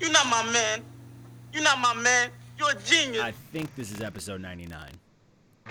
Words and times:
You're 0.00 0.12
not 0.12 0.26
my 0.28 0.44
man. 0.52 0.84
You're 1.52 1.64
not 1.64 1.80
my 1.80 1.92
man. 1.94 2.30
You're 2.56 2.70
a 2.70 2.74
genius. 2.82 3.20
I 3.20 3.32
think 3.32 3.74
this 3.74 3.90
is 3.90 4.00
episode 4.00 4.40
99. 4.40 4.90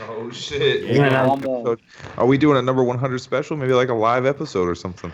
Oh 0.01 0.29
shit! 0.31 0.83
Yeah. 0.83 1.31
I'm. 1.31 1.77
Are 2.17 2.25
we 2.25 2.37
doing 2.37 2.57
a 2.57 2.61
number 2.61 2.83
100 2.83 3.19
special? 3.19 3.55
Maybe 3.55 3.71
like 3.71 3.87
a 3.87 3.93
live 3.93 4.25
episode 4.25 4.67
or 4.67 4.75
something. 4.75 5.13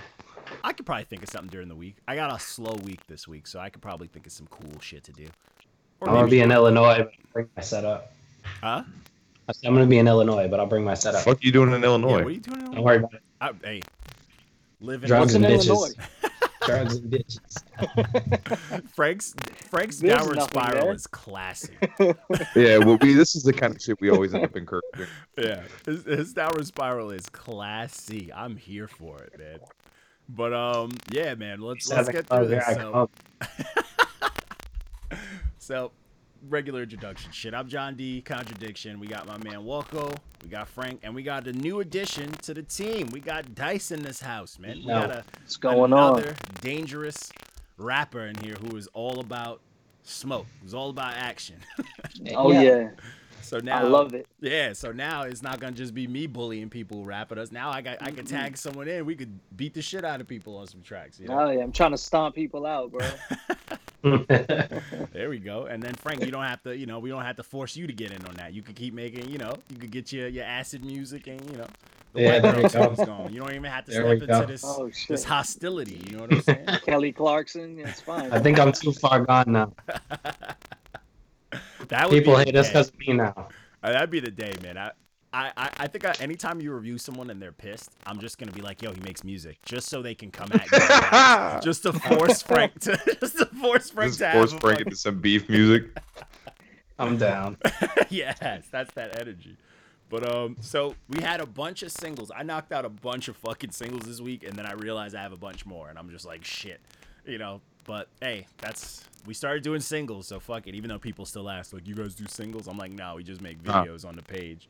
I 0.63 0.73
could 0.73 0.87
probably 0.87 1.03
think 1.05 1.21
of 1.21 1.29
something 1.29 1.49
during 1.51 1.67
the 1.67 1.75
week. 1.75 1.97
I 2.07 2.15
got 2.15 2.35
a 2.35 2.39
slow 2.39 2.73
week 2.83 3.05
this 3.07 3.27
week, 3.27 3.45
so 3.45 3.59
I 3.59 3.69
could 3.69 3.83
probably 3.83 4.07
think 4.07 4.25
of 4.25 4.31
some 4.31 4.47
cool 4.47 4.79
shit 4.81 5.03
to 5.03 5.11
do. 5.11 5.27
Or 5.99 6.09
I'm 6.09 6.15
gonna 6.15 6.27
be 6.27 6.41
in 6.41 6.51
Illinois. 6.51 7.01
I'll 7.01 7.09
bring 7.33 7.49
my 7.55 7.61
setup. 7.61 8.13
Huh? 8.61 8.83
I 9.47 9.51
said 9.51 9.67
I'm 9.67 9.75
gonna 9.75 9.85
be 9.85 9.99
in 9.99 10.07
Illinois, 10.07 10.47
but 10.47 10.59
I'll 10.59 10.65
bring 10.65 10.83
my 10.83 10.95
setup. 10.95 11.21
Fuck 11.23 11.43
you 11.43 11.51
doing 11.51 11.71
in 11.71 11.81
Yeah, 11.81 11.87
Illinois? 11.89 12.13
what 12.23 12.25
are 12.25 12.29
you 12.31 12.39
doing? 12.39 12.59
in 12.61 12.65
Illinois? 12.65 12.73
Don't 12.73 12.77
Illinois? 12.77 12.83
worry 12.83 12.97
about 12.97 13.13
it. 13.13 13.21
I, 13.39 13.51
hey, 13.63 13.81
living 14.81 15.07
Drugs 15.07 15.35
and 15.35 15.45
What's 15.45 15.67
in 15.67 15.71
bitches. 15.75 15.95
Drugs 16.65 16.95
and 16.95 17.11
bitches. 17.11 18.89
Frank's 18.95 19.33
Frank's 19.69 19.99
There's 19.99 20.15
downward 20.15 20.41
spiral 20.41 20.85
there. 20.85 20.93
is 20.93 21.07
classy. 21.07 21.73
yeah, 22.55 22.77
well, 22.77 22.97
we 23.01 23.13
this 23.13 23.35
is 23.35 23.43
the 23.43 23.53
kind 23.53 23.75
of 23.75 23.81
shit 23.81 23.99
we 23.99 24.09
always 24.09 24.33
end 24.33 24.45
up 24.45 24.55
encouraging. 24.55 25.07
yeah, 25.37 25.63
his, 25.85 26.05
his 26.05 26.33
downward 26.33 26.65
spiral 26.67 27.11
is 27.11 27.27
classy. 27.29 28.31
I'm 28.33 28.55
here 28.55 28.87
for 28.87 29.19
it, 29.21 29.37
man. 29.37 29.59
But 30.29 30.53
um, 30.53 30.91
yeah, 31.11 31.35
man. 31.35 31.61
Let's 31.61 31.89
let's 31.89 32.09
get 32.09 32.27
through 32.27 32.47
this. 32.47 32.65
So, 32.65 33.09
so, 35.59 35.91
regular 36.49 36.83
introduction 36.83 37.31
shit. 37.31 37.53
I'm 37.53 37.67
John 37.67 37.95
D. 37.95 38.21
Contradiction. 38.21 38.99
We 38.99 39.07
got 39.07 39.27
my 39.27 39.37
man 39.37 39.61
Walco. 39.63 40.15
We 40.43 40.49
got 40.49 40.67
Frank, 40.67 40.99
and 41.03 41.15
we 41.15 41.23
got 41.23 41.47
a 41.47 41.53
new 41.53 41.79
addition 41.79 42.31
to 42.43 42.53
the 42.53 42.63
team. 42.63 43.09
We 43.11 43.19
got 43.19 43.55
Dice 43.55 43.91
in 43.91 44.03
this 44.03 44.21
house, 44.21 44.59
man. 44.59 44.77
We 44.77 44.87
got 44.87 45.11
a 45.11 45.23
What's 45.41 45.57
going 45.57 45.93
on? 45.93 46.19
another 46.19 46.35
dangerous 46.61 47.31
rapper 47.77 48.27
in 48.27 48.35
here 48.35 48.55
who 48.55 48.75
is 48.75 48.87
all 48.87 49.19
about 49.19 49.61
smoke. 50.03 50.47
Who's 50.61 50.73
all 50.73 50.89
about 50.89 51.13
action. 51.15 51.57
Oh 52.35 52.51
yeah, 52.51 52.89
so 53.41 53.57
now 53.57 53.79
I 53.79 53.83
love 53.83 54.13
it. 54.13 54.27
Yeah, 54.39 54.73
so 54.73 54.91
now 54.91 55.23
it's 55.23 55.41
not 55.41 55.59
gonna 55.59 55.73
just 55.73 55.95
be 55.95 56.07
me 56.07 56.27
bullying 56.27 56.69
people 56.69 56.99
who 56.99 57.03
rap 57.03 57.31
at 57.31 57.39
us. 57.39 57.51
Now 57.51 57.71
I 57.71 57.81
got 57.81 57.97
I 58.01 58.11
can 58.11 58.25
tag 58.25 58.55
someone 58.55 58.87
in. 58.87 59.05
We 59.05 59.15
could 59.15 59.37
beat 59.57 59.73
the 59.73 59.81
shit 59.81 60.05
out 60.05 60.21
of 60.21 60.27
people 60.27 60.55
on 60.57 60.67
some 60.67 60.81
tracks. 60.81 61.19
You 61.19 61.27
know? 61.27 61.39
Oh 61.39 61.49
yeah, 61.49 61.61
I'm 61.63 61.71
trying 61.71 61.91
to 61.91 61.97
stomp 61.97 62.35
people 62.35 62.67
out, 62.67 62.91
bro. 62.91 63.07
There 65.13 65.29
we 65.29 65.39
go. 65.39 65.65
And 65.65 65.81
then 65.81 65.95
Frank, 65.95 66.23
you 66.23 66.31
don't 66.31 66.43
have 66.43 66.61
to, 66.63 66.75
you 66.75 66.85
know, 66.85 66.99
we 66.99 67.09
don't 67.09 67.23
have 67.23 67.37
to 67.37 67.43
force 67.43 67.75
you 67.75 67.87
to 67.87 67.93
get 67.93 68.11
in 68.11 68.25
on 68.25 68.35
that. 68.35 68.53
You 68.53 68.61
could 68.61 68.75
keep 68.75 68.93
making, 68.93 69.29
you 69.29 69.37
know, 69.37 69.53
you 69.69 69.77
could 69.77 69.91
get 69.91 70.11
your 70.11 70.27
your 70.27 70.45
acid 70.45 70.83
music 70.83 71.27
and 71.27 71.41
you 71.49 71.57
know 71.57 71.67
the 72.13 72.19
Yeah, 72.19 72.21
white 72.21 72.41
there 72.41 72.53
girl 72.53 72.61
we 72.61 72.67
go. 72.67 72.95
going. 73.05 73.33
You 73.33 73.39
don't 73.39 73.51
even 73.51 73.63
have 73.65 73.85
to 73.85 73.91
There 73.91 74.03
step 74.03 74.21
into 74.21 74.45
this 74.45 74.63
Oh 74.63 74.89
this 75.07 75.23
hostility. 75.23 75.95
You 76.05 76.15
know 76.15 76.21
what 76.21 76.31
I'm 76.31 76.39
saying? 76.39 76.79
Kelly 76.85 77.11
Clarkson, 77.11 77.79
it's 77.79 78.01
fine. 78.01 78.31
I 78.31 78.39
think 78.39 78.59
I'm 78.59 78.71
too 78.71 78.93
far 78.93 79.21
gone 79.21 79.51
now. 79.51 79.73
That 81.89 82.09
would 82.09 82.19
People 82.19 82.33
the 82.35 82.37
hate 82.37 82.55
us 82.55 82.67
because 82.69 82.89
of 82.89 82.97
me 82.99 83.13
now. 83.13 83.49
Uh, 83.83 83.91
that'd 83.91 84.09
be 84.09 84.19
the 84.19 84.31
day, 84.31 84.53
man. 84.61 84.77
I, 84.77 84.91
I, 85.33 85.51
I- 85.57 85.69
I 85.79 85.87
think 85.87 86.05
I, 86.05 86.13
anytime 86.19 86.61
you 86.61 86.73
review 86.73 86.97
someone 86.97 87.29
and 87.31 87.41
they're 87.41 87.51
pissed, 87.51 87.89
I'm 88.05 88.19
just 88.19 88.37
gonna 88.37 88.51
be 88.51 88.61
like, 88.61 88.81
"Yo, 88.81 88.91
he 88.93 89.01
makes 89.01 89.23
music," 89.23 89.57
just 89.65 89.89
so 89.89 90.01
they 90.01 90.13
can 90.15 90.29
come 90.31 90.49
at 90.53 90.71
you, 90.71 91.61
just 91.63 91.83
to 91.83 91.93
force 91.93 92.41
Frank 92.43 92.79
to, 92.81 92.97
just 93.19 93.37
to 93.39 93.45
force 93.47 93.89
Frank 93.89 94.09
Just 94.11 94.19
to 94.19 94.31
force 94.31 94.51
have 94.51 94.57
a 94.59 94.61
Frank 94.61 94.81
into 94.81 94.95
some 94.95 95.19
beef 95.19 95.49
music. 95.49 95.85
I'm 96.99 97.17
down. 97.17 97.57
yes, 98.09 98.67
that's 98.71 98.93
that 98.93 99.19
energy. 99.19 99.57
But 100.09 100.29
um, 100.31 100.57
so 100.61 100.93
we 101.09 101.21
had 101.23 101.41
a 101.41 101.45
bunch 101.47 101.81
of 101.81 101.91
singles. 101.91 102.31
I 102.33 102.43
knocked 102.43 102.71
out 102.71 102.85
a 102.85 102.89
bunch 102.89 103.27
of 103.29 103.35
fucking 103.37 103.71
singles 103.71 104.03
this 104.03 104.21
week, 104.21 104.43
and 104.43 104.53
then 104.55 104.67
I 104.67 104.73
realized 104.73 105.15
I 105.15 105.21
have 105.23 105.33
a 105.33 105.37
bunch 105.37 105.65
more, 105.65 105.89
and 105.89 105.97
I'm 105.97 106.09
just 106.11 106.25
like, 106.25 106.45
shit, 106.45 106.79
you 107.25 107.39
know. 107.39 107.61
But 107.85 108.09
hey, 108.21 108.45
that's 108.59 109.03
we 109.25 109.33
started 109.33 109.63
doing 109.63 109.81
singles, 109.81 110.27
so 110.27 110.39
fuck 110.39 110.67
it. 110.67 110.75
Even 110.75 110.89
though 110.89 110.99
people 110.99 111.25
still 111.25 111.49
ask, 111.49 111.73
like, 111.73 111.87
you 111.87 111.95
guys 111.95 112.13
do 112.13 112.25
singles? 112.27 112.67
I'm 112.67 112.77
like, 112.77 112.91
no, 112.91 113.15
we 113.15 113.23
just 113.23 113.41
make 113.41 113.57
Huh. 113.65 113.83
videos 113.83 114.05
on 114.07 114.15
the 114.15 114.21
page. 114.21 114.69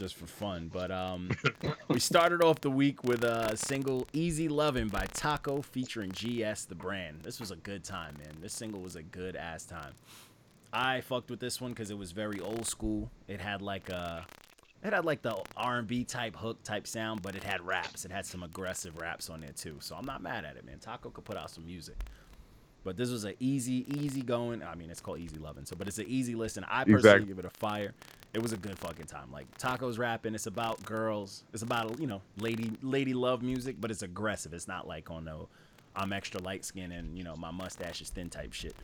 Just 0.00 0.16
for 0.16 0.26
fun. 0.26 0.68
But 0.72 0.90
um, 0.90 1.30
we 1.88 2.00
started 2.00 2.42
off 2.42 2.60
the 2.60 2.70
week 2.70 3.04
with 3.04 3.22
a 3.22 3.56
single 3.56 4.08
"Easy 4.12 4.48
Lovin'" 4.48 4.88
by 4.88 5.06
Taco 5.12 5.62
featuring 5.62 6.10
GS 6.10 6.64
the 6.64 6.74
brand. 6.74 7.20
This 7.22 7.38
was 7.38 7.52
a 7.52 7.56
good 7.56 7.84
time, 7.84 8.14
man. 8.18 8.34
This 8.40 8.52
single 8.52 8.80
was 8.80 8.96
a 8.96 9.02
good 9.02 9.36
ass 9.36 9.64
time. 9.64 9.92
I 10.72 11.02
fucked 11.02 11.30
with 11.30 11.38
this 11.40 11.60
one 11.60 11.72
because 11.72 11.90
it 11.90 11.98
was 11.98 12.12
very 12.12 12.40
old 12.40 12.66
school. 12.66 13.10
It 13.28 13.40
had 13.40 13.60
like 13.60 13.88
a, 13.90 14.24
it 14.82 14.92
had 14.92 15.04
like 15.04 15.20
the 15.20 15.36
R&B 15.56 16.04
type 16.04 16.34
hook 16.36 16.62
type 16.62 16.86
sound, 16.86 17.22
but 17.22 17.34
it 17.34 17.42
had 17.44 17.60
raps. 17.66 18.04
It 18.04 18.10
had 18.12 18.24
some 18.24 18.42
aggressive 18.42 18.96
raps 19.00 19.28
on 19.28 19.40
there 19.40 19.52
too. 19.52 19.76
So 19.80 19.96
I'm 19.96 20.06
not 20.06 20.22
mad 20.22 20.44
at 20.44 20.56
it, 20.56 20.64
man. 20.64 20.78
Taco 20.78 21.10
could 21.10 21.24
put 21.24 21.36
out 21.36 21.50
some 21.50 21.66
music. 21.66 21.96
But 22.82 22.96
this 22.96 23.10
was 23.10 23.24
an 23.24 23.34
easy, 23.40 23.84
easy 24.00 24.22
going. 24.22 24.62
I 24.62 24.74
mean, 24.74 24.90
it's 24.90 25.00
called 25.02 25.18
Easy 25.18 25.36
Loving, 25.36 25.66
so 25.66 25.76
but 25.76 25.86
it's 25.86 25.98
an 25.98 26.06
easy 26.08 26.34
listen. 26.34 26.64
I 26.64 26.84
personally 26.84 26.94
Exactly. 26.98 27.26
give 27.26 27.38
it 27.40 27.44
a 27.44 27.50
fire. 27.50 27.92
It 28.32 28.40
was 28.40 28.52
a 28.52 28.56
good 28.56 28.78
fucking 28.78 29.06
time. 29.06 29.32
Like 29.32 29.46
Taco's 29.58 29.98
rapping. 29.98 30.34
It's 30.34 30.46
about 30.46 30.82
girls. 30.84 31.44
It's 31.52 31.62
about 31.62 31.98
you 32.00 32.06
know 32.06 32.22
lady 32.38 32.72
lady 32.82 33.12
love 33.12 33.42
music, 33.42 33.76
but 33.80 33.90
it's 33.90 34.02
aggressive. 34.02 34.54
It's 34.54 34.68
not 34.68 34.86
like 34.86 35.10
on 35.10 35.24
no 35.24 35.48
I'm 35.96 36.12
extra 36.12 36.40
light 36.40 36.64
skin 36.64 36.92
and 36.92 37.16
you 37.18 37.24
know 37.24 37.34
my 37.36 37.50
mustache 37.50 38.00
is 38.00 38.10
thin 38.10 38.30
type 38.30 38.52
shit. 38.52 38.74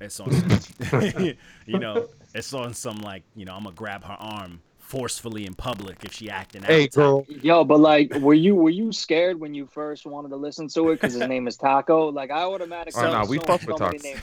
It's 0.00 0.20
on 0.20 0.30
you 1.66 1.78
know 1.78 2.08
it's 2.34 2.52
on 2.54 2.74
some 2.74 2.98
like 2.98 3.22
you 3.34 3.44
know 3.44 3.54
I'm 3.54 3.64
gonna 3.64 3.74
grab 3.74 4.04
her 4.04 4.16
arm 4.18 4.60
forcefully 4.86 5.46
in 5.46 5.54
public 5.54 6.04
if 6.04 6.12
she 6.12 6.30
acting 6.30 6.62
out. 6.62 6.70
Hey, 6.70 6.86
type. 6.86 6.92
girl. 6.94 7.26
Yo, 7.28 7.64
but 7.64 7.80
like, 7.80 8.14
were 8.14 8.34
you 8.34 8.54
were 8.54 8.70
you 8.70 8.92
scared 8.92 9.38
when 9.40 9.52
you 9.52 9.66
first 9.66 10.06
wanted 10.06 10.28
to 10.28 10.36
listen 10.36 10.68
to 10.68 10.90
it 10.90 11.00
because 11.00 11.14
his 11.14 11.26
name 11.26 11.48
is 11.48 11.56
Taco? 11.56 12.10
Like, 12.12 12.30
I 12.30 12.42
automatically 12.42 13.02
Oh, 13.02 13.10
nah, 13.10 13.26
we 13.26 13.38
fuck 13.38 13.62
with 13.66 13.76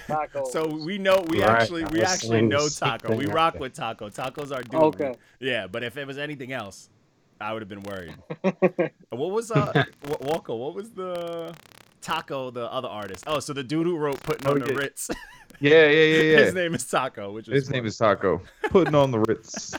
Taco. 0.07 0.45
So 0.45 0.67
we 0.67 0.97
know 0.97 1.23
we 1.27 1.41
Right, 1.41 1.61
actually 1.61 1.85
we 1.85 2.01
actually 2.01 2.41
know 2.41 2.69
Taco. 2.69 3.15
We 3.15 3.25
rock 3.25 3.59
with 3.59 3.73
Taco. 3.73 4.09
Taco's 4.09 4.51
our 4.51 4.63
dude. 4.63 4.75
Okay. 4.75 5.15
Yeah, 5.39 5.67
but 5.67 5.83
if 5.83 5.97
it 5.97 6.07
was 6.07 6.17
anything 6.17 6.53
else, 6.53 6.89
I 7.41 7.51
would 7.51 7.61
have 7.61 7.69
been 7.69 7.83
worried. 7.83 8.15
what 9.09 9.31
was 9.31 9.51
uh 9.51 9.83
Walker? 10.21 10.55
What 10.55 10.75
was 10.75 10.91
the 10.91 11.53
Taco? 12.01 12.51
The 12.51 12.71
other 12.71 12.87
artist? 12.87 13.25
Oh, 13.27 13.39
so 13.39 13.51
the 13.51 13.63
dude 13.63 13.85
who 13.85 13.97
wrote 13.97 14.21
"Putting 14.23 14.47
Oh, 14.47 14.53
on 14.53 14.59
the. 14.59 14.73
Ritz." 14.73 15.09
Yeah, 15.59 15.87
yeah, 15.87 15.89
yeah, 15.89 16.21
yeah. 16.21 16.37
His 16.39 16.53
name 16.53 16.73
is 16.73 16.85
Taco, 16.85 17.31
which 17.31 17.47
is 17.49 17.53
His 17.53 17.69
name 17.69 17.85
is 17.85 17.97
Taco. 17.97 18.41
Putting 18.69 18.95
on 18.95 19.11
the 19.11 19.19
Ritz. 19.19 19.73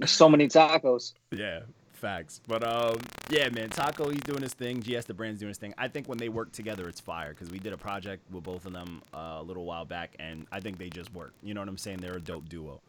There's 0.00 0.10
so 0.10 0.30
many 0.30 0.48
tacos. 0.48 1.12
Yeah, 1.30 1.60
facts. 1.92 2.40
But 2.48 2.66
um, 2.66 2.98
yeah, 3.28 3.50
man, 3.50 3.68
Taco, 3.68 4.08
he's 4.08 4.22
doing 4.22 4.40
his 4.40 4.54
thing. 4.54 4.80
GS 4.80 5.04
the 5.04 5.12
brand's 5.12 5.40
doing 5.40 5.48
his 5.48 5.58
thing. 5.58 5.74
I 5.76 5.88
think 5.88 6.08
when 6.08 6.16
they 6.16 6.30
work 6.30 6.52
together, 6.52 6.88
it's 6.88 7.00
fire 7.00 7.34
because 7.34 7.50
we 7.50 7.58
did 7.58 7.74
a 7.74 7.76
project 7.76 8.22
with 8.32 8.42
both 8.42 8.64
of 8.64 8.72
them 8.72 9.02
uh, 9.12 9.36
a 9.38 9.42
little 9.42 9.66
while 9.66 9.84
back, 9.84 10.14
and 10.18 10.46
I 10.50 10.60
think 10.60 10.78
they 10.78 10.88
just 10.88 11.12
work. 11.14 11.34
You 11.42 11.52
know 11.52 11.60
what 11.60 11.68
I'm 11.68 11.76
saying? 11.76 11.98
They're 11.98 12.16
a 12.16 12.20
dope 12.20 12.48
duo. 12.48 12.80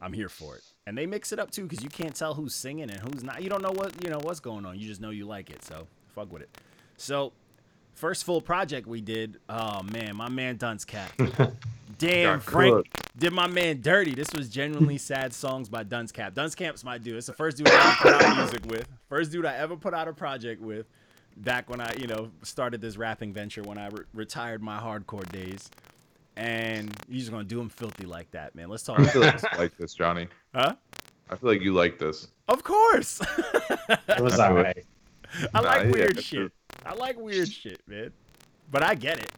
I'm 0.00 0.14
here 0.14 0.30
for 0.30 0.56
it, 0.56 0.62
and 0.86 0.96
they 0.96 1.04
mix 1.04 1.32
it 1.32 1.38
up 1.38 1.50
too 1.50 1.64
because 1.64 1.84
you 1.84 1.90
can't 1.90 2.14
tell 2.14 2.32
who's 2.32 2.54
singing 2.54 2.88
and 2.90 2.98
who's 2.98 3.22
not. 3.22 3.42
You 3.42 3.50
don't 3.50 3.62
know 3.62 3.72
what 3.72 4.02
you 4.02 4.08
know 4.08 4.20
what's 4.22 4.40
going 4.40 4.64
on. 4.64 4.78
You 4.78 4.88
just 4.88 5.02
know 5.02 5.10
you 5.10 5.26
like 5.26 5.50
it, 5.50 5.62
so 5.62 5.86
fuck 6.14 6.32
with 6.32 6.42
it. 6.42 6.48
So. 6.96 7.32
First 7.96 8.24
full 8.24 8.40
project 8.40 8.88
we 8.88 9.00
did. 9.00 9.38
Oh 9.48 9.84
man, 9.84 10.16
my 10.16 10.28
man 10.28 10.56
Dunce 10.56 10.84
Cap. 10.84 11.12
Damn, 11.98 12.38
Got 12.38 12.42
Frank 12.42 12.74
cooked. 12.74 13.18
did 13.18 13.32
my 13.32 13.46
man 13.46 13.80
dirty. 13.80 14.14
This 14.14 14.32
was 14.34 14.48
genuinely 14.48 14.98
sad 15.10 15.32
songs 15.32 15.68
by 15.68 15.82
Dunce 15.82 16.12
Cap. 16.12 16.34
Dunce 16.34 16.54
Cap's 16.54 16.84
my 16.84 16.98
dude. 16.98 17.16
It's 17.16 17.26
the 17.26 17.32
first 17.32 17.56
dude 17.56 17.68
I 17.68 17.74
ever 17.74 17.96
put 18.00 18.22
out 18.22 18.36
music 18.36 18.66
with. 18.66 18.88
First 19.08 19.32
dude 19.32 19.46
I 19.46 19.54
ever 19.56 19.76
put 19.76 19.94
out 19.94 20.08
a 20.08 20.12
project 20.12 20.60
with. 20.60 20.86
Back 21.38 21.68
when 21.68 21.80
I, 21.80 21.92
you 21.98 22.06
know, 22.06 22.30
started 22.42 22.80
this 22.80 22.96
rapping 22.96 23.32
venture 23.32 23.62
when 23.62 23.76
I 23.78 23.88
re- 23.88 24.04
retired 24.12 24.62
my 24.62 24.78
hardcore 24.78 25.28
days. 25.32 25.68
And 26.36 26.92
you're 27.08 27.18
just 27.20 27.30
gonna 27.30 27.44
do 27.44 27.60
him 27.60 27.68
filthy 27.68 28.06
like 28.06 28.30
that, 28.32 28.54
man. 28.54 28.68
Let's 28.68 28.82
talk. 28.82 28.98
I 29.00 29.04
feel 29.06 29.22
like 29.22 29.42
you 29.42 29.58
like 29.58 29.76
this, 29.76 29.94
Johnny. 29.94 30.28
huh? 30.54 30.74
I 31.30 31.36
feel 31.36 31.50
like 31.50 31.60
you 31.62 31.72
like 31.72 31.98
this. 31.98 32.28
Of 32.48 32.62
course. 32.64 33.20
It 34.08 34.20
was 34.20 34.38
alright. 34.38 34.84
I 35.54 35.60
Nah, 35.60 35.68
like 35.68 35.84
yeah, 35.86 35.90
weird 35.90 36.16
that's 36.16 36.26
shit. 36.26 36.52
I 36.86 36.94
like 36.94 37.18
weird 37.18 37.50
shit, 37.50 37.80
man. 37.86 38.12
But 38.70 38.82
I 38.82 38.94
get 38.94 39.18
it. 39.18 39.30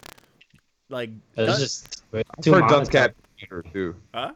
Like, 0.88 1.10
It 1.36 1.40
was 1.42 1.46
Dunce- 1.48 1.58
just 1.60 2.02
I've 2.12 2.24
too 2.42 2.52
heard 2.52 2.60
Dunce 2.68 2.70
monotone. 2.72 2.92
Cat 2.92 3.14
better 3.40 3.62
too. 3.72 3.96
huh? 4.14 4.32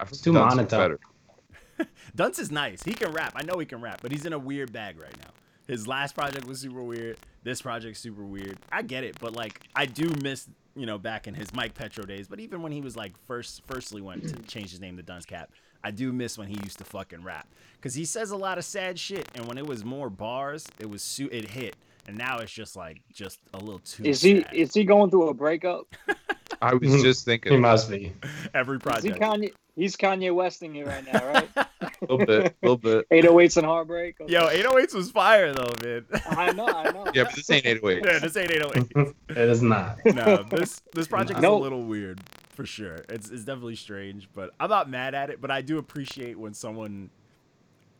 I've 0.00 0.08
heard 0.08 0.18
too 0.18 0.32
Dunce 0.32 0.54
monotone. 0.56 0.78
better. 1.78 1.88
Dunce 2.16 2.38
is 2.38 2.50
nice. 2.50 2.82
He 2.82 2.94
can 2.94 3.12
rap. 3.12 3.32
I 3.36 3.42
know 3.42 3.58
he 3.58 3.66
can 3.66 3.80
rap, 3.80 4.00
but 4.02 4.12
he's 4.12 4.26
in 4.26 4.32
a 4.32 4.38
weird 4.38 4.72
bag 4.72 4.98
right 4.98 5.16
now. 5.22 5.30
His 5.66 5.86
last 5.88 6.14
project 6.14 6.46
was 6.46 6.60
super 6.60 6.82
weird. 6.82 7.18
This 7.42 7.62
project's 7.62 8.00
super 8.00 8.24
weird. 8.24 8.58
I 8.70 8.82
get 8.82 9.02
it, 9.04 9.18
but 9.20 9.34
like 9.34 9.60
I 9.74 9.86
do 9.86 10.12
miss, 10.22 10.48
you 10.76 10.86
know, 10.86 10.98
back 10.98 11.26
in 11.26 11.34
his 11.34 11.52
Mike 11.54 11.74
Petro 11.74 12.04
days. 12.04 12.28
But 12.28 12.40
even 12.40 12.62
when 12.62 12.72
he 12.72 12.80
was 12.80 12.96
like 12.96 13.12
first, 13.26 13.62
firstly 13.66 14.00
went 14.02 14.28
to 14.28 14.34
change 14.42 14.70
his 14.70 14.80
name 14.80 14.96
to 14.98 15.02
Dunce 15.02 15.24
Cap, 15.24 15.50
I 15.84 15.90
do 15.90 16.12
miss 16.12 16.38
when 16.38 16.48
he 16.48 16.58
used 16.64 16.78
to 16.78 16.84
fucking 16.84 17.22
rap 17.22 17.46
because 17.74 17.94
he 17.94 18.06
says 18.06 18.30
a 18.30 18.36
lot 18.36 18.56
of 18.56 18.64
sad 18.64 18.98
shit. 18.98 19.28
And 19.34 19.46
when 19.46 19.58
it 19.58 19.66
was 19.66 19.84
more 19.84 20.08
bars, 20.08 20.66
it 20.78 20.88
was 20.88 21.02
su- 21.02 21.28
it 21.30 21.50
hit. 21.50 21.76
And 22.06 22.16
now 22.16 22.38
it's 22.38 22.52
just 22.52 22.74
like 22.74 23.02
just 23.12 23.38
a 23.52 23.58
little 23.58 23.80
too. 23.80 24.04
Is 24.04 24.22
he 24.22 24.42
sad. 24.42 24.54
is 24.54 24.74
he 24.74 24.84
going 24.84 25.10
through 25.10 25.28
a 25.28 25.34
breakup? 25.34 25.86
I 26.62 26.72
was 26.74 26.90
mm-hmm. 26.90 27.02
just 27.02 27.26
thinking 27.26 27.52
He 27.52 27.58
must 27.58 27.90
be. 27.90 28.12
every 28.54 28.76
Is 28.76 28.82
he 29.02 29.10
project? 29.10 29.20
Kanye? 29.20 29.52
He's 29.76 29.96
Kanye 29.96 30.34
Westing 30.34 30.76
it 30.76 30.86
right 30.86 31.04
now, 31.12 31.26
right? 31.26 31.48
a 31.56 31.66
little 32.02 32.18
bit, 32.18 32.56
little 32.62 32.76
bit. 32.76 33.08
808s 33.10 33.56
and 33.58 33.66
heartbreak. 33.66 34.20
Okay. 34.20 34.32
Yo, 34.32 34.46
808s 34.46 34.94
was 34.94 35.10
fire 35.10 35.52
though, 35.52 35.72
man. 35.82 36.06
I 36.26 36.52
know, 36.52 36.66
I 36.66 36.92
know. 36.92 37.06
Yeah, 37.12 37.24
but 37.24 37.34
this 37.34 37.50
ain't 37.50 37.66
808. 37.66 38.04
yeah, 38.06 38.18
this 38.18 38.36
ain't 38.36 38.50
808. 38.50 39.14
it 39.30 39.36
is 39.36 39.62
not. 39.62 39.98
no, 40.06 40.44
this 40.44 40.80
this 40.92 41.08
project 41.08 41.38
is 41.38 41.42
Nope. 41.42 41.60
a 41.60 41.62
little 41.62 41.82
weird 41.82 42.20
for 42.54 42.66
sure. 42.66 43.04
It's 43.08 43.30
it's 43.30 43.44
definitely 43.44 43.76
strange, 43.76 44.28
but 44.34 44.50
I'm 44.58 44.70
not 44.70 44.88
mad 44.88 45.14
at 45.14 45.30
it. 45.30 45.40
But 45.40 45.50
I 45.50 45.60
do 45.60 45.78
appreciate 45.78 46.38
when 46.38 46.54
someone, 46.54 47.10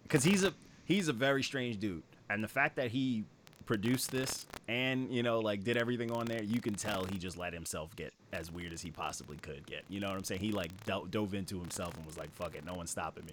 because 0.05 0.25
he's 0.25 0.45
a 0.45 0.55
he's 0.85 1.09
a 1.09 1.13
very 1.13 1.43
strange 1.43 1.79
dude, 1.79 2.03
and 2.31 2.43
the 2.43 2.49
fact 2.49 2.77
that 2.77 2.91
he 2.91 3.25
produced 3.67 4.11
this 4.11 4.45
and 4.69 5.11
you 5.11 5.23
know 5.23 5.41
like 5.41 5.65
did 5.65 5.77
everything 5.77 6.11
on 6.11 6.27
there, 6.27 6.43
you 6.43 6.61
can 6.61 6.75
tell 6.75 7.05
he 7.05 7.19
just 7.19 7.37
let 7.37 7.53
himself 7.53 7.95
get 7.97 8.13
as 8.33 8.51
weird 8.51 8.73
as 8.73 8.83
he 8.83 8.91
possibly 8.91 9.37
could 9.39 9.67
get. 9.67 9.85
You 9.89 10.01
know 10.01 10.09
what 10.09 10.17
I'm 10.17 10.25
saying? 10.25 10.41
He 10.41 10.53
like 10.53 10.71
do- 10.85 11.07
dove 11.11 11.35
into 11.35 11.59
himself 11.59 11.97
and 11.97 12.07
was 12.07 12.17
like, 12.17 12.33
"Fuck 12.33 12.55
it, 12.55 12.65
no 12.65 12.75
one's 12.75 12.91
stopping 12.91 13.25
me." 13.27 13.33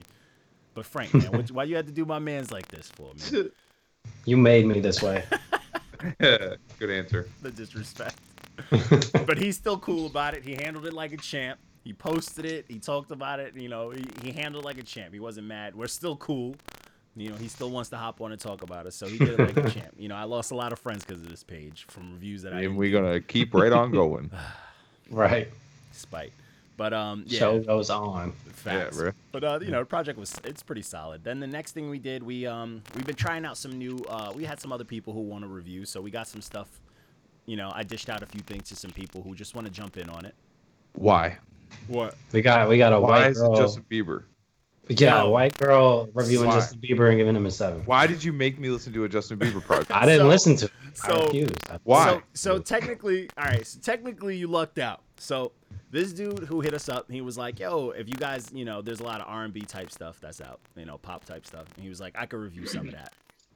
But 0.73 0.85
Frank, 0.85 1.13
man, 1.13 1.31
what, 1.31 1.51
why 1.51 1.63
you 1.65 1.75
had 1.75 1.85
to 1.87 1.91
do 1.91 2.05
my 2.05 2.19
man's 2.19 2.51
like 2.51 2.67
this 2.67 2.89
for, 2.89 3.11
man? 3.31 3.51
You 4.25 4.35
made 4.35 4.65
me 4.65 4.79
this 4.79 5.01
way. 5.01 5.23
Good 6.19 6.89
answer. 6.89 7.27
The 7.41 7.51
disrespect. 7.51 8.15
but 9.25 9.37
he's 9.37 9.57
still 9.57 9.77
cool 9.77 10.07
about 10.07 10.33
it. 10.33 10.43
He 10.43 10.53
handled 10.53 10.85
it 10.85 10.93
like 10.93 11.13
a 11.13 11.17
champ. 11.17 11.59
He 11.83 11.93
posted 11.93 12.45
it. 12.45 12.65
He 12.67 12.79
talked 12.79 13.11
about 13.11 13.39
it. 13.39 13.55
You 13.55 13.69
know, 13.69 13.89
he, 13.89 14.05
he 14.23 14.31
handled 14.31 14.63
it 14.63 14.67
like 14.67 14.77
a 14.77 14.83
champ. 14.83 15.13
He 15.13 15.19
wasn't 15.19 15.47
mad. 15.47 15.75
We're 15.75 15.87
still 15.87 16.15
cool. 16.17 16.55
You 17.15 17.29
know, 17.29 17.35
he 17.35 17.47
still 17.47 17.69
wants 17.69 17.89
to 17.89 17.97
hop 17.97 18.21
on 18.21 18.31
and 18.31 18.39
talk 18.39 18.61
about 18.61 18.85
us. 18.85 18.95
So 18.95 19.07
he 19.07 19.17
did 19.17 19.39
it 19.39 19.39
like 19.39 19.57
a 19.57 19.69
champ. 19.79 19.93
You 19.97 20.07
know, 20.07 20.15
I 20.15 20.23
lost 20.23 20.51
a 20.51 20.55
lot 20.55 20.71
of 20.71 20.79
friends 20.79 21.03
because 21.03 21.21
of 21.21 21.29
this 21.29 21.43
page 21.43 21.85
from 21.89 22.13
reviews 22.13 22.43
that 22.43 22.53
I 22.53 22.61
And 22.61 22.77
we're 22.77 22.91
gonna 22.91 23.19
keep 23.19 23.53
right 23.53 23.71
on 23.71 23.91
going. 23.91 24.31
right. 25.09 25.49
spite. 25.91 26.33
But 26.77 26.93
um, 26.93 27.25
yeah, 27.27 27.39
Show 27.39 27.59
goes 27.59 27.89
on. 27.89 28.31
facts. 28.53 28.97
bro. 28.97 29.11
But 29.31 29.43
uh, 29.43 29.59
you 29.61 29.71
know, 29.71 29.79
the 29.79 29.85
project 29.85 30.17
was 30.17 30.39
it's 30.43 30.63
pretty 30.63 30.81
solid. 30.81 31.23
Then 31.23 31.39
the 31.39 31.47
next 31.47 31.73
thing 31.73 31.89
we 31.89 31.99
did, 31.99 32.23
we 32.23 32.47
um, 32.47 32.81
we've 32.95 33.05
been 33.05 33.15
trying 33.15 33.45
out 33.45 33.57
some 33.57 33.77
new. 33.77 34.03
Uh, 34.09 34.31
we 34.33 34.45
had 34.45 34.59
some 34.59 34.71
other 34.71 34.83
people 34.83 35.13
who 35.13 35.19
want 35.19 35.43
to 35.43 35.47
review, 35.47 35.85
so 35.85 36.01
we 36.01 36.09
got 36.09 36.27
some 36.27 36.41
stuff. 36.41 36.67
You 37.45 37.57
know, 37.57 37.71
I 37.73 37.83
dished 37.83 38.09
out 38.09 38.23
a 38.23 38.25
few 38.25 38.41
things 38.41 38.69
to 38.69 38.75
some 38.75 38.91
people 38.91 39.21
who 39.21 39.35
just 39.35 39.55
want 39.55 39.67
to 39.67 39.73
jump 39.73 39.97
in 39.97 40.09
on 40.09 40.25
it. 40.25 40.35
Why? 40.93 41.37
What? 41.87 42.15
We 42.31 42.41
got 42.41 42.67
we 42.69 42.77
got 42.77 42.93
a 42.93 42.99
Why 42.99 43.09
white 43.21 43.31
is 43.31 43.37
girl. 43.39 43.53
it 43.53 43.57
Justin 43.57 43.85
Bieber? 43.89 44.23
yeah, 44.89 45.11
No. 45.11 45.27
a 45.27 45.29
white 45.29 45.57
girl 45.57 46.09
reviewing 46.13 46.47
Why? 46.47 46.55
Justin 46.55 46.79
Bieber 46.81 47.07
and 47.09 47.17
giving 47.17 47.35
him 47.35 47.45
a 47.45 47.51
seven. 47.51 47.81
Why 47.85 48.07
did 48.07 48.23
you 48.23 48.33
make 48.33 48.59
me 48.59 48.69
listen 48.69 48.91
to 48.93 49.03
a 49.05 49.09
Justin 49.09 49.39
Bieber 49.39 49.61
project? 49.65 49.91
I 49.91 50.05
didn't 50.05 50.21
So- 50.21 50.27
listen 50.27 50.55
to 50.57 50.65
it. 50.65 50.71
I 51.03 51.07
so- 51.07 51.25
refused. 51.27 51.69
I- 51.69 51.79
Why? 51.83 52.09
So, 52.33 52.55
so 52.55 52.59
technically, 52.59 53.29
all 53.37 53.45
right. 53.45 53.65
So 53.65 53.79
technically, 53.81 54.35
you 54.37 54.47
lucked 54.47 54.79
out. 54.79 55.01
So 55.17 55.53
this 55.91 56.11
dude 56.13 56.39
who 56.39 56.61
hit 56.61 56.73
us 56.73 56.89
up, 56.89 57.09
he 57.09 57.21
was 57.21 57.37
like, 57.37 57.59
"Yo, 57.59 57.89
if 57.91 58.07
you 58.07 58.15
guys, 58.15 58.49
you 58.53 58.65
know, 58.65 58.81
there's 58.81 58.99
a 58.99 59.03
lot 59.03 59.21
of 59.21 59.27
R 59.27 59.43
and 59.45 59.53
B 59.53 59.61
type 59.61 59.91
stuff 59.91 60.19
that's 60.19 60.41
out, 60.41 60.59
you 60.75 60.85
know, 60.85 60.97
pop 60.97 61.23
type 61.25 61.45
stuff." 61.47 61.65
And 61.75 61.83
he 61.83 61.89
was 61.89 62.01
like, 62.01 62.15
"I 62.17 62.25
could 62.25 62.39
review 62.39 62.65
some 62.67 62.87
of 62.87 62.93
that." 62.93 63.13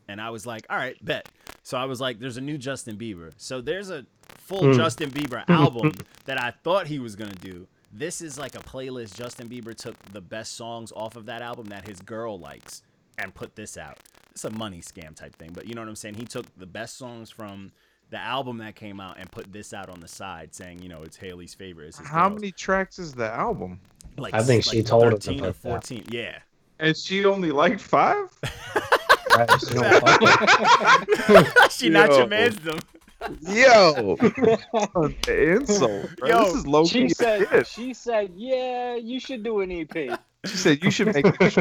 And 0.08 0.22
I 0.22 0.30
was 0.30 0.46
like, 0.46 0.66
"All 0.70 0.78
right, 0.78 0.96
bet." 1.04 1.28
So 1.66 1.80
I 1.80 1.86
was 1.86 2.00
like, 2.00 2.20
there's 2.20 2.38
a 2.38 2.42
new 2.42 2.60
Justin 2.60 2.96
Bieber. 2.96 3.34
So 3.38 3.60
there's 3.60 3.90
a 3.90 4.06
full 4.38 4.62
mm. 4.62 4.76
Justin 4.76 5.10
Bieber 5.10 5.44
album 5.50 5.94
that 6.26 6.40
I 6.40 6.52
thought 6.52 6.86
he 6.86 7.00
was 7.00 7.16
going 7.16 7.32
to 7.32 7.40
do. 7.40 7.68
This 7.92 8.22
is 8.22 8.38
like 8.38 8.54
a 8.54 8.60
playlist. 8.60 9.16
Justin 9.16 9.50
Bieber 9.50 9.76
took 9.76 9.98
the 10.14 10.22
best 10.22 10.56
songs 10.56 10.94
off 10.96 11.16
of 11.16 11.26
that 11.26 11.42
album 11.42 11.66
that 11.70 11.88
his 11.88 12.00
girl 12.02 12.38
likes 12.38 12.84
and 13.18 13.34
put 13.34 13.56
this 13.56 13.80
out. 13.80 13.98
It's 14.30 14.46
a 14.46 14.52
money 14.52 14.80
scam 14.80 15.16
type 15.16 15.36
thing, 15.38 15.54
but 15.54 15.66
you 15.66 15.74
know 15.74 15.82
what 15.82 15.88
I'm 15.88 15.96
saying? 15.96 16.14
He 16.14 16.26
took 16.26 16.46
the 16.56 16.68
best 16.68 17.00
songs 17.00 17.32
from 17.32 17.72
the 18.12 18.20
album 18.20 18.60
that 18.60 18.76
came 18.76 19.00
out 19.00 19.18
and 19.18 19.32
put 19.32 19.52
this 19.52 19.74
out 19.74 19.90
on 19.90 20.00
the 20.00 20.08
side 20.08 20.54
saying, 20.54 20.84
you 20.84 20.90
know, 20.90 21.02
it's 21.02 21.18
Hailey's 21.18 21.56
favorite. 21.56 21.88
It's 21.88 21.98
How 21.98 22.30
many 22.30 22.52
tracks 22.52 23.00
is 23.00 23.12
the 23.14 23.32
album? 23.32 23.80
Like 24.18 24.36
I 24.36 24.44
think 24.44 24.68
like 24.68 24.76
she 24.76 24.84
told 24.84 25.12
him 25.12 25.18
to 25.18 25.52
14. 25.52 26.04
That. 26.04 26.14
Yeah. 26.14 26.38
And 26.78 26.96
she 26.96 27.26
only 27.26 27.52
liked 27.52 27.82
5? 27.82 28.40
Don't 29.36 30.02
fuck 30.02 31.72
she 31.72 31.90
not 31.90 32.10
your 32.12 32.28
man's 32.28 32.58
them. 32.58 32.80
Yo, 33.42 34.18
insult. 35.28 36.16
Bro. 36.18 36.28
Yo, 36.28 36.44
this 36.46 36.54
is 36.54 36.68
low 36.68 36.86
she 36.86 37.10
said. 37.10 37.66
She 37.68 37.94
said, 37.94 38.32
"Yeah, 38.36 38.96
you 38.96 39.20
should 39.20 39.44
do 39.44 39.62
an 39.62 39.72
EP." 39.72 40.20
She 40.46 40.58
said, 40.58 40.84
"You 40.84 40.92
should 40.92 41.14
make 41.14 41.26
it. 41.26 41.58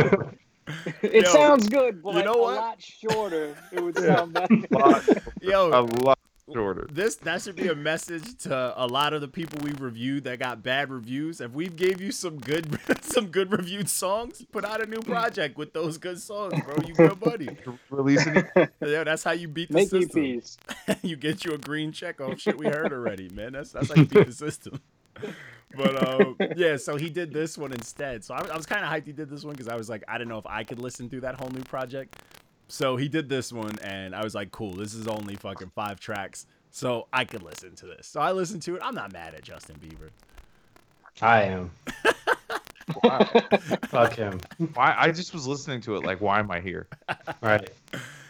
It 1.02 1.24
Yo, 1.24 1.32
sounds 1.32 1.68
good, 1.68 2.02
but 2.02 2.14
you 2.14 2.22
know 2.24 2.40
a 2.40 2.54
lot 2.54 2.80
shorter. 2.80 3.54
It 3.70 3.82
would 3.82 3.98
sound 3.98 4.32
better. 4.32 5.22
Yo, 5.42 5.68
a 5.68 5.82
lot 6.02 6.18
shorter. 6.52 6.86
this 6.90 7.16
that 7.16 7.42
should 7.42 7.56
be 7.56 7.68
a 7.68 7.74
message 7.74 8.36
to 8.38 8.74
a 8.76 8.86
lot 8.86 9.12
of 9.12 9.20
the 9.20 9.28
people 9.28 9.58
we've 9.62 9.80
reviewed 9.80 10.24
that 10.24 10.38
got 10.38 10.62
bad 10.62 10.90
reviews. 10.90 11.40
If 11.40 11.52
we 11.52 11.68
gave 11.68 12.00
you 12.00 12.12
some 12.12 12.38
good 12.38 12.78
some 13.02 13.28
good 13.28 13.50
reviewed 13.50 13.88
songs, 13.88 14.44
put 14.52 14.64
out 14.64 14.82
a 14.82 14.86
new 14.86 15.00
project 15.00 15.56
with 15.56 15.72
those 15.72 15.98
good 15.98 16.20
songs, 16.20 16.54
bro. 16.64 16.76
You 16.86 16.94
good 16.94 17.20
buddy. 17.20 17.48
Releasing 17.90 18.36
it. 18.56 18.72
Yeah, 18.80 19.04
that's 19.04 19.24
how 19.24 19.32
you 19.32 19.48
beat 19.48 19.68
the 19.68 19.74
Make 19.74 19.88
system. 19.88 20.42
You 21.02 21.16
get 21.16 21.44
you 21.44 21.52
a 21.52 21.58
green 21.58 21.92
check 21.92 22.20
off 22.20 22.40
shit 22.40 22.58
we 22.58 22.66
heard 22.66 22.92
already, 22.92 23.28
man. 23.30 23.52
That's 23.52 23.72
that's 23.72 23.88
how 23.88 23.96
you 23.96 24.06
beat 24.06 24.26
the 24.26 24.32
system. 24.32 24.80
But 25.76 26.08
um, 26.08 26.36
yeah, 26.56 26.76
so 26.76 26.96
he 26.96 27.10
did 27.10 27.32
this 27.32 27.58
one 27.58 27.72
instead. 27.72 28.24
So 28.24 28.34
I, 28.34 28.46
I 28.46 28.56
was 28.56 28.66
kind 28.66 28.84
of 28.84 28.90
hyped 28.90 29.06
he 29.06 29.12
did 29.12 29.28
this 29.28 29.44
one 29.44 29.54
because 29.54 29.68
I 29.68 29.76
was 29.76 29.88
like, 29.88 30.04
I 30.06 30.18
didn't 30.18 30.28
know 30.28 30.38
if 30.38 30.46
I 30.46 30.62
could 30.64 30.78
listen 30.78 31.08
through 31.08 31.22
that 31.22 31.34
whole 31.34 31.50
new 31.50 31.62
project. 31.62 32.16
So 32.68 32.96
he 32.96 33.08
did 33.08 33.28
this 33.28 33.52
one, 33.52 33.78
and 33.82 34.14
I 34.14 34.24
was 34.24 34.34
like, 34.34 34.50
cool. 34.50 34.72
This 34.72 34.94
is 34.94 35.06
only 35.06 35.36
fucking 35.36 35.70
five 35.74 36.00
tracks, 36.00 36.46
so 36.70 37.06
I 37.12 37.24
could 37.24 37.42
listen 37.42 37.74
to 37.76 37.86
this. 37.86 38.06
So 38.06 38.20
I 38.20 38.32
listened 38.32 38.62
to 38.62 38.76
it. 38.76 38.82
I'm 38.84 38.94
not 38.94 39.12
mad 39.12 39.34
at 39.34 39.42
Justin 39.42 39.76
Bieber. 39.76 40.08
I 41.20 41.42
am. 41.42 41.70
Fuck 43.88 44.14
him. 44.14 44.40
Why? 44.74 44.94
I 44.98 45.10
just 45.12 45.32
was 45.32 45.46
listening 45.46 45.80
to 45.82 45.96
it 45.96 46.04
like, 46.04 46.20
why 46.20 46.38
am 46.40 46.50
I 46.50 46.60
here? 46.60 46.88
Right. 47.40 47.68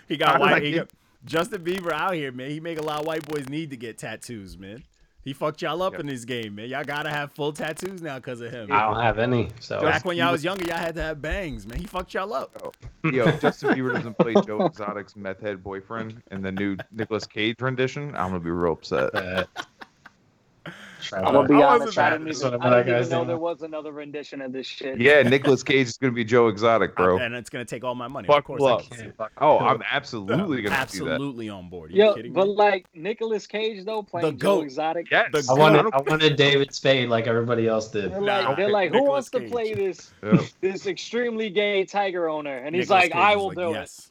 He 0.09 0.17
got 0.17 0.35
How 0.35 0.41
white. 0.41 0.63
He 0.63 0.73
get- 0.73 0.89
got, 0.89 0.91
Justin 1.25 1.65
Bieber 1.65 1.91
out 1.93 2.13
here, 2.15 2.31
man. 2.33 2.51
He 2.51 2.61
make 2.61 2.79
a 2.79 2.83
lot 2.83 3.01
of 3.01 3.07
white 3.07 3.27
boys 3.27 3.49
need 3.49 3.71
to 3.71 3.77
get 3.79 3.97
tattoos, 3.97 4.59
man. 4.59 4.83
He 5.25 5.33
fucked 5.33 5.63
y'all 5.63 5.81
up 5.83 5.93
Yep. 5.95 6.01
in 6.03 6.07
this 6.07 6.25
game, 6.27 6.55
man. 6.57 6.69
Y'all 6.69 6.85
gotta 6.85 7.09
have 7.09 7.33
full 7.33 7.53
tattoos 7.53 8.03
now 8.03 8.17
because 8.17 8.41
of 8.43 8.51
him. 8.51 8.71
I 8.71 8.83
don't 8.83 9.01
have 9.01 9.19
any. 9.19 9.49
So 9.59 9.81
Back 9.81 10.05
when 10.05 10.17
y'all 10.19 10.33
was 10.33 10.45
younger, 10.45 10.65
y'all 10.67 10.77
had 10.77 10.95
to 10.97 11.03
have 11.03 11.23
bangs, 11.23 11.67
man. 11.67 11.79
He 11.79 11.87
fucked 11.87 12.13
y'all 12.13 12.33
up. 12.35 12.77
Yo, 13.05 13.31
Justin 13.39 13.71
Bieber 13.71 13.95
doesn't 13.95 14.19
play 14.19 14.35
Joe 14.47 14.67
Exotic's 14.67 15.17
meth 15.17 15.41
head 15.41 15.63
boyfriend 15.65 16.23
in 16.31 16.43
the 16.43 16.53
new 16.53 16.77
Nicolas 16.93 17.27
Cage 17.27 17.61
rendition. 17.61 18.09
I'm 18.17 18.29
gonna 18.29 18.41
be 18.41 18.51
real 18.51 18.73
upset. 18.73 19.49
Try 21.05 21.21
I'm 21.21 21.33
gonna 21.33 21.49
to- 21.49 21.55
be 21.55 21.63
I 21.63 21.67
honest. 21.67 21.87
wasn't 21.87 21.99
I 22.07 22.11
didn't 22.11 22.29
even, 22.29 22.53
one, 22.61 22.73
I 22.73 22.77
didn't 22.83 22.89
even 22.89 23.09
know 23.11 23.17
didn't. 23.19 23.27
there 23.29 23.37
was 23.39 23.63
another 23.63 23.93
rendition 23.93 24.41
of 24.43 24.53
this 24.53 24.67
shit. 24.67 25.01
Yeah, 25.01 25.23
Nicolas 25.29 25.63
Cage 25.63 25.87
is 25.89 25.97
gonna 25.99 26.13
be 26.13 26.25
Joe 26.25 26.49
Exotic, 26.49 26.97
bro. 26.97 27.19
And 27.19 27.35
it's 27.35 27.51
gonna 27.51 27.65
take 27.65 27.85
all 27.85 27.95
my 27.95 28.09
money. 28.09 28.27
Fuck 28.27 28.49
of 28.49 28.59
course, 28.59 28.87
you 28.91 28.97
I 28.97 29.03
can't. 29.03 29.15
Oh, 29.39 29.59
I'm 29.59 29.83
absolutely 29.91 30.63
gonna 30.63 30.75
absolutely 30.75 31.49
on 31.49 31.69
board. 31.69 31.91
Are 31.91 31.95
you 31.95 32.05
Yo, 32.05 32.15
kidding 32.15 32.33
but 32.33 32.47
me? 32.47 32.55
like 32.55 32.87
Nicolas 32.95 33.47
Cage 33.47 33.85
though 33.85 34.03
playing 34.03 34.27
The 34.27 34.33
Joe 34.33 34.57
goat. 34.57 34.65
Exotic. 34.65 35.07
do 35.07 35.17
that. 35.17 35.33
The 35.33 35.39
Yes. 35.39 35.49
I 35.51 35.55
goat. 35.55 35.61
wanted, 35.61 35.95
I 35.95 36.01
wanted 36.11 36.37
David 36.37 36.75
Spade 36.75 37.09
like 37.09 37.27
everybody 37.27 37.67
else 37.69 37.89
did. 37.89 38.13
They're 38.13 38.21
Nah, 38.21 38.49
like, 38.49 38.57
they're 38.57 38.71
like, 38.71 38.91
who 38.91 39.01
Nicolas 39.01 39.11
wants 39.11 39.31
to 39.31 39.41
play 39.49 39.75
this 39.75 40.13
Yeah. 40.23 40.41
this 40.61 40.87
extremely 40.87 41.51
gay 41.51 41.85
tiger 41.85 42.29
owner? 42.29 42.57
And 42.59 42.75
he's 42.75 42.89
Nicolas 42.89 43.03
like, 43.05 43.13
Cage 43.13 43.21
I 43.21 43.37
will 43.37 43.49
like, 43.49 43.57
do 43.57 43.71
yes. 43.71 43.99
it. 43.99 44.11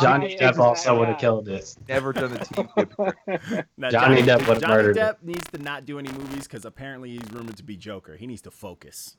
Johnny 0.00 0.36
Depp 0.36 0.54
am 0.54 0.60
also 0.60 0.98
would 0.98 1.08
have 1.08 1.18
killed 1.18 1.48
it. 1.48 1.74
Never 1.88 2.12
done 2.12 2.32
a 2.32 2.36
TV 2.38 2.88
before. 2.88 3.16
Now, 3.76 3.90
Johnny 3.90 4.22
Depp 4.22 4.46
would've 4.46 4.62
Johnny 4.62 4.74
murdered 4.74 4.96
Depp 4.96 5.16
needs 5.22 5.44
to 5.52 5.58
not 5.58 5.84
do 5.86 5.98
any 5.98 6.10
movies 6.12 6.44
because 6.44 6.64
apparently 6.64 7.10
he's 7.10 7.30
rumored 7.32 7.56
to 7.56 7.62
be 7.64 7.76
Joker. 7.76 8.16
He 8.16 8.26
needs 8.26 8.42
to 8.42 8.50
focus. 8.50 9.16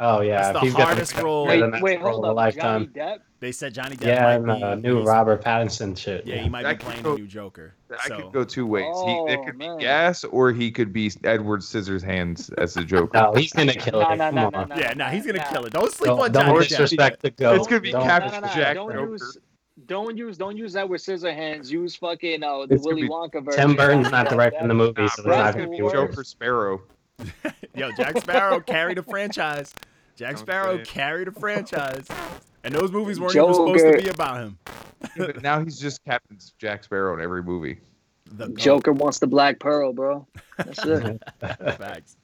Oh 0.00 0.20
yeah, 0.20 0.42
That's 0.42 0.52
the 0.52 0.60
he's 0.60 0.72
gonna 0.74 0.84
hardest 0.84 1.14
get 1.16 1.24
role. 1.24 1.46
the 1.48 1.70
Wait, 1.72 1.82
wait, 1.82 2.00
role 2.00 2.12
hold 2.12 2.24
of 2.26 2.30
up. 2.30 2.36
lifetime. 2.36 2.92
Johnny 2.94 3.10
Depp. 3.16 3.18
They 3.40 3.50
said 3.50 3.74
Johnny 3.74 3.96
Depp 3.96 4.06
Yeah, 4.06 4.22
might 4.22 4.34
and 4.34 4.46
be 4.46 4.62
uh, 4.62 4.74
new 4.76 5.02
Robert 5.02 5.42
Pattinson 5.42 5.98
shit. 5.98 6.24
Yeah, 6.24 6.36
he 6.36 6.48
might 6.48 6.62
That 6.62 6.78
be 6.78 6.84
playing 6.84 7.02
go- 7.02 7.14
the 7.14 7.20
new 7.22 7.26
Joker. 7.26 7.74
I 7.90 8.06
so 8.08 8.16
could 8.22 8.32
go 8.32 8.44
two 8.44 8.64
ways. 8.66 8.84
he, 9.04 9.12
it 9.12 9.38
Oh, 9.40 9.44
could 9.44 9.56
man. 9.58 9.76
be 9.78 9.82
Gas, 9.82 10.22
or 10.22 10.52
he 10.52 10.70
could 10.70 10.92
be 10.92 11.10
Edward 11.24 11.60
Scissorhands 11.60 12.52
as 12.58 12.74
the 12.74 12.84
Joker. 12.84 13.10
No, 13.18 13.32
he's 13.34 13.52
gonna 13.52 13.72
kill 13.74 14.00
it. 14.02 14.16
no, 14.16 14.24
Come 14.26 14.34
no, 14.36 14.46
on. 14.46 14.52
no, 14.52 14.64
no. 14.66 14.76
yeah, 14.76 14.92
nah, 14.94 15.08
he's 15.08 15.26
gonna 15.26 15.38
Nah. 15.38 15.44
kill 15.50 15.64
it. 15.66 15.72
Don't 15.72 15.90
sleep 15.92 16.06
Don't, 16.10 16.20
on 16.20 16.30
don't 16.32 16.44
Johnny 16.46 16.58
Depp. 16.58 16.68
disrespect 16.68 17.22
the 17.22 17.30
goat. 17.30 17.56
It's 17.56 17.66
gonna 17.66 17.80
be 17.80 17.90
Don't- 17.90 18.04
Captain 18.04 18.32
No, 18.34 18.40
no, 18.40 18.46
no, 18.46 18.54
Jack 18.54 18.74
don't 18.76 18.92
Joker. 18.92 19.18
Use, 19.78 19.86
don't 19.86 20.16
use, 20.16 20.38
don't 20.38 20.56
use 20.56 20.72
that 20.74 20.88
with 20.88 21.00
scissor 21.00 21.32
hands. 21.32 21.70
Use 21.70 21.96
fucking 21.96 22.42
uh, 22.42 22.66
the 22.66 22.76
Willy 22.82 23.02
be- 23.02 23.08
Wonka 23.08 23.44
version. 23.44 23.60
Tim 23.68 23.76
Burton's 23.76 24.10
not 24.10 24.28
directing 24.28 24.68
the 24.68 24.74
movie, 24.74 25.02
Nah, 25.02 25.08
so 25.08 25.22
bro, 25.22 25.32
it's 25.32 25.38
not 25.38 25.46
it's 25.48 25.54
gonna 25.56 25.66
gonna 25.66 25.70
be 25.70 25.76
be 25.76 25.82
worse. 25.82 25.92
Joker 25.92 26.24
Sparrow. 26.24 26.82
Yo, 27.74 27.90
Jack 27.92 28.18
Sparrow 28.18 28.60
carried 28.60 28.98
a 28.98 29.02
franchise. 29.02 29.74
Jack 30.16 30.30
I'm 30.30 30.36
Sparrow 30.36 30.74
saying. 30.76 30.86
carried 30.86 31.28
a 31.28 31.32
franchise. 31.32 32.06
And 32.64 32.74
those 32.74 32.90
movies 32.90 33.20
weren't 33.20 33.36
even 33.36 33.54
supposed 33.54 33.84
to 33.84 34.02
be 34.02 34.08
about 34.08 34.38
him. 34.38 34.58
But 35.16 35.42
now 35.42 35.62
he's 35.62 35.78
just 35.78 36.04
Captain 36.04 36.38
Jack 36.58 36.84
Sparrow 36.84 37.14
in 37.14 37.20
every 37.20 37.42
movie. 37.42 37.78
The 38.32 38.48
goat. 38.48 38.58
Joker 38.58 38.92
wants 38.92 39.20
the 39.20 39.26
black 39.26 39.58
pearl, 39.60 39.92
bro. 39.92 40.26
That's 40.56 40.84
it. 40.84 41.22
Facts. 41.40 42.16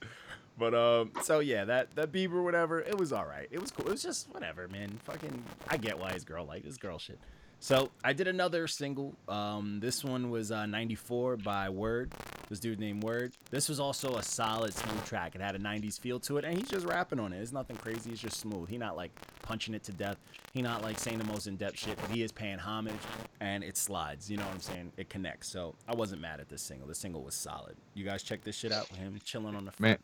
But 0.58 0.74
um, 0.74 1.12
so 1.22 1.38
yeah, 1.40 1.64
that 1.64 1.94
that 1.96 2.12
Bieber, 2.12 2.42
whatever, 2.44 2.80
it 2.80 2.96
was 2.98 3.12
all 3.12 3.24
right. 3.24 3.48
It 3.50 3.60
was 3.60 3.70
cool. 3.70 3.86
It 3.86 3.92
was 3.92 4.02
just 4.02 4.28
whatever, 4.32 4.68
man. 4.68 4.98
Fucking, 5.04 5.42
I 5.68 5.76
get 5.76 5.98
why 5.98 6.12
his 6.12 6.24
girl 6.24 6.44
like 6.44 6.64
his 6.64 6.76
girl 6.78 6.98
shit. 6.98 7.18
So 7.64 7.90
I 8.04 8.12
did 8.12 8.28
another 8.28 8.68
single. 8.68 9.14
Um, 9.26 9.80
this 9.80 10.04
one 10.04 10.28
was 10.28 10.52
uh, 10.52 10.66
94 10.66 11.38
by 11.38 11.70
Word. 11.70 12.12
This 12.50 12.60
dude 12.60 12.78
named 12.78 13.02
Word. 13.02 13.32
This 13.50 13.70
was 13.70 13.80
also 13.80 14.16
a 14.16 14.22
solid, 14.22 14.74
smooth 14.74 15.02
track. 15.06 15.34
It 15.34 15.40
had 15.40 15.54
a 15.56 15.58
90s 15.58 15.98
feel 15.98 16.20
to 16.20 16.36
it, 16.36 16.44
and 16.44 16.58
he's 16.58 16.68
just 16.68 16.84
rapping 16.84 17.18
on 17.18 17.32
it. 17.32 17.40
It's 17.40 17.52
nothing 17.52 17.76
crazy. 17.76 18.10
It's 18.10 18.20
just 18.20 18.38
smooth. 18.38 18.68
He 18.68 18.76
not 18.76 18.98
like 18.98 19.12
punching 19.40 19.72
it 19.72 19.82
to 19.84 19.92
death. 19.92 20.18
He 20.52 20.60
not 20.60 20.82
like 20.82 20.98
saying 20.98 21.16
the 21.16 21.24
most 21.24 21.46
in-depth 21.46 21.78
shit, 21.78 21.96
but 21.96 22.10
he 22.10 22.22
is 22.22 22.30
paying 22.30 22.58
homage, 22.58 23.00
and 23.40 23.64
it 23.64 23.78
slides. 23.78 24.30
You 24.30 24.36
know 24.36 24.44
what 24.44 24.52
I'm 24.52 24.60
saying? 24.60 24.92
It 24.98 25.08
connects. 25.08 25.48
So 25.48 25.74
I 25.88 25.94
wasn't 25.94 26.20
mad 26.20 26.40
at 26.40 26.50
this 26.50 26.60
single. 26.60 26.86
The 26.86 26.94
single 26.94 27.22
was 27.22 27.34
solid. 27.34 27.76
You 27.94 28.04
guys 28.04 28.22
check 28.22 28.44
this 28.44 28.56
shit 28.56 28.72
out. 28.72 28.90
With 28.90 28.98
him 28.98 29.18
chilling 29.24 29.56
on 29.56 29.64
the 29.64 29.72
Man, 29.78 29.96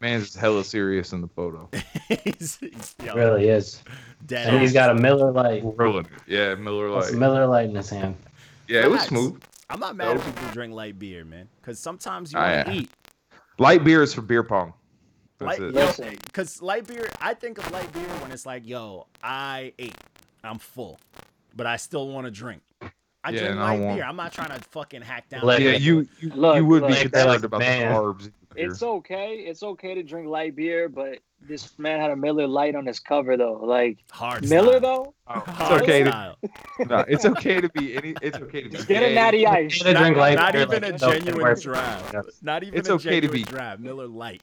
man's 0.00 0.34
hella 0.34 0.64
serious 0.64 1.12
in 1.12 1.20
the 1.20 1.28
photo. 1.28 1.68
he's, 2.24 2.56
he's 2.58 2.94
really 3.14 3.48
is. 3.48 3.82
dead. 4.26 4.48
And 4.52 4.60
he's 4.60 4.70
ass. 4.70 4.86
got 4.88 4.90
a 4.96 5.00
Miller 5.00 5.30
Lite. 5.32 5.76
Grilling. 5.76 6.06
Yeah, 6.26 6.54
Miller 6.54 6.90
That's 6.90 7.06
Lite. 7.06 7.14
a 7.14 7.18
Miller 7.18 7.46
Lite 7.46 7.68
in 7.70 7.74
his 7.74 7.90
hand. 7.90 8.16
Yeah, 8.68 8.82
it 8.84 8.90
was 8.90 9.02
smooth. 9.02 9.40
I'm 9.70 9.80
not 9.80 9.96
mad 9.96 10.16
if 10.16 10.24
Dope. 10.24 10.34
people 10.34 10.50
drink 10.52 10.74
light 10.74 10.98
beer, 10.98 11.24
man. 11.24 11.48
Because 11.60 11.78
sometimes 11.78 12.32
you 12.32 12.38
want 12.38 12.66
to 12.66 12.72
eat. 12.72 12.90
Light 13.58 13.84
beer 13.84 14.02
is 14.02 14.14
for 14.14 14.22
beer 14.22 14.42
pong. 14.42 14.72
That's 15.38 15.58
Light, 15.58 15.68
it. 15.68 15.74
yo, 15.74 15.80
Listen. 15.86 16.16
Cause 16.32 16.62
light 16.62 16.86
beer, 16.86 17.08
I 17.20 17.34
think 17.34 17.58
of 17.58 17.70
light 17.70 17.92
beer 17.92 18.02
when 18.20 18.32
it's 18.32 18.44
like, 18.46 18.66
yo, 18.66 19.06
I 19.22 19.72
ate, 19.78 19.94
I'm 20.42 20.58
full, 20.58 20.98
but 21.54 21.66
I 21.66 21.76
still 21.76 22.08
want 22.08 22.24
to 22.26 22.30
drink. 22.30 22.60
I 22.80 23.30
Yeah, 23.30 23.30
drink 23.30 23.50
and 23.52 23.60
I 23.60 23.62
light 23.70 23.80
want- 23.80 23.96
beer. 23.98 24.04
I'm 24.04 24.16
not 24.16 24.32
trying 24.32 24.48
to 24.50 24.60
fucking 24.70 25.02
hack 25.02 25.28
down. 25.28 25.42
Let 25.44 25.60
Yeah, 25.60 25.72
you 25.72 26.08
you, 26.20 26.30
Look, 26.30 26.56
you 26.56 26.64
would 26.64 26.82
look. 26.82 26.90
be 26.90 26.96
concerned 27.02 27.28
like, 27.28 27.42
about 27.44 27.60
man. 27.60 27.92
the 27.92 27.98
carbs. 28.00 28.30
In 28.50 28.56
beer. 28.56 28.70
It's 28.70 28.82
okay. 28.82 29.34
It's 29.36 29.62
okay 29.62 29.94
to 29.94 30.02
drink 30.02 30.28
light 30.28 30.56
beer, 30.56 30.88
but 30.88 31.18
this 31.40 31.78
man 31.78 32.00
had 32.00 32.10
a 32.10 32.16
Miller 32.16 32.46
Lite 32.46 32.74
on 32.74 32.86
his 32.86 32.98
cover 32.98 33.36
though. 33.36 33.60
Like 33.62 33.98
hard 34.10 34.48
Miller 34.48 34.78
style. 34.78 34.80
though, 34.80 35.14
oh. 35.28 35.42
It's 35.46 35.56
Hard 35.58 35.82
okay 35.82 36.02
to 36.04 36.10
style. 36.10 36.36
no, 36.88 36.98
it's 37.08 37.24
okay 37.24 37.60
to 37.60 37.68
be 37.70 37.96
any. 37.96 38.14
It's 38.22 38.38
okay 38.38 38.62
to 38.62 38.68
be. 38.70 38.76
just 38.76 38.88
get 38.88 39.02
a 39.02 39.14
natty 39.14 39.46
ice. 39.46 39.78
To 39.80 39.92
drink 39.94 40.16
light 40.16 40.36
Not 40.36 40.52
beer, 40.54 40.62
even 40.62 40.82
like, 40.82 40.94
a 40.94 40.98
don't 40.98 41.12
get 41.12 41.24
genuine 41.24 41.60
draft. 41.60 42.14
Yes. 42.14 42.24
Not 42.42 42.62
even 42.64 42.78
It's 42.78 42.88
a 42.88 42.92
okay 42.94 43.20
to 43.20 43.28
be- 43.28 43.42
draft. 43.44 43.80
Miller 43.80 44.06
Lite. 44.08 44.42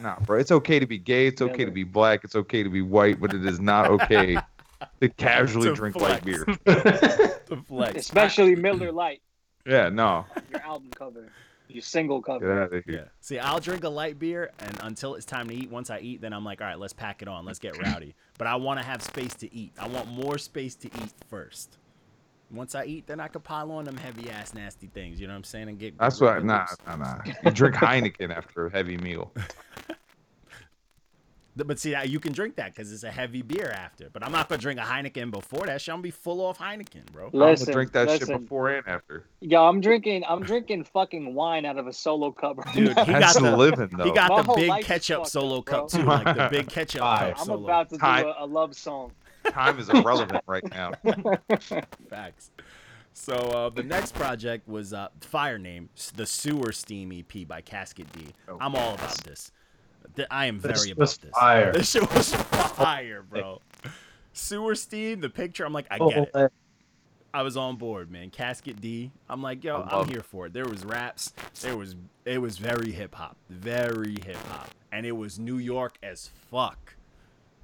Nah, 0.00 0.18
bro. 0.20 0.38
It's 0.38 0.50
okay 0.50 0.78
to 0.78 0.86
be 0.86 0.96
gay. 0.98 1.26
It's 1.26 1.42
okay 1.42 1.64
to 1.66 1.70
be 1.70 1.84
black. 1.84 2.24
It's 2.24 2.34
okay 2.34 2.62
to 2.62 2.70
be 2.70 2.80
white, 2.80 3.20
but 3.20 3.34
it 3.34 3.44
is 3.44 3.60
not 3.60 3.90
okay 3.90 4.38
to 5.02 5.08
casually 5.10 5.68
To 5.68 5.74
drink 5.74 5.96
flex. 5.98 6.12
light 6.14 6.24
beer. 6.24 6.44
The 7.46 7.58
flex. 7.68 7.96
Especially 7.96 8.56
Miller 8.56 8.90
Lite, 8.90 9.20
Yeah, 9.66 9.90
no. 9.90 10.24
your 10.50 10.62
album 10.62 10.90
cover, 10.96 11.28
your 11.68 11.82
single 11.82 12.20
Get 12.20 12.26
cover. 12.26 12.62
out 12.62 12.72
of 12.72 12.84
Yeah. 12.86 13.04
See, 13.20 13.38
I'll 13.38 13.60
drink 13.60 13.84
a 13.84 13.88
light 13.88 14.18
beer, 14.18 14.50
and 14.60 14.78
until 14.82 15.14
it's 15.14 15.24
time 15.26 15.48
to 15.48 15.54
eat, 15.54 15.70
once 15.70 15.90
I 15.90 15.98
eat, 16.00 16.20
then 16.20 16.32
I'm 16.32 16.44
like, 16.44 16.60
all 16.60 16.66
right, 16.66 16.78
let's 16.78 16.92
pack 16.92 17.22
it 17.22 17.28
on. 17.28 17.44
Let's 17.44 17.58
get 17.58 17.76
rowdy. 17.76 18.14
But 18.36 18.48
I 18.48 18.56
want 18.56 18.80
to 18.80 18.84
have 18.84 19.00
space 19.02 19.34
to 19.34 19.54
eat. 19.54 19.72
I 19.78 19.86
want 19.86 20.08
more 20.08 20.38
space 20.38 20.74
to 20.76 20.88
eat 20.88 21.12
first. 21.28 21.78
Once 22.50 22.74
I 22.74 22.84
eat, 22.84 23.06
then 23.06 23.20
I 23.20 23.28
could 23.28 23.44
pile 23.44 23.70
on 23.72 23.84
them 23.84 23.96
heavy 23.96 24.28
ass 24.30 24.54
nasty 24.54 24.88
things. 24.88 25.20
You 25.20 25.26
know 25.28 25.32
what 25.34 25.38
I'm 25.38 25.44
saying? 25.44 25.68
And 25.68 25.78
get. 25.78 25.96
That's 25.98 26.20
get 26.20 26.20
what. 26.20 26.34
real 26.34 26.44
Nah, 26.44 26.66
loose. 26.70 26.76
nah, 26.86 26.96
nah. 26.96 27.18
You 27.44 27.50
drink 27.52 27.76
Heineken 27.76 28.36
after 28.36 28.66
a 28.66 28.70
heavy 28.70 28.96
meal. 28.96 29.32
Th- 31.56 31.66
But 31.66 31.78
see, 31.78 31.94
you 32.06 32.18
can 32.20 32.32
drink 32.32 32.56
that 32.56 32.74
because 32.74 32.92
it's 32.92 33.04
a 33.04 33.10
heavy 33.10 33.42
beer 33.42 33.70
after. 33.70 34.10
But 34.12 34.24
I'm 34.24 34.32
not 34.32 34.48
gonna 34.48 34.60
drink 34.60 34.80
a 34.80 34.82
Heineken 34.82 35.30
before 35.30 35.66
that. 35.66 35.80
Shit, 35.80 35.92
I'm 35.92 35.96
gonna 35.98 36.02
be 36.02 36.10
full 36.10 36.40
off 36.40 36.58
Heineken, 36.58 37.06
bro. 37.12 37.26
I'm 37.26 37.30
gonna 37.32 37.56
drink 37.72 37.92
that 37.92 38.10
shit 38.10 38.26
before 38.28 38.70
and 38.70 38.86
after. 38.88 39.24
Yo, 39.40 39.64
I'm 39.64 39.80
drinking. 39.80 40.24
I'm 40.28 40.42
drinking 40.42 40.84
fucking 40.84 41.34
wine 41.34 41.64
out 41.64 41.78
of 41.78 41.86
a 41.86 41.92
solo 41.92 42.32
cup. 42.32 42.58
right 42.58 42.74
Dude, 42.74 42.96
now. 42.96 43.04
he 43.04 43.12
got 43.12 43.34
the- 43.34 43.56
living 43.56 43.90
though. 43.96 44.04
He 44.04 44.12
got 44.12 44.30
My 44.30 44.42
the 44.42 44.52
big 44.54 44.84
ketchup 44.84 45.26
solo 45.26 45.58
up, 45.58 45.64
cup 45.66 45.88
too, 45.88 46.02
like 46.02 46.24
the 46.36 46.48
big 46.50 46.68
ketchup 46.68 47.00
Fire. 47.02 47.30
cup 47.30 47.40
I'm 47.40 47.46
solo. 47.46 47.64
about 47.64 47.88
to 47.90 47.96
do 47.98 48.04
a, 48.04 48.44
a 48.44 48.46
love 48.46 48.74
song. 48.74 49.12
Time 49.50 49.78
is 49.78 49.88
irrelevant 49.90 50.42
right 50.46 50.64
now. 50.70 50.92
Facts. 52.08 52.50
So 53.12 53.34
uh, 53.34 53.70
the 53.70 53.82
next 53.82 54.14
project 54.14 54.66
was 54.68 54.92
uh, 54.92 55.08
Fire 55.20 55.58
Name, 55.58 55.88
the 56.16 56.26
Sewer 56.26 56.72
Steam 56.72 57.12
EP 57.12 57.46
by 57.46 57.60
Casket 57.60 58.10
D. 58.12 58.26
Oh, 58.48 58.58
I'm 58.60 58.74
all 58.74 58.94
about 58.94 59.16
this. 59.24 59.52
Th- 60.16 60.28
I 60.30 60.46
am 60.46 60.60
This 60.60 60.84
very 60.84 60.94
was 60.94 61.14
about 61.16 61.22
this. 61.22 61.38
fire. 61.38 61.72
This 61.72 61.90
shit 61.90 62.14
was 62.14 62.34
fire, 62.74 63.22
bro. 63.22 63.60
Sewer 64.32 64.74
Steam, 64.74 65.20
the 65.20 65.30
picture. 65.30 65.64
I'm 65.64 65.72
like, 65.72 65.86
I 65.90 65.98
Oh, 66.00 66.10
get 66.10 66.30
it. 66.34 66.52
I 67.32 67.42
was 67.42 67.56
on 67.56 67.76
board, 67.76 68.10
man. 68.12 68.30
Casket 68.30 68.80
D. 68.80 69.10
I'm 69.28 69.42
like, 69.42 69.64
yo, 69.64 69.80
I 69.82 69.98
I'm 70.00 70.08
here 70.08 70.22
for 70.22 70.46
it. 70.46 70.52
There 70.52 70.66
was 70.66 70.84
raps. 70.84 71.32
There 71.62 71.76
was 71.76 71.96
it 72.24 72.40
was 72.40 72.58
very 72.58 72.92
hip 72.92 73.14
hop, 73.14 73.36
very 73.50 74.16
hip 74.24 74.36
hop, 74.48 74.70
and 74.92 75.04
it 75.04 75.12
was 75.12 75.38
New 75.38 75.58
York 75.58 75.96
as 76.02 76.30
fuck. 76.50 76.94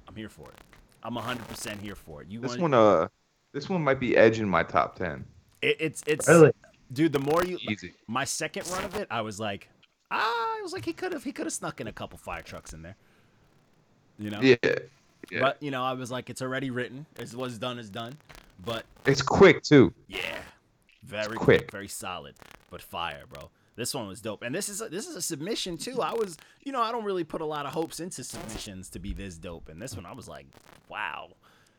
I'm 0.09 0.15
here 0.15 0.27
for 0.29 0.49
it. 0.49 0.55
I'm 1.03 1.15
100% 1.15 1.79
here 1.79 1.95
for 1.95 2.21
it. 2.21 2.27
You 2.29 2.39
This 2.41 2.49
want 2.51 2.61
one, 2.61 2.73
uh, 2.73 3.07
this 3.53 3.69
one 3.69 3.81
might 3.81 3.99
be 3.99 4.15
edging 4.17 4.47
my 4.47 4.61
top 4.63 4.95
ten. 4.97 5.23
it, 5.61 5.77
it's 5.79 6.03
it's 6.05 6.27
Really? 6.27 6.51
dude. 6.91 7.13
The 7.13 7.19
more 7.19 7.43
you 7.45 7.57
Easy. 7.69 7.93
my 8.07 8.25
second 8.25 8.67
run 8.71 8.83
of 8.83 8.95
it, 8.95 9.07
I 9.09 9.21
was 9.21 9.39
like, 9.39 9.69
ah, 10.11 10.57
I 10.57 10.59
was 10.61 10.73
like, 10.73 10.85
he 10.85 10.93
could 10.93 11.13
have 11.13 11.23
he 11.23 11.31
could 11.31 11.45
have 11.45 11.53
snuck 11.53 11.81
in 11.81 11.87
a 11.87 11.91
couple 11.93 12.17
fire 12.17 12.41
trucks 12.43 12.73
in 12.73 12.81
there. 12.81 12.95
You 14.19 14.29
know. 14.29 14.41
Yeah. 14.41 14.55
Yeah. 15.31 15.39
But 15.39 15.63
you 15.63 15.71
know, 15.71 15.83
I 15.83 15.93
was 15.93 16.11
like, 16.11 16.29
it's 16.29 16.41
already 16.41 16.71
written. 16.71 17.05
It's 17.17 17.33
what's 17.33 17.57
done 17.57 17.79
is 17.79 17.89
done. 17.89 18.17
But 18.63 18.85
It's 19.05 19.21
quick 19.21 19.63
too. 19.63 19.93
yeah, 20.07 20.19
very 21.03 21.37
quick. 21.37 21.39
quick, 21.39 21.71
very 21.71 21.87
solid, 21.87 22.35
but 22.69 22.81
fire, 22.81 23.23
bro. 23.31 23.49
This 23.75 23.93
one 23.93 24.07
was 24.07 24.21
dope, 24.21 24.43
and 24.43 24.53
this 24.53 24.67
is 24.69 24.81
a, 24.81 24.89
this 24.89 25.07
is 25.07 25.15
a 25.15 25.21
submission 25.21 25.77
too. 25.77 26.01
I 26.01 26.13
was, 26.13 26.37
you 26.63 26.71
know, 26.71 26.81
I 26.81 26.91
don't 26.91 27.05
really 27.05 27.23
put 27.23 27.41
a 27.41 27.45
lot 27.45 27.65
of 27.65 27.71
hopes 27.71 27.99
into 27.99 28.23
submissions 28.23 28.89
to 28.89 28.99
be 28.99 29.13
this 29.13 29.37
dope, 29.37 29.69
and 29.69 29.81
this 29.81 29.95
one 29.95 30.05
I 30.05 30.13
was 30.13 30.27
like, 30.27 30.45
wow. 30.89 31.29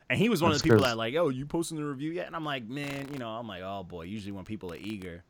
And 0.08 0.18
he 0.18 0.28
was 0.28 0.42
one 0.42 0.50
of 0.50 0.54
That's 0.54 0.62
the 0.62 0.70
people 0.70 0.84
that 0.84 0.96
like, 0.96 1.14
oh, 1.14 1.28
you 1.28 1.46
posting 1.46 1.76
the 1.76 1.84
review 1.84 2.10
yet? 2.10 2.26
And 2.26 2.34
I'm 2.34 2.44
like, 2.44 2.64
man, 2.68 3.08
you 3.12 3.18
know, 3.18 3.28
I'm 3.28 3.46
like, 3.46 3.62
oh 3.62 3.82
boy. 3.82 4.02
Usually 4.02 4.32
when 4.32 4.44
people 4.44 4.72
are 4.72 4.76
eager, 4.76 5.22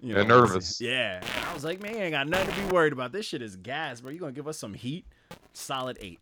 you 0.00 0.14
They're 0.14 0.24
nervous. 0.24 0.80
Yeah, 0.80 1.20
and 1.22 1.44
I 1.46 1.54
was 1.54 1.64
like, 1.64 1.82
man, 1.82 1.94
you 1.94 2.00
ain't 2.02 2.12
got 2.12 2.28
nothing 2.28 2.54
to 2.54 2.60
be 2.60 2.66
worried 2.74 2.92
about. 2.92 3.12
This 3.12 3.26
shit 3.26 3.42
is 3.42 3.56
gas, 3.56 4.00
bro. 4.00 4.10
You 4.10 4.20
gonna 4.20 4.32
give 4.32 4.48
us 4.48 4.58
some 4.58 4.74
heat? 4.74 5.04
Solid 5.52 5.96
eight. 6.00 6.20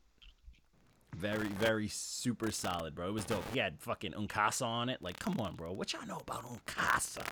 Very, 1.16 1.46
very 1.48 1.86
super 1.88 2.50
solid, 2.50 2.94
bro. 2.94 3.08
It 3.08 3.12
was 3.12 3.24
dope. 3.24 3.44
He 3.52 3.58
had 3.60 3.78
fucking 3.80 4.14
Uncasa 4.14 4.64
on 4.64 4.88
it. 4.88 5.00
Like, 5.00 5.18
come 5.18 5.40
on, 5.40 5.54
bro. 5.54 5.72
What 5.72 5.92
y'all 5.92 6.06
know 6.06 6.18
about 6.20 6.44
Uncasa? 6.44 7.22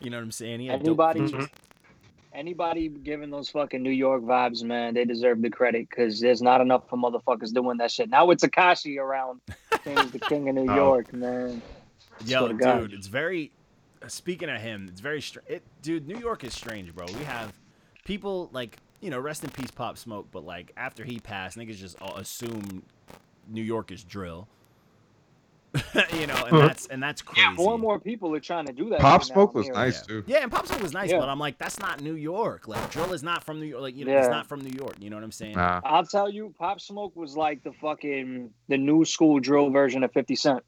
You 0.00 0.10
know 0.10 0.18
what 0.18 0.22
I'm 0.24 0.30
saying? 0.30 0.60
He 0.60 0.66
had 0.68 0.80
dope 0.84 1.00
Anybody, 1.00 1.26
features. 1.26 1.48
anybody 2.32 2.88
giving 2.88 3.30
those 3.30 3.48
fucking 3.48 3.82
New 3.82 3.90
York 3.90 4.22
vibes, 4.22 4.62
man, 4.62 4.94
they 4.94 5.04
deserve 5.04 5.42
the 5.42 5.50
credit 5.50 5.88
because 5.90 6.20
there's 6.20 6.40
not 6.40 6.60
enough 6.60 6.84
of 6.92 6.98
motherfuckers 7.00 7.52
doing 7.52 7.78
that 7.78 7.90
shit. 7.90 8.08
Now 8.08 8.30
it's 8.30 8.44
Akashi 8.44 8.98
around, 8.98 9.40
saying 9.84 9.98
he's 9.98 10.10
the 10.12 10.20
king 10.20 10.48
of 10.48 10.54
New 10.54 10.66
Oh. 10.70 10.74
York, 10.76 11.12
man. 11.12 11.60
Yo, 12.24 12.46
Swear 12.46 12.52
God. 12.54 12.80
dude, 12.82 12.92
it's 12.94 13.08
very. 13.08 13.50
Speaking 14.06 14.48
of 14.48 14.60
him, 14.60 14.86
it's 14.88 15.00
very 15.00 15.20
strange. 15.20 15.48
It, 15.48 15.62
dude, 15.82 16.06
New 16.06 16.18
York 16.18 16.44
is 16.44 16.54
strange, 16.54 16.94
bro. 16.94 17.06
We 17.06 17.24
have 17.24 17.52
people 18.04 18.48
like 18.52 18.76
you 19.00 19.10
know, 19.10 19.18
rest 19.20 19.44
in 19.44 19.50
peace, 19.50 19.70
Pop 19.70 19.96
Smoke. 19.98 20.28
But 20.32 20.44
like 20.44 20.72
after 20.76 21.04
he 21.04 21.18
passed, 21.18 21.56
niggas 21.56 21.76
just 21.76 22.00
all 22.02 22.16
assume 22.16 22.82
New 23.48 23.62
York 23.62 23.90
is 23.90 24.02
drill. 24.04 24.48
you 26.18 26.26
know, 26.26 26.34
and 26.46 26.58
that's 26.58 26.86
and 26.86 27.02
that's 27.02 27.20
crazy. 27.20 27.42
Yeah, 27.42 27.52
more 27.52 27.74
and 27.74 27.82
more 27.82 28.00
people 28.00 28.34
are 28.34 28.40
trying 28.40 28.66
to 28.66 28.72
do 28.72 28.88
that. 28.88 29.00
Pop 29.00 29.22
shit 29.22 29.30
now, 29.30 29.34
Smoke 29.34 29.54
was 29.54 29.66
hearing. 29.66 29.78
nice 29.78 30.00
Yeah. 30.00 30.06
too. 30.06 30.24
Yeah, 30.26 30.38
and 30.38 30.50
Pop 30.50 30.66
Smoke 30.66 30.82
was 30.82 30.92
nice, 30.94 31.10
Yeah. 31.10 31.18
but 31.18 31.28
I'm 31.28 31.38
like, 31.38 31.58
that's 31.58 31.78
not 31.78 32.00
New 32.00 32.14
York. 32.14 32.66
Like 32.66 32.90
drill 32.90 33.12
is 33.12 33.22
not 33.22 33.44
from 33.44 33.60
New 33.60 33.66
York. 33.66 33.82
Like 33.82 33.94
you 33.94 34.06
know, 34.06 34.16
it's 34.16 34.28
not 34.28 34.46
from 34.46 34.60
New 34.62 34.74
York. 34.76 34.96
You 34.98 35.10
know 35.10 35.16
what 35.16 35.24
I'm 35.24 35.30
saying? 35.32 35.56
Nah. 35.56 35.82
I'll 35.84 36.06
tell 36.06 36.30
you, 36.30 36.54
Pop 36.58 36.80
Smoke 36.80 37.14
was 37.14 37.36
like 37.36 37.62
the 37.62 37.72
fucking 37.72 38.50
the 38.68 38.78
new 38.78 39.04
school 39.04 39.40
drill 39.40 39.70
version 39.70 40.02
of 40.04 40.12
Fifty 40.12 40.36
Cent. 40.36 40.64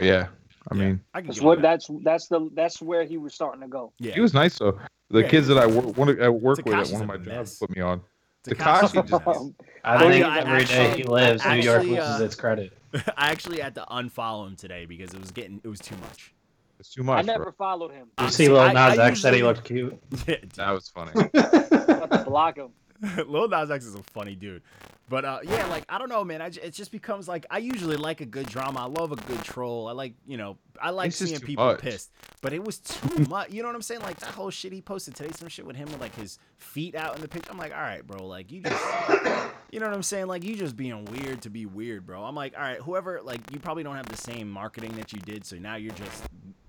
Yeah. 0.00 0.28
I 0.70 0.74
Yeah. 0.74 0.80
mean, 0.84 1.00
I 1.14 1.20
That's 1.22 1.40
what 1.40 1.56
that. 1.56 1.62
that's 1.62 1.90
that's 2.04 2.28
the 2.28 2.48
that's 2.54 2.80
where 2.80 3.04
he 3.04 3.16
was 3.18 3.34
starting 3.34 3.60
to 3.62 3.68
go. 3.68 3.92
Yeah, 3.98 4.12
he 4.14 4.20
was 4.20 4.32
nice 4.34 4.58
though. 4.58 4.78
The 5.10 5.22
Yeah, 5.22 5.28
kids 5.28 5.48
that 5.48 5.58
I 5.58 5.66
work, 5.66 5.96
one, 5.96 6.22
I 6.22 6.28
work 6.28 6.58
with 6.64 6.74
at 6.74 6.88
one 6.88 7.02
of 7.02 7.08
my 7.08 7.16
mess. 7.18 7.26
jobs 7.26 7.58
put 7.58 7.70
me 7.76 7.82
on. 7.82 8.00
Tekashi's 8.44 8.92
Tekashi 8.92 9.08
just- 9.08 9.54
I 9.84 9.94
I- 9.94 9.98
think 10.10 10.24
I 10.24 10.38
every 10.40 10.64
day 10.64 10.86
actually- 10.86 11.02
he 11.02 11.08
lives, 11.08 11.42
I 11.44 11.56
New 11.56 11.62
York 11.62 11.82
loses 11.84 12.20
uh, 12.20 12.24
its 12.24 12.34
credit. 12.34 12.72
I 13.16 13.30
actually 13.30 13.60
had 13.60 13.74
to 13.76 13.86
unfollow 13.90 14.46
him 14.48 14.56
today 14.56 14.84
because 14.86 15.12
it 15.14 15.20
was 15.20 15.30
getting 15.30 15.60
it 15.64 15.68
was 15.68 15.80
too 15.80 15.96
much. 15.96 16.32
It's 16.80 16.92
too 16.92 17.02
much. 17.04 17.18
I 17.18 17.22
never 17.22 17.44
bro. 17.44 17.52
followed 17.52 17.92
him. 17.92 18.08
You 18.20 18.26
see, 18.28 18.46
see, 18.46 18.48
Lil 18.48 18.72
Nas 18.72 18.98
I 18.98 19.08
X 19.08 19.20
said 19.20 19.34
he 19.34 19.42
looked 19.44 19.62
cute. 19.64 19.96
Yeah. 20.26 20.36
That 20.56 20.70
was 20.72 20.88
funny. 20.88 21.12
Got 21.32 22.10
to 22.10 22.24
block 22.26 22.56
him. 22.56 22.70
Lil 23.26 23.48
Nas 23.48 23.70
X 23.70 23.84
is 23.84 23.94
a 23.94 24.02
funny 24.02 24.34
dude. 24.34 24.62
But 25.08 25.24
uh, 25.24 25.40
yeah, 25.42 25.66
like 25.66 25.84
I 25.88 25.98
don't 25.98 26.08
know, 26.08 26.24
man. 26.24 26.40
I 26.40 26.48
j- 26.48 26.62
it 26.62 26.72
just 26.72 26.90
becomes 26.90 27.28
like 27.28 27.44
I 27.50 27.58
usually 27.58 27.96
like 27.96 28.20
a 28.20 28.26
good 28.26 28.46
drama. 28.46 28.80
I 28.80 28.84
love 28.86 29.12
a 29.12 29.16
good 29.16 29.42
troll. 29.44 29.88
I 29.88 29.92
like 29.92 30.14
you 30.26 30.36
know 30.36 30.56
I 30.80 30.90
like 30.90 31.12
seeing 31.12 31.40
people 31.40 31.66
much. 31.66 31.80
pissed. 31.80 32.12
But 32.40 32.52
it 32.52 32.64
was 32.64 32.78
too 32.78 33.24
much. 33.28 33.52
You 33.52 33.62
know 33.62 33.68
what 33.68 33.74
I'm 33.74 33.82
saying? 33.82 34.00
Like 34.00 34.18
that 34.20 34.30
whole 34.30 34.50
shit 34.50 34.72
he 34.72 34.80
posted 34.80 35.14
today, 35.14 35.30
some 35.34 35.48
shit 35.48 35.66
with 35.66 35.76
him 35.76 35.90
with 35.90 36.00
like 36.00 36.14
his 36.14 36.38
feet 36.56 36.94
out 36.94 37.14
in 37.14 37.20
the 37.20 37.28
picture. 37.28 37.50
I'm 37.52 37.58
like, 37.58 37.72
all 37.74 37.80
right, 37.80 38.06
bro. 38.06 38.24
Like 38.26 38.50
you 38.50 38.62
just, 38.62 38.84
you 39.70 39.80
know 39.80 39.86
what 39.86 39.94
I'm 39.94 40.02
saying? 40.02 40.28
Like 40.28 40.44
you 40.44 40.56
just 40.56 40.76
being 40.76 41.04
weird 41.06 41.42
to 41.42 41.50
be 41.50 41.66
weird, 41.66 42.06
bro. 42.06 42.22
I'm 42.24 42.34
like, 42.36 42.54
all 42.56 42.62
right, 42.62 42.78
whoever. 42.80 43.20
Like 43.22 43.40
you 43.52 43.58
probably 43.58 43.82
don't 43.82 43.96
have 43.96 44.08
the 44.08 44.16
same 44.16 44.48
marketing 44.48 44.92
that 44.96 45.12
you 45.12 45.18
did, 45.18 45.44
so 45.44 45.56
now 45.56 45.74
you're 45.74 45.94
just, 45.94 46.24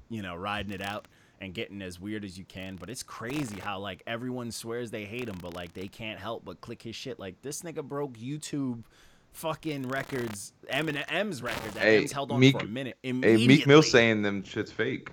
you 0.09 0.21
know, 0.21 0.35
riding 0.35 0.73
it 0.73 0.81
out 0.81 1.07
and 1.43 1.53
getting 1.53 1.81
as 1.81 1.99
weird 1.99 2.23
as 2.25 2.37
you 2.37 2.45
can. 2.45 2.75
But 2.75 2.89
it's 2.89 3.03
crazy 3.03 3.59
how 3.59 3.79
like 3.79 4.01
everyone 4.07 4.51
swears 4.51 4.91
they 4.91 5.05
hate 5.05 5.27
him, 5.27 5.37
but 5.41 5.53
like 5.53 5.73
they 5.73 5.87
can't 5.87 6.19
help 6.19 6.45
but 6.45 6.61
click 6.61 6.81
his 6.81 6.95
shit. 6.95 7.19
Like 7.19 7.41
this 7.41 7.61
nigga 7.61 7.83
broke 7.83 8.13
YouTube 8.13 8.83
fucking 9.33 9.89
records, 9.89 10.53
Eminem's 10.71 11.41
record 11.41 11.73
that 11.73 11.83
Hey, 11.83 11.97
M's 11.97 12.11
held 12.11 12.31
on 12.31 12.39
Meek- 12.39 12.59
for 12.59 12.65
a 12.65 12.69
minute. 12.69 12.97
Hey. 13.03 13.11
Meek 13.11 13.67
Mill 13.67 13.81
saying 13.81 14.21
them 14.21 14.43
shit's 14.43 14.71
fake. 14.71 15.11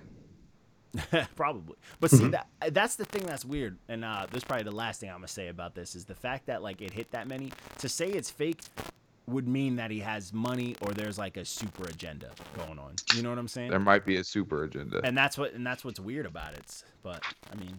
probably. 1.37 1.77
But 2.01 2.11
see 2.11 2.29
that 2.29 2.49
that's 2.71 2.97
the 2.97 3.05
thing 3.05 3.25
that's 3.25 3.45
weird, 3.45 3.79
and 3.89 4.05
uh, 4.05 4.27
this 4.31 4.39
is 4.39 4.45
probably 4.45 4.65
the 4.65 4.75
last 4.75 5.01
thing 5.01 5.09
I'm 5.09 5.17
gonna 5.17 5.29
say 5.29 5.47
about 5.47 5.75
this 5.75 5.95
is 5.95 6.05
the 6.05 6.17
fact 6.17 6.47
that 6.47 6.63
like 6.63 6.83
it 6.83 6.91
hit 6.93 7.11
that 7.13 7.29
many. 7.29 7.53
To 7.79 7.89
say 7.89 8.09
it's 8.09 8.29
fake 8.31 8.61
would 9.31 9.49
mean 9.49 9.77
that 9.77 9.91
he 9.91 10.01
has 10.01 10.33
money 10.33 10.77
or 10.83 10.93
there's 10.93 11.19
like 11.19 11.37
a 11.37 11.45
super 11.45 11.85
agenda 11.89 12.31
going 12.57 12.79
on. 12.79 12.95
You 13.15 13.23
know 13.23 13.31
what 13.31 13.39
I'm 13.39 13.49
saying? 13.49 13.71
There 13.71 13.79
might 13.81 14.05
be 14.05 14.17
a 14.17 14.25
super 14.25 14.65
agenda. 14.65 15.01
And 15.05 15.17
that's 15.17 15.39
what 15.39 15.55
and 15.55 15.67
that's 15.67 15.85
what's 15.85 16.01
weird 16.01 16.27
about 16.27 16.55
it. 16.55 16.83
But 17.03 17.23
I 17.53 17.57
mean, 17.57 17.77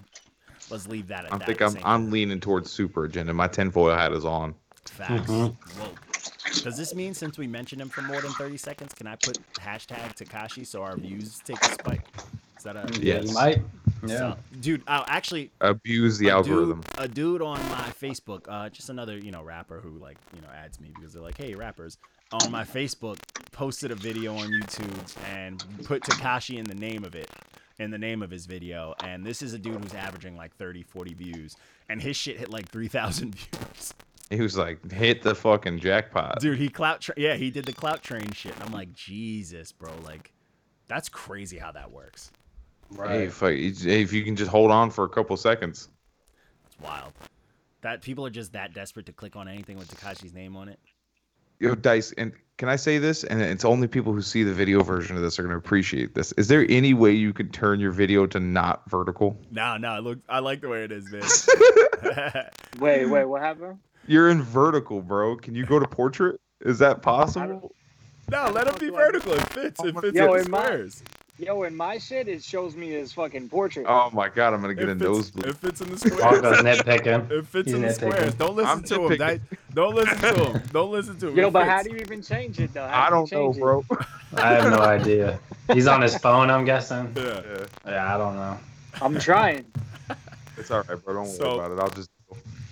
let's 0.69 0.87
leave 0.87 1.07
that 1.07 1.25
at 1.25 1.33
I 1.33 1.37
that. 1.37 1.47
think 1.47 1.61
I'm 1.61 1.75
I'm 1.77 1.81
time. 2.03 2.11
leaning 2.11 2.39
towards 2.39 2.71
super 2.71 3.05
agenda. 3.05 3.33
My 3.33 3.47
tinfoil 3.47 3.95
hat 3.95 4.13
is 4.13 4.25
on. 4.25 4.55
Facts. 4.85 5.29
Mhm. 5.29 5.55
Whoa. 5.77 5.89
Does 6.63 6.75
this 6.77 6.93
mean 6.95 7.13
since 7.13 7.37
we 7.37 7.47
mentioned 7.47 7.81
him 7.81 7.89
for 7.89 8.01
more 8.01 8.19
than 8.21 8.31
30 8.33 8.57
seconds, 8.57 8.93
can 8.93 9.07
I 9.07 9.15
put 9.15 9.37
hashtag 9.59 10.15
Tekashi 10.17 10.65
so 10.65 10.81
our 10.83 10.97
views 10.97 11.39
take 11.45 11.61
a 11.63 11.71
spike? 11.73 12.05
Is 12.57 12.63
that 12.63 12.75
a 12.75 12.89
Yeah, 12.99 13.15
Yes. 13.15 13.27
you 13.29 13.33
might. 13.33 13.61
Yeah. 14.05 14.17
So- 14.17 14.37
dude? 14.59 14.83
Oh, 14.87 15.03
actually, 15.07 15.51
Abuse 15.61 16.17
the 16.17 16.29
a 16.29 16.33
algorithm. 16.33 16.81
Dude, 16.81 17.05
a 17.05 17.07
dude 17.07 17.41
on 17.41 17.57
my 17.69 17.91
Facebook, 18.01 18.41
uh, 18.47 18.69
just 18.69 18.89
another 18.89 19.17
you 19.17 19.31
know 19.31 19.43
rapper 19.43 19.79
who 19.79 19.91
like 19.99 20.17
you 20.35 20.41
know 20.41 20.47
adds 20.55 20.79
me 20.79 20.91
because 20.95 21.13
they're 21.13 21.21
like, 21.21 21.37
hey 21.37 21.55
rappers. 21.55 21.97
On 22.33 22.49
my 22.49 22.63
Facebook, 22.63 23.17
posted 23.51 23.91
a 23.91 23.95
video 23.95 24.33
on 24.37 24.47
YouTube 24.49 25.17
and 25.33 25.61
put 25.83 26.01
Tekashi 26.01 26.57
in 26.57 26.63
the 26.63 26.73
name 26.73 27.03
of 27.03 27.13
it, 27.13 27.29
in 27.77 27.91
the 27.91 27.97
name 27.97 28.23
of 28.23 28.31
his 28.31 28.45
video. 28.45 28.95
And 29.03 29.25
this 29.25 29.41
is 29.41 29.53
a 29.53 29.59
dude 29.59 29.83
who's 29.83 29.93
averaging 29.93 30.37
like 30.37 30.55
30, 30.55 30.81
40 30.83 31.13
views, 31.13 31.57
and 31.89 32.01
his 32.01 32.15
shit 32.15 32.37
hit 32.39 32.49
like 32.49 32.69
3,000 32.69 33.35
views. 33.35 33.93
He 34.29 34.39
was 34.39 34.57
like, 34.57 34.89
hit 34.89 35.23
the 35.23 35.35
fucking 35.35 35.79
jackpot. 35.79 36.39
Dude, 36.39 36.57
he 36.57 36.69
clout, 36.69 37.01
tra- 37.01 37.15
yeah, 37.17 37.35
he 37.35 37.51
did 37.51 37.65
the 37.65 37.73
clout 37.73 38.01
train 38.01 38.31
shit. 38.31 38.53
And 38.55 38.63
I'm 38.63 38.71
like, 38.71 38.93
Jesus, 38.93 39.73
bro, 39.73 39.91
like, 40.05 40.31
that's 40.87 41.09
crazy 41.09 41.57
how 41.57 41.73
that 41.73 41.91
works. 41.91 42.31
Hey, 42.97 43.27
fuck, 43.27 43.51
hey, 43.51 44.01
if 44.01 44.13
you 44.13 44.23
can 44.23 44.35
just 44.35 44.51
hold 44.51 44.71
on 44.71 44.89
for 44.91 45.03
a 45.03 45.09
couple 45.09 45.35
seconds. 45.37 45.89
It's 46.65 46.79
wild. 46.79 47.13
That 47.81 48.01
people 48.01 48.25
are 48.25 48.31
just 48.31 48.53
that 48.53 48.73
desperate 48.73 49.05
to 49.07 49.13
click 49.13 49.35
on 49.35 49.47
anything 49.47 49.77
with 49.77 49.89
Tekashi's 49.89 50.33
name 50.33 50.55
on 50.55 50.69
it. 50.69 50.79
Yo, 51.59 51.75
Dice, 51.75 52.11
and 52.13 52.31
can 52.57 52.69
I 52.69 52.75
say 52.75 52.97
this? 52.97 53.23
And 53.23 53.41
it's 53.41 53.65
only 53.65 53.87
people 53.87 54.13
who 54.13 54.21
see 54.21 54.43
the 54.43 54.53
video 54.53 54.83
version 54.83 55.15
of 55.15 55.21
this 55.21 55.39
are 55.39 55.43
going 55.43 55.51
to 55.51 55.57
appreciate 55.57 56.13
this. 56.13 56.31
Is 56.33 56.47
there 56.47 56.65
any 56.69 56.93
way 56.93 57.11
you 57.11 57.33
could 57.33 57.53
turn 57.53 57.79
your 57.79 57.91
video 57.91 58.25
to 58.27 58.39
not 58.39 58.87
vertical? 58.89 59.39
No, 59.51 59.77
no, 59.77 59.99
look, 59.99 60.19
I 60.29 60.39
like 60.39 60.61
the 60.61 60.69
way 60.69 60.83
it 60.83 60.91
is, 60.91 61.11
man. 61.11 61.21
Wait, 62.79 63.05
wait, 63.05 63.25
what 63.25 63.41
happened? 63.41 63.77
You're 64.07 64.29
in 64.29 64.41
vertical, 64.41 65.01
bro. 65.01 65.35
Can 65.35 65.53
you 65.53 65.65
go 65.65 65.79
to 65.79 65.87
portrait? 65.87 66.39
Is 66.61 66.79
that 66.79 67.01
possible? 67.01 67.73
no, 68.29 68.49
let 68.49 68.67
it 68.67 68.79
be 68.79 68.89
vertical. 68.89 69.33
It 69.33 69.49
fits. 69.49 69.83
It 69.83 69.95
oh 69.95 70.01
fits 70.01 70.15
Yo, 70.15 70.33
in 70.33 70.39
the 70.39 70.43
squares. 70.45 71.03
Yo, 71.41 71.63
in 71.63 71.75
my 71.75 71.97
shit, 71.97 72.27
it 72.27 72.43
shows 72.43 72.75
me 72.75 72.91
his 72.91 73.11
fucking 73.13 73.49
portrait. 73.49 73.87
Oh 73.89 74.11
my 74.13 74.29
god, 74.29 74.53
I'm 74.53 74.61
gonna 74.61 74.75
get 74.75 74.89
It 74.89 75.01
a 75.01 75.03
nosebleed. 75.03 75.47
it 75.47 75.55
fits 75.57 75.81
in 75.81 75.89
the 75.89 76.09
Marco's 76.21 76.59
squares. 76.59 76.79
nitpicking. 76.81 77.31
It 77.39 77.47
fits 77.47 77.65
He's 77.65 77.73
in 77.75 77.81
the 77.81 77.87
nitpicking. 77.87 77.93
squares. 77.95 78.33
Don't 78.35 78.55
listen 78.55 78.71
I'm 78.71 78.83
to 78.83 79.07
him. 79.07 79.17
That, 79.17 79.39
don't 79.73 79.95
listen 79.95 80.17
to 80.19 80.45
him. 80.51 80.61
Don't 80.71 80.91
listen 80.91 81.17
to 81.17 81.27
him. 81.29 81.35
Yo, 81.37 81.47
It 81.47 81.51
but 81.53 81.67
how 81.67 81.81
do 81.81 81.89
you 81.89 81.97
even 81.97 82.21
change 82.21 82.59
it 82.59 82.71
though? 82.75 82.85
How 82.87 83.01
I 83.01 83.05
do 83.09 83.15
don't 83.15 83.31
know, 83.31 83.45
change 83.53 83.57
it? 83.57 83.59
bro. 83.59 83.85
I 84.35 84.49
have 84.53 84.69
no 84.71 84.81
idea. 84.97 85.39
He's 85.73 85.87
on 85.87 86.01
his 86.03 86.15
phone, 86.19 86.51
I'm 86.51 86.63
guessing. 86.63 87.11
Yeah. 87.15 87.41
Yeah, 87.43 87.65
Yeah, 87.87 88.15
I 88.15 88.17
don't 88.19 88.35
know. 88.35 88.59
I'm 89.01 89.17
trying. 89.19 89.65
it's 90.57 90.69
all 90.69 90.83
right, 90.87 91.03
bro. 91.03 91.13
Don't 91.15 91.25
So- 91.25 91.57
worry 91.57 91.65
about 91.65 91.71
it. 91.71 91.79
I'll 91.81 91.89
just. 91.95 92.09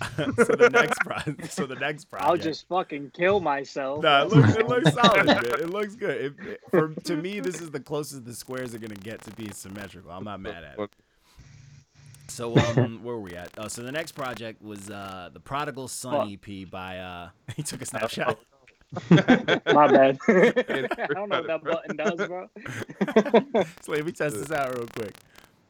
so 0.16 0.24
the 0.56 0.70
next 0.72 0.98
project. 1.00 1.52
So 1.52 1.66
the 1.66 1.74
next 1.76 2.06
project. 2.06 2.30
I'll 2.30 2.36
just 2.36 2.66
fucking 2.68 3.10
kill 3.14 3.40
myself. 3.40 4.02
Nah, 4.02 4.22
it 4.24 4.28
looks, 4.30 4.54
it 4.56 4.66
looks 4.68 4.92
solid, 4.94 5.26
man. 5.26 5.44
It 5.44 5.70
looks 5.70 5.94
good. 5.94 6.20
It, 6.20 6.34
it- 6.46 6.60
for 6.70 6.88
to 7.04 7.16
me, 7.16 7.40
this 7.40 7.60
is 7.60 7.70
the 7.70 7.80
closest 7.80 8.24
the 8.24 8.34
squares 8.34 8.74
are 8.74 8.78
gonna 8.78 8.94
get 8.94 9.20
to 9.22 9.30
being 9.32 9.52
symmetrical. 9.52 10.10
I'm 10.10 10.24
not 10.24 10.40
mad 10.40 10.64
at 10.64 10.78
it. 10.78 10.90
So 12.28 12.56
um, 12.56 13.00
where 13.02 13.16
were 13.16 13.20
we 13.20 13.34
at? 13.34 13.50
Oh, 13.58 13.66
so 13.68 13.82
the 13.82 13.90
next 13.92 14.12
project 14.12 14.62
was 14.62 14.88
uh 14.88 15.30
the 15.32 15.40
Prodigal 15.40 15.88
Son 15.88 16.30
EP 16.32 16.70
by 16.70 16.98
uh 16.98 17.28
he 17.56 17.62
took 17.62 17.82
a 17.82 17.86
snapshot. 17.86 18.38
My 19.08 19.16
bad. 19.86 20.18
I 20.28 21.06
don't 21.12 21.28
know 21.28 21.40
what 21.40 21.46
that 21.46 21.62
button 21.64 21.96
does, 21.96 22.26
bro. 22.26 22.48
so 23.82 23.92
let 23.92 24.04
me 24.06 24.12
test 24.12 24.36
this 24.36 24.50
out 24.52 24.74
real 24.76 24.86
quick. 24.96 25.14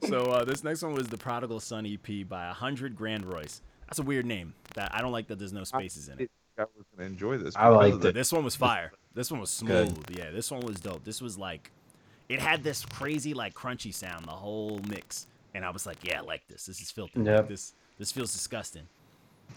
So 0.09 0.25
uh, 0.33 0.45
this 0.45 0.65
next 0.65 0.83
one 0.83 0.95
was 0.95 1.09
the 1.09 1.19
Prodigal 1.19 1.61
Son 1.61 1.85
EP 1.87 2.27
by 2.29 2.49
a 2.49 2.53
hundred 2.55 2.97
Grand 2.97 3.27
Royce. 3.27 3.61
That's 3.91 3.99
a 3.99 4.03
weird 4.05 4.25
name. 4.25 4.55
That 4.77 4.95
I 4.95 5.03
don't 5.03 5.11
like 5.11 5.27
that 5.27 5.39
there's 5.41 5.53
no 5.53 5.65
spaces 5.65 6.09
in 6.09 6.21
it. 6.21 6.31
I 6.57 6.63
was 6.63 6.87
gonna 6.97 7.09
enjoy 7.09 7.39
this. 7.39 7.57
I 7.57 7.69
liked 7.69 8.05
it. 8.05 8.15
This 8.15 8.33
one 8.33 8.45
was 8.45 8.55
fire. 8.55 8.93
This 9.15 9.31
one 9.33 9.41
was 9.41 9.63
Good. 9.67 9.89
smooth. 9.89 10.17
Yeah, 10.17 10.31
this 10.31 10.51
one 10.51 10.61
was 10.61 10.77
dope. 10.79 11.03
This 11.05 11.21
was 11.21 11.37
like, 11.37 11.73
it 12.29 12.39
had 12.39 12.63
this 12.63 12.85
crazy 12.85 13.35
like 13.35 13.53
crunchy 13.55 13.93
sound 13.93 14.27
the 14.27 14.31
whole 14.31 14.81
mix, 14.89 15.27
and 15.55 15.65
I 15.65 15.71
was 15.71 15.87
like, 15.87 15.97
yeah, 16.05 16.21
I 16.21 16.23
like 16.23 16.47
this. 16.47 16.67
This 16.67 16.81
is 16.81 16.91
filthy. 16.93 17.19
Like, 17.19 17.27
Yep. 17.27 17.49
this 17.49 17.75
this 17.99 18.13
feels 18.13 18.33
disgusting. 18.33 18.85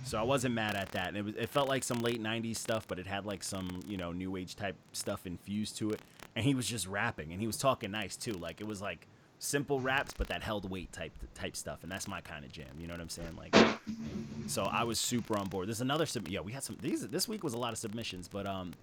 So 0.05 0.17
I 0.17 0.23
wasn't 0.23 0.55
mad 0.55 0.75
at 0.75 0.91
that. 0.93 1.09
And 1.09 1.17
it 1.17 1.23
was 1.23 1.35
it 1.35 1.49
felt 1.49 1.69
like 1.69 1.83
some 1.83 1.99
late 1.99 2.21
'90s 2.21 2.55
stuff, 2.57 2.87
but 2.87 2.97
it 2.97 3.05
had 3.05 3.27
like 3.27 3.43
some 3.43 3.81
you 3.85 3.97
know 3.97 4.11
new 4.11 4.35
age 4.35 4.55
type 4.55 4.75
stuff 4.93 5.27
infused 5.27 5.77
to 5.77 5.91
it. 5.91 6.01
And 6.35 6.43
he 6.43 6.55
was 6.55 6.65
just 6.67 6.87
rapping, 6.87 7.31
and 7.31 7.39
he 7.39 7.45
was 7.45 7.57
talking 7.57 7.91
nice 7.91 8.17
too. 8.17 8.33
Like 8.33 8.61
it 8.61 8.65
was 8.65 8.81
like 8.81 9.07
simple 9.43 9.79
raps, 9.79 10.13
but 10.17 10.27
that 10.29 10.41
held 10.41 10.69
weight 10.69 10.91
type 10.91 11.11
type 11.35 11.55
stuff, 11.55 11.83
and 11.83 11.91
that's 11.91 12.07
my 12.07 12.21
kind 12.21 12.45
of 12.45 12.51
jam. 12.51 12.67
You 12.79 12.87
know 12.87 12.93
what 12.93 13.01
I'm 13.01 13.09
saying? 13.09 13.35
Like, 13.37 13.55
so 14.47 14.63
I 14.63 14.83
was 14.83 14.99
super 14.99 15.37
on 15.37 15.47
board. 15.47 15.67
There's 15.67 15.81
another 15.81 16.05
sub. 16.05 16.27
Yeah, 16.27 16.39
we 16.39 16.51
had 16.51 16.63
some. 16.63 16.77
These 16.81 17.07
this 17.09 17.27
week 17.27 17.43
was 17.43 17.53
a 17.53 17.57
lot 17.57 17.73
of 17.73 17.77
submissions, 17.77 18.27
but 18.27 18.47
um, 18.47 18.73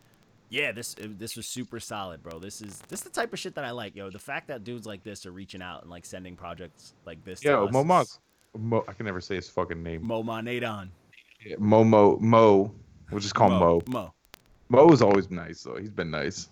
yeah, 0.50 0.72
this 0.72 0.94
uh, 1.02 1.06
this 1.18 1.36
was 1.36 1.46
super 1.46 1.80
solid, 1.80 2.22
bro. 2.22 2.38
This 2.38 2.60
is 2.60 2.80
this 2.88 3.00
is 3.00 3.04
the 3.04 3.10
type 3.10 3.32
of 3.32 3.38
shit 3.38 3.54
that 3.54 3.64
I 3.64 3.70
like, 3.70 3.96
yo. 3.96 4.10
The 4.10 4.18
fact 4.18 4.48
that 4.48 4.62
dudes 4.64 4.86
like 4.86 5.02
this 5.02 5.26
are 5.26 5.32
reaching 5.32 5.62
out 5.62 5.82
and 5.82 5.90
like 5.90 6.04
sending 6.04 6.36
projects 6.36 6.94
like 7.06 7.24
this. 7.24 7.42
Yo, 7.42 7.66
us 7.66 7.72
Mo 7.72 8.00
is- 8.00 8.18
Mo, 8.58 8.84
I 8.88 8.92
can 8.92 9.06
never 9.06 9.20
say 9.20 9.36
his 9.36 9.48
fucking 9.48 9.82
name. 9.82 10.04
Mo 10.06 10.22
Nadon. 10.22 10.88
Yeah, 11.44 11.56
Mo 11.58 11.84
Mo 11.84 12.18
Mo. 12.20 12.74
We'll 13.10 13.20
just 13.20 13.34
call 13.34 13.50
him 13.50 13.58
Mo. 13.58 13.80
Mo. 13.86 14.12
Mo 14.68 14.88
is 14.92 15.02
always 15.02 15.30
nice 15.30 15.62
though. 15.62 15.76
He's 15.76 15.90
been 15.90 16.10
nice. 16.10 16.48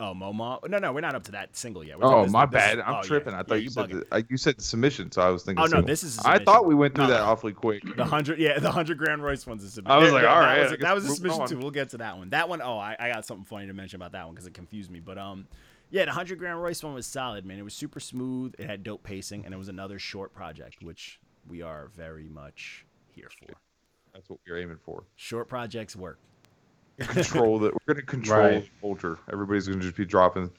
Oh, 0.00 0.12
Mo 0.12 0.32
Mo. 0.32 0.58
No, 0.68 0.78
no, 0.78 0.92
we're 0.92 1.00
not 1.00 1.14
up 1.14 1.22
to 1.24 1.32
that 1.32 1.56
single 1.56 1.84
yet. 1.84 2.00
We're 2.00 2.06
Oh 2.06 2.26
my 2.26 2.46
this- 2.46 2.52
bad. 2.52 2.80
I'm 2.80 2.94
oh, 2.94 2.96
yeah. 2.96 3.02
tripping. 3.02 3.32
I 3.32 3.38
Yeah, 3.38 3.42
thought 3.44 3.62
you, 3.62 3.70
said 3.70 3.90
the, 3.90 4.26
you 4.28 4.36
said 4.36 4.60
submission, 4.60 5.12
so 5.12 5.22
I 5.22 5.28
was 5.30 5.44
thinking. 5.44 5.64
Oh 5.64 5.68
no, 5.68 5.82
this 5.82 6.02
is. 6.02 6.18
I 6.18 6.38
thought 6.42 6.66
we 6.66 6.74
went 6.74 6.96
through 6.96 7.04
No, 7.04 7.10
that 7.10 7.18
no. 7.20 7.26
awfully 7.26 7.52
quick. 7.52 7.82
The 7.96 8.04
hundred, 8.04 8.40
yeah, 8.40 8.58
the 8.58 8.72
hundred 8.72 8.98
grand 8.98 9.22
Royce 9.22 9.46
one's 9.46 9.62
a 9.62 9.70
submission. 9.70 9.96
I 9.96 10.02
was 10.02 10.12
like, 10.12 10.24
yeah, 10.24 10.34
all 10.34 10.40
that 10.40 10.46
right, 10.46 10.62
was, 10.64 10.72
I 10.72 10.74
a- 10.74 10.78
that 10.78 10.94
was 10.96 11.04
a 11.06 11.14
submission 11.14 11.40
on. 11.42 11.48
too. 11.48 11.58
We'll 11.58 11.70
get 11.70 11.90
to 11.90 11.98
that 11.98 12.18
one. 12.18 12.30
That 12.30 12.48
one, 12.48 12.60
oh, 12.60 12.76
I, 12.76 12.96
I 12.98 13.12
got 13.12 13.24
something 13.24 13.44
funny 13.44 13.68
to 13.68 13.72
mention 13.72 13.96
about 14.00 14.12
that 14.12 14.24
one 14.24 14.34
because 14.34 14.46
it 14.48 14.54
confused 14.54 14.90
me. 14.90 14.98
But 14.98 15.16
um, 15.16 15.46
yeah, 15.90 16.06
the 16.06 16.10
hundred 16.12 16.40
grand 16.40 16.60
Royce 16.60 16.82
one 16.82 16.92
was 16.94 17.06
solid, 17.06 17.46
man. 17.46 17.58
It 17.60 17.62
was 17.62 17.74
super 17.74 18.00
smooth. 18.00 18.54
It 18.58 18.66
had 18.66 18.82
dope 18.82 19.04
pacing, 19.04 19.44
and 19.44 19.54
it 19.54 19.58
was 19.58 19.68
another 19.68 20.00
short 20.00 20.34
project, 20.34 20.82
which 20.82 21.20
we 21.48 21.62
are 21.62 21.88
very 21.96 22.28
much 22.28 22.84
here 23.12 23.28
for. 23.38 23.54
That's 24.12 24.28
what 24.28 24.40
we're 24.46 24.58
aiming 24.58 24.78
for. 24.84 25.04
Short 25.14 25.46
projects 25.48 25.94
work. 25.94 26.18
Control 27.00 27.58
that. 27.60 27.72
We're 27.74 27.94
gonna 27.94 28.06
control 28.06 28.40
Right. 28.40 28.70
culture. 28.80 29.18
Everybody's 29.32 29.66
gonna 29.68 29.80
just 29.80 29.96
be 29.96 30.04
dropping 30.04 30.50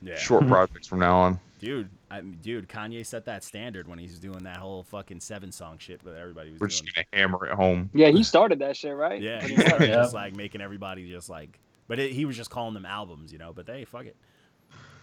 Yeah, 0.00 0.16
short 0.16 0.42
mm-hmm. 0.42 0.52
projects 0.52 0.86
from 0.88 1.00
now 1.00 1.16
on. 1.16 1.40
dude, 1.58 1.90
I, 2.10 2.22
dude, 2.22 2.68
Kanye 2.68 3.04
set 3.04 3.26
that 3.26 3.44
standard 3.44 3.86
when 3.86 3.98
he's 3.98 4.18
doing 4.18 4.42
that 4.44 4.56
whole 4.56 4.82
fucking 4.84 5.20
seven 5.20 5.52
song 5.52 5.76
shit, 5.78 6.00
but 6.02 6.14
everybody 6.16 6.50
was 6.52 6.60
We're 6.60 6.68
doing. 6.68 6.70
just 6.86 6.94
gonna 6.94 7.06
hammer 7.12 7.46
it 7.46 7.52
home. 7.52 7.90
Yeah, 7.92 8.08
he 8.08 8.22
started 8.24 8.58
that 8.60 8.76
shit, 8.76 8.94
right? 8.96 9.20
Yeah, 9.20 9.40
When 9.42 9.50
he 9.50 9.56
he 9.56 9.60
started 9.62 9.88
Yeah. 9.90 9.96
just 9.96 10.14
like 10.14 10.34
making 10.34 10.60
everybody 10.62 11.08
just 11.10 11.28
like, 11.28 11.60
but 11.88 11.98
it, 11.98 12.12
he 12.12 12.24
was 12.24 12.36
just 12.36 12.48
calling 12.50 12.72
them 12.74 12.86
albums, 12.86 13.30
you 13.32 13.38
know. 13.38 13.52
But 13.52 13.66
hey, 13.68 13.84
fuck 13.84 14.06
it. 14.06 14.16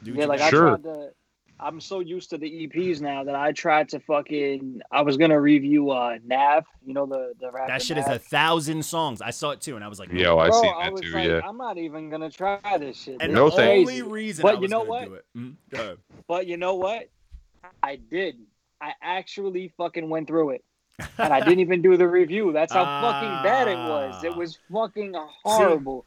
Dude, 0.03 0.15
Yeah, 0.17 0.25
like 0.25 0.39
got. 0.39 0.47
I 0.47 0.49
Sure. 0.49 0.77
tried 0.77 0.83
to. 0.83 1.11
I'm 1.59 1.81
so 1.81 1.99
used 2.01 2.29
to 2.29 2.37
the 2.37 2.67
EPs 2.67 3.01
now 3.01 3.23
that 3.23 3.33
I 3.35 3.51
tried 3.51 3.89
to 3.89 3.99
fucking. 3.99 4.81
I 4.91 5.01
was 5.01 5.17
gonna 5.17 5.39
review 5.41 5.89
uh 5.91 6.17
Nav. 6.25 6.65
You 6.85 6.93
know 6.93 7.05
the 7.05 7.33
the 7.39 7.51
rapper 7.51 7.67
that 7.71 7.81
shit 7.81 7.97
is 7.97 8.05
a 8.07 8.19
thousand 8.19 8.83
songs. 8.85 9.21
I 9.21 9.31
saw 9.31 9.51
it 9.51 9.61
too, 9.61 9.75
and 9.75 9.83
I 9.83 9.87
was 9.87 9.99
like, 9.99 10.11
Yo, 10.13 10.37
I 10.37 10.49
Bro, 10.49 10.61
see 10.61 10.67
I 10.69 10.83
that 10.83 10.91
was 10.93 11.01
too. 11.01 11.09
like, 11.11 11.27
yeah. 11.27 11.41
I'm 11.43 11.57
not 11.57 11.77
even 11.77 12.09
gonna 12.09 12.29
try 12.29 12.59
this 12.79 13.01
shit. 13.01 13.17
And 13.21 13.33
No 13.33 13.49
the 13.49 13.67
only 13.69 14.01
reason 14.03 14.43
But 14.43 14.57
I 14.57 14.61
you 14.61 14.67
know 14.67 14.83
what? 14.83 15.05
do 15.05 15.13
it. 15.15 15.25
Mhm, 15.35 15.55
go 15.71 15.81
ahead. 15.81 15.97
But 16.27 16.45
you 16.47 16.57
know 16.57 16.75
what? 16.75 17.09
I 17.81 17.95
did. 17.95 18.35
I 18.79 18.93
actually 19.01 19.73
fucking 19.77 20.07
went 20.09 20.27
through 20.27 20.51
it. 20.51 20.63
And 21.17 21.31
I 21.33 21.39
didn't 21.41 21.59
even 21.59 21.81
do 21.83 21.95
the 21.97 22.07
review. 22.07 22.51
That's 22.53 22.73
how 22.73 22.83
fucking 22.83 23.43
bad 23.43 23.67
it 23.67 23.77
was. 23.77 24.23
It 24.23 24.31
Ah. 24.33 24.37
was 24.37 24.57
fucking 24.71 25.13
horrible. 25.43 26.05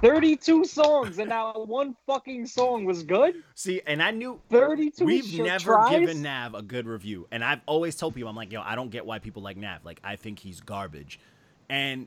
32 0.00 0.64
songs 0.64 1.18
and 1.18 1.28
not 1.28 1.68
one 1.68 1.96
fucking 2.06 2.46
song 2.46 2.84
was 2.84 3.02
good. 3.02 3.36
See, 3.54 3.80
and 3.86 4.02
I 4.02 4.10
knew 4.10 4.40
32 4.50 5.04
we've 5.04 5.38
never 5.38 5.74
tries? 5.74 6.00
given 6.00 6.22
Nav 6.22 6.54
a 6.54 6.62
good 6.62 6.86
review, 6.86 7.26
and 7.30 7.44
I've 7.44 7.60
always 7.66 7.96
told 7.96 8.14
people, 8.14 8.28
I'm 8.28 8.36
like, 8.36 8.52
yo, 8.52 8.60
I 8.62 8.74
don't 8.74 8.90
get 8.90 9.06
why 9.06 9.18
people 9.18 9.42
like 9.42 9.56
Nav. 9.56 9.84
Like, 9.84 10.00
I 10.04 10.16
think 10.16 10.38
he's 10.38 10.60
garbage, 10.60 11.18
and 11.68 12.06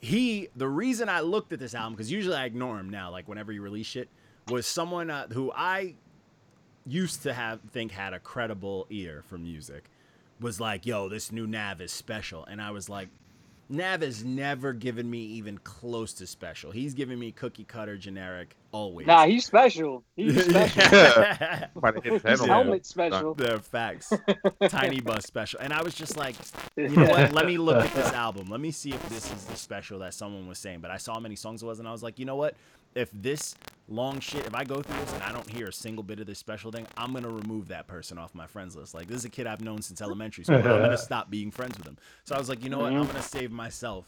he, 0.00 0.48
the 0.56 0.68
reason 0.68 1.08
I 1.08 1.20
looked 1.20 1.52
at 1.52 1.58
this 1.58 1.74
album, 1.74 1.94
because 1.94 2.10
usually 2.10 2.36
I 2.36 2.44
ignore 2.44 2.78
him 2.78 2.90
now, 2.90 3.10
like 3.10 3.28
whenever 3.28 3.52
he 3.52 3.58
release 3.58 3.86
shit, 3.86 4.08
was 4.48 4.66
someone 4.66 5.10
uh, 5.10 5.26
who 5.28 5.52
I 5.54 5.94
used 6.86 7.22
to 7.24 7.32
have 7.32 7.60
think 7.72 7.92
had 7.92 8.12
a 8.12 8.20
credible 8.20 8.86
ear 8.90 9.24
for 9.26 9.38
music, 9.38 9.90
was 10.40 10.60
like, 10.60 10.86
yo, 10.86 11.08
this 11.08 11.32
new 11.32 11.46
Nav 11.46 11.80
is 11.80 11.92
special, 11.92 12.44
and 12.44 12.60
I 12.60 12.70
was 12.70 12.88
like. 12.88 13.08
Nav 13.68 14.02
has 14.02 14.24
never 14.24 14.72
given 14.72 15.10
me 15.10 15.18
even 15.18 15.58
close 15.58 16.12
to 16.14 16.26
special. 16.26 16.70
He's 16.70 16.94
given 16.94 17.18
me 17.18 17.32
cookie 17.32 17.64
cutter 17.64 17.96
generic 17.96 18.54
always. 18.70 19.06
Nah, 19.06 19.26
he's 19.26 19.44
special. 19.44 20.04
He's 20.14 20.44
special. 20.48 20.82
yeah. 20.82 21.66
Might 21.74 21.94
have 21.94 22.04
his 22.04 22.22
head 22.22 22.38
helmet 22.40 22.82
that. 22.82 22.86
special. 22.86 23.34
They're 23.34 23.58
facts. 23.58 24.12
Tiny 24.68 25.00
bus 25.00 25.24
special. 25.24 25.58
And 25.60 25.72
I 25.72 25.82
was 25.82 25.94
just 25.94 26.16
like, 26.16 26.36
you 26.76 26.88
know 26.88 27.08
what? 27.08 27.32
Let 27.32 27.46
me 27.46 27.58
look 27.58 27.84
at 27.84 27.92
this 27.94 28.12
album. 28.12 28.48
Let 28.48 28.60
me 28.60 28.70
see 28.70 28.90
if 28.92 29.08
this 29.08 29.32
is 29.32 29.44
the 29.46 29.56
special 29.56 29.98
that 30.00 30.14
someone 30.14 30.46
was 30.46 30.58
saying. 30.58 30.80
But 30.80 30.92
I 30.92 30.98
saw 30.98 31.14
how 31.14 31.20
many 31.20 31.36
songs 31.36 31.62
it 31.62 31.66
was, 31.66 31.80
and 31.80 31.88
I 31.88 31.92
was 31.92 32.02
like, 32.04 32.18
you 32.20 32.24
know 32.24 32.36
what? 32.36 32.54
If 32.96 33.10
this 33.12 33.54
long 33.88 34.20
shit, 34.20 34.46
if 34.46 34.54
I 34.54 34.64
go 34.64 34.82
through 34.82 34.98
this 35.00 35.12
and 35.12 35.22
I 35.22 35.30
don't 35.30 35.48
hear 35.48 35.66
a 35.66 35.72
single 35.72 36.02
bit 36.02 36.18
of 36.18 36.26
this 36.26 36.38
special 36.38 36.72
thing, 36.72 36.86
I'm 36.96 37.12
gonna 37.12 37.28
remove 37.28 37.68
that 37.68 37.86
person 37.86 38.18
off 38.18 38.34
my 38.34 38.46
friends 38.46 38.74
list. 38.74 38.94
Like 38.94 39.06
this 39.06 39.18
is 39.18 39.24
a 39.26 39.28
kid 39.28 39.46
I've 39.46 39.60
known 39.60 39.82
since 39.82 40.00
elementary 40.00 40.44
school. 40.44 40.56
I'm 40.56 40.62
gonna 40.62 40.98
stop 40.98 41.30
being 41.30 41.50
friends 41.50 41.78
with 41.78 41.86
him. 41.86 41.98
So 42.24 42.34
I 42.34 42.38
was 42.38 42.48
like, 42.48 42.64
you 42.64 42.70
know 42.70 42.78
what? 42.78 42.92
I'm 42.92 43.02
mm-hmm. 43.02 43.12
gonna 43.12 43.22
save 43.22 43.52
myself 43.52 44.06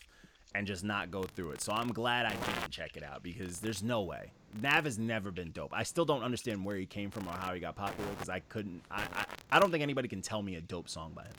and 0.54 0.66
just 0.66 0.82
not 0.82 1.10
go 1.10 1.22
through 1.22 1.50
it. 1.50 1.60
So 1.60 1.72
I'm 1.72 1.92
glad 1.92 2.26
I 2.26 2.30
didn't 2.30 2.70
check 2.70 2.96
it 2.96 3.02
out 3.02 3.22
because 3.22 3.60
there's 3.60 3.82
no 3.82 4.02
way. 4.02 4.32
Nav 4.60 4.84
has 4.84 4.98
never 4.98 5.30
been 5.30 5.52
dope. 5.52 5.74
I 5.74 5.82
still 5.82 6.06
don't 6.06 6.22
understand 6.22 6.64
where 6.64 6.76
he 6.76 6.86
came 6.86 7.10
from 7.10 7.28
or 7.28 7.32
how 7.32 7.52
he 7.52 7.60
got 7.60 7.76
popular 7.76 8.10
because 8.10 8.30
I 8.30 8.40
couldn't. 8.40 8.82
I, 8.90 9.02
I 9.14 9.24
I 9.52 9.60
don't 9.60 9.70
think 9.70 9.82
anybody 9.82 10.08
can 10.08 10.22
tell 10.22 10.42
me 10.42 10.56
a 10.56 10.60
dope 10.60 10.88
song 10.88 11.12
by 11.14 11.24
him. 11.24 11.32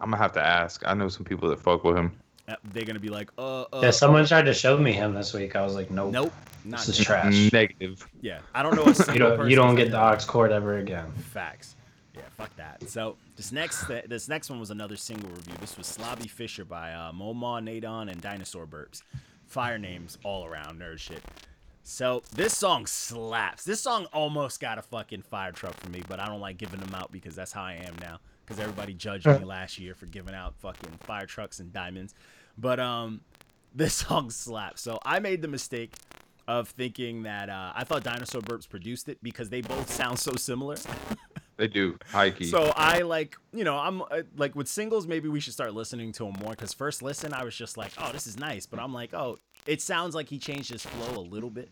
I'm 0.00 0.10
gonna 0.10 0.22
have 0.22 0.32
to 0.32 0.44
ask. 0.44 0.82
I 0.86 0.94
know 0.94 1.08
some 1.08 1.24
people 1.24 1.48
that 1.50 1.60
fuck 1.60 1.84
with 1.84 1.96
him. 1.96 2.12
Uh, 2.46 2.54
They're 2.72 2.84
gonna 2.84 2.98
be 3.00 3.08
like, 3.08 3.30
uh, 3.38 3.62
uh 3.72 3.80
Yeah, 3.82 3.90
someone 3.90 4.24
tried 4.26 4.46
to 4.46 4.54
show 4.54 4.78
me 4.78 4.92
him 4.92 5.12
this 5.14 5.34
week. 5.34 5.56
I 5.56 5.62
was 5.62 5.74
like, 5.74 5.90
nope. 5.90 6.12
nope, 6.12 6.32
not 6.64 6.80
This 6.86 7.00
is 7.00 7.04
trash. 7.04 7.52
Negative. 7.52 8.06
Yeah, 8.22 8.38
I 8.54 8.62
don't 8.62 8.74
know 8.76 8.84
a 8.84 8.94
single 8.94 9.14
You 9.14 9.18
don't, 9.20 9.36
person 9.36 9.50
you 9.50 9.56
don't 9.56 9.74
get 9.74 9.86
the 9.86 9.98
gonna- 9.98 10.16
aux 10.16 10.26
cord 10.26 10.52
ever 10.52 10.78
again. 10.78 11.10
Facts. 11.32 11.74
Yeah, 12.14 12.22
fuck 12.36 12.54
that. 12.56 12.88
So 12.88 13.16
this 13.36 13.52
next 13.52 13.86
this 14.06 14.28
next 14.28 14.50
one 14.50 14.58
was 14.60 14.70
another 14.70 14.96
single 14.96 15.28
review. 15.30 15.54
This 15.60 15.76
was 15.76 15.86
Slobby 15.86 16.28
Fisher 16.28 16.64
by 16.64 16.92
uh, 16.92 17.12
Momaw, 17.12 17.62
Nadon, 17.62 18.10
and 18.10 18.20
Dinosaur 18.20 18.66
Burps. 18.66 19.02
Fire 19.46 19.78
names 19.78 20.18
all 20.24 20.44
around, 20.44 20.80
nerd 20.80 20.98
shit. 20.98 21.22
So 21.84 22.22
this 22.34 22.56
song 22.56 22.86
slaps. 22.86 23.64
This 23.64 23.80
song 23.80 24.06
almost 24.12 24.60
got 24.60 24.78
a 24.78 24.82
fucking 24.82 25.22
fire 25.22 25.52
truck 25.52 25.74
for 25.78 25.88
me, 25.90 26.02
but 26.08 26.18
I 26.20 26.26
don't 26.26 26.40
like 26.40 26.58
giving 26.58 26.80
them 26.80 26.94
out 26.94 27.10
because 27.12 27.34
that's 27.34 27.52
how 27.52 27.62
I 27.62 27.74
am 27.74 27.94
now. 28.00 28.18
Because 28.48 28.62
everybody 28.62 28.94
judged 28.94 29.26
me 29.26 29.44
last 29.44 29.78
year 29.78 29.92
for 29.94 30.06
giving 30.06 30.34
out 30.34 30.54
fucking 30.56 30.92
fire 31.00 31.26
trucks 31.26 31.60
and 31.60 31.70
diamonds. 31.70 32.14
But 32.56 32.80
um, 32.80 33.20
this 33.74 33.92
song 33.92 34.30
slaps. 34.30 34.80
So 34.80 34.98
I 35.04 35.18
made 35.18 35.42
the 35.42 35.48
mistake 35.48 35.92
of 36.46 36.70
thinking 36.70 37.24
that 37.24 37.50
uh, 37.50 37.72
I 37.74 37.84
thought 37.84 38.04
Dinosaur 38.04 38.40
Burps 38.40 38.66
produced 38.66 39.10
it 39.10 39.18
because 39.22 39.50
they 39.50 39.60
both 39.60 39.92
sound 39.92 40.18
so 40.18 40.32
similar. 40.36 40.76
They 41.58 41.66
do. 41.66 41.98
High 42.10 42.30
key. 42.30 42.44
So 42.44 42.72
I 42.76 43.00
like, 43.00 43.36
you 43.52 43.64
know, 43.64 43.76
I'm 43.76 44.00
uh, 44.02 44.22
like 44.36 44.54
with 44.54 44.68
singles, 44.68 45.06
maybe 45.06 45.28
we 45.28 45.40
should 45.40 45.52
start 45.52 45.74
listening 45.74 46.12
to 46.12 46.24
them 46.24 46.34
more 46.40 46.52
because 46.52 46.72
first 46.72 47.02
listen, 47.02 47.34
I 47.34 47.44
was 47.44 47.54
just 47.54 47.76
like, 47.76 47.90
oh, 47.98 48.12
this 48.12 48.26
is 48.26 48.38
nice. 48.38 48.64
But 48.64 48.80
I'm 48.80 48.94
like, 48.94 49.12
oh, 49.12 49.38
it 49.66 49.82
sounds 49.82 50.14
like 50.14 50.28
he 50.28 50.38
changed 50.38 50.70
his 50.70 50.84
flow 50.84 51.20
a 51.20 51.20
little 51.20 51.50
bit. 51.50 51.68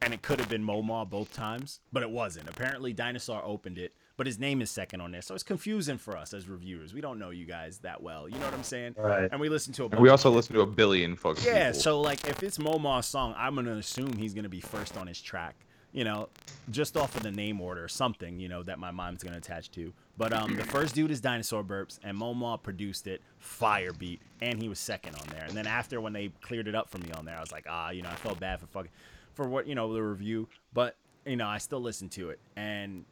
And 0.00 0.14
it 0.14 0.22
could 0.22 0.38
have 0.38 0.48
been 0.48 0.62
Momaw 0.62 1.08
both 1.08 1.32
times, 1.32 1.80
but 1.90 2.04
it 2.04 2.10
wasn't. 2.10 2.48
Apparently, 2.48 2.92
Dinosaur 2.92 3.42
opened 3.44 3.78
it, 3.78 3.94
but 4.18 4.26
his 4.26 4.38
name 4.38 4.60
is 4.60 4.70
second 4.70 5.00
on 5.00 5.10
there. 5.12 5.22
So 5.22 5.32
it's 5.34 5.42
confusing 5.44 5.96
for 5.96 6.14
us 6.16 6.34
as 6.34 6.46
reviewers. 6.48 6.92
We 6.92 7.00
don't 7.00 7.18
know 7.18 7.30
you 7.30 7.46
guys 7.46 7.78
that 7.78 8.02
well. 8.02 8.28
You 8.28 8.36
know 8.38 8.44
what 8.44 8.52
I'm 8.52 8.64
saying? 8.64 8.96
Right. 8.98 9.30
And 9.32 9.40
we 9.40 9.48
listen 9.48 9.72
to 9.74 9.84
a 9.84 9.88
And 9.88 10.00
we 10.00 10.10
also 10.10 10.28
listen 10.30 10.54
to 10.56 10.60
a 10.60 10.66
billion 10.66 11.16
fucking 11.16 11.44
Yeah, 11.46 11.68
people. 11.68 11.80
so 11.80 12.00
like 12.02 12.26
if 12.28 12.42
it's 12.42 12.58
Momaw's 12.58 13.06
song, 13.06 13.34
I'm 13.38 13.54
gonna 13.54 13.76
assume 13.76 14.12
he's 14.12 14.34
gonna 14.34 14.48
be 14.50 14.60
first 14.60 14.98
on 14.98 15.06
his 15.06 15.20
track. 15.22 15.54
You 15.92 16.04
know, 16.04 16.28
just 16.70 16.98
off 16.98 17.16
of 17.16 17.22
the 17.22 17.30
name 17.30 17.62
order 17.62 17.82
or 17.82 17.88
something, 17.88 18.38
you 18.38 18.48
know, 18.48 18.62
that 18.64 18.78
my 18.78 18.90
mom's 18.90 19.22
gonna 19.22 19.38
attach 19.38 19.70
to. 19.70 19.92
But 20.18 20.32
um 20.32 20.56
the 20.56 20.64
first 20.64 20.94
dude 20.96 21.10
is 21.12 21.20
Dinosaur 21.20 21.62
Burps 21.64 21.98
and 22.02 22.18
Momaw 22.18 22.60
produced 22.62 23.06
it, 23.06 23.22
fire 23.38 23.92
beat, 23.92 24.20
and 24.42 24.60
he 24.60 24.68
was 24.68 24.78
second 24.80 25.14
on 25.14 25.26
there. 25.28 25.44
And 25.46 25.56
then 25.56 25.66
after 25.66 26.00
when 26.00 26.12
they 26.12 26.28
cleared 26.42 26.66
it 26.68 26.74
up 26.74 26.90
for 26.90 26.98
me 26.98 27.10
on 27.12 27.24
there, 27.24 27.36
I 27.36 27.40
was 27.40 27.52
like, 27.52 27.66
ah, 27.68 27.90
you 27.90 28.02
know, 28.02 28.10
I 28.10 28.16
felt 28.16 28.38
bad 28.40 28.58
for 28.60 28.66
fucking 28.66 28.90
for 29.34 29.48
what, 29.48 29.68
you 29.68 29.76
know, 29.76 29.94
the 29.94 30.02
review. 30.02 30.48
But, 30.74 30.96
you 31.24 31.36
know, 31.36 31.46
I 31.46 31.58
still 31.58 31.80
listened 31.80 32.10
to 32.12 32.30
it. 32.30 32.40
And 32.56 33.04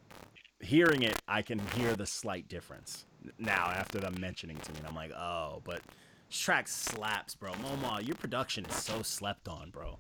hearing 0.61 1.03
it, 1.03 1.21
I 1.29 1.43
can 1.43 1.59
hear 1.75 1.95
the 1.95 2.07
slight 2.07 2.49
difference 2.49 3.05
now 3.39 3.67
after 3.67 3.99
them 3.99 4.17
mentioning 4.21 4.57
to 4.59 4.73
me. 4.73 4.79
And 4.79 4.89
I'm 4.89 4.95
like, 4.95 5.13
oh, 5.13 5.63
but 5.65 5.81
this 6.29 6.39
track 6.39 6.69
slaps, 6.69 7.35
bro. 7.35 7.53
Momaw, 7.53 8.07
your 8.07 8.17
production 8.17 8.65
is 8.67 8.75
so 8.75 9.03
slept 9.03 9.49
on, 9.49 9.71
bro. 9.71 9.99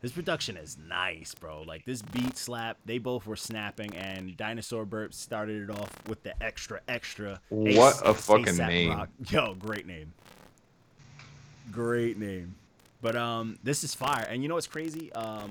This 0.00 0.12
production 0.12 0.58
is 0.58 0.76
nice, 0.86 1.34
bro. 1.34 1.62
Like 1.62 1.86
this 1.86 2.02
beat 2.02 2.36
slap, 2.36 2.76
they 2.84 2.98
both 2.98 3.26
were 3.26 3.36
snapping, 3.36 3.94
and 3.94 4.36
Dinosaur 4.36 4.84
Burp 4.84 5.14
started 5.14 5.62
it 5.62 5.70
off 5.70 5.90
with 6.06 6.22
the 6.22 6.40
extra, 6.42 6.80
extra. 6.88 7.40
What 7.48 8.06
a 8.06 8.12
fucking 8.12 8.60
A$AP 8.60 8.68
name. 8.68 8.90
Rock. 8.90 9.08
Yo, 9.30 9.54
great 9.54 9.86
name. 9.86 10.12
Great 11.72 12.18
name. 12.18 12.54
But 13.00 13.16
um, 13.16 13.58
this 13.62 13.82
is 13.82 13.94
fire, 13.94 14.26
and 14.28 14.42
you 14.42 14.48
know 14.48 14.56
what's 14.56 14.66
crazy? 14.66 15.10
Um, 15.14 15.50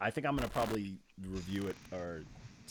I 0.00 0.10
think 0.10 0.26
I'm 0.26 0.36
gonna 0.36 0.48
probably 0.48 0.94
review 1.30 1.66
it 1.66 1.76
or 1.92 2.22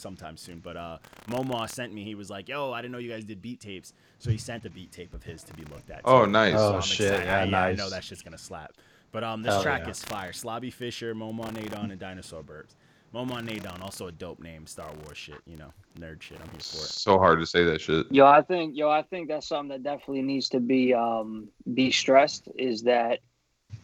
sometime 0.01 0.35
soon. 0.37 0.59
But 0.59 0.75
uh, 0.77 0.97
Momo 1.29 1.69
sent 1.69 1.93
me. 1.93 2.03
He 2.03 2.15
was 2.15 2.29
like, 2.29 2.49
"Yo, 2.49 2.71
I 2.73 2.81
didn't 2.81 2.91
know 2.91 2.97
you 2.97 3.09
guys 3.11 3.23
did 3.23 3.41
beat 3.41 3.59
tapes." 3.59 3.93
So 4.19 4.29
he 4.29 4.37
sent 4.37 4.65
a 4.65 4.69
beat 4.69 4.91
tape 4.91 5.13
of 5.13 5.23
his 5.23 5.43
to 5.43 5.53
be 5.53 5.63
looked 5.65 5.89
at. 5.89 6.01
Oh, 6.05 6.25
too. 6.25 6.31
nice. 6.31 6.55
Oh, 6.57 6.75
I'm 6.75 6.81
shit, 6.81 7.11
excited. 7.11 7.51
yeah, 7.51 7.61
I, 7.61 7.69
I 7.69 7.75
know 7.75 7.89
that 7.89 8.03
shit's 8.03 8.21
gonna 8.21 8.37
slap. 8.37 8.73
But 9.11 9.23
um, 9.23 9.43
this 9.43 9.53
Hell 9.53 9.63
track 9.63 9.81
yeah. 9.85 9.89
is 9.91 10.03
fire. 10.03 10.31
Slobby 10.31 10.71
Fisher, 10.71 11.13
Momaw 11.13 11.51
Nadon, 11.51 11.91
and 11.91 11.99
Dinosaur 11.99 12.43
Burps. 12.43 12.75
Momaw 13.13 13.45
Nadon, 13.45 13.81
also 13.81 14.07
a 14.07 14.11
dope 14.11 14.39
name, 14.39 14.65
Star 14.65 14.89
Wars 15.03 15.17
shit. 15.17 15.41
You 15.45 15.57
know, 15.57 15.73
nerd 15.99 16.21
shit. 16.21 16.37
I'm 16.41 16.49
here 16.51 16.59
for 16.61 16.77
it. 16.77 16.89
So 16.89 17.17
hard 17.17 17.39
to 17.39 17.45
say 17.45 17.63
that 17.65 17.81
shit. 17.81 18.07
Yo, 18.09 18.25
I 18.25 18.41
think 18.41 18.77
yo, 18.77 18.89
I 18.89 19.01
think 19.03 19.27
that's 19.27 19.47
something 19.47 19.69
that 19.69 19.83
definitely 19.83 20.21
needs 20.21 20.49
to 20.49 20.59
be 20.59 20.93
um 20.93 21.49
be 21.73 21.91
stressed 21.91 22.47
is 22.57 22.83
that 22.83 23.19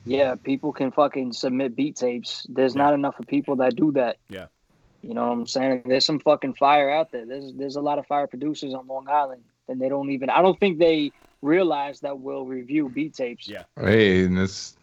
yeah, 0.06 0.36
people 0.36 0.72
can 0.72 0.92
fucking 0.92 1.34
submit 1.34 1.76
beat 1.76 1.98
tapes. 1.98 2.46
There's 2.50 2.76
Yeah. 2.76 2.84
not 2.84 2.94
enough 2.94 3.20
of 3.20 3.28
people 3.28 3.58
that 3.58 3.76
do 3.76 3.92
that. 3.94 4.18
Yeah. 4.30 4.46
You 5.02 5.14
know 5.14 5.28
what 5.28 5.34
I'm 5.34 5.48
saying? 5.48 5.84
There's 5.86 6.06
some 6.06 6.20
fucking 6.20 6.56
fire 6.56 6.90
out 6.90 7.12
there. 7.12 7.26
There's 7.26 7.54
there's 7.54 7.76
a 7.76 7.82
lot 7.82 8.00
of 8.00 8.06
fire 8.08 8.28
producers 8.28 8.74
on 8.74 8.88
Long 8.88 9.08
Island 9.10 9.44
and 9.68 9.80
they 9.82 9.90
don't 9.90 10.10
even 10.10 10.30
I 10.30 10.42
don't 10.42 10.60
think 10.60 10.80
they 10.80 11.12
realize 11.42 12.00
that 12.02 12.20
we'll 12.20 12.46
review 12.46 12.90
beat 12.90 13.14
tapes. 13.14 13.48
Yeah. 13.48 13.64
Hey, 13.80 14.24
and 14.26 14.38
this 14.38 14.76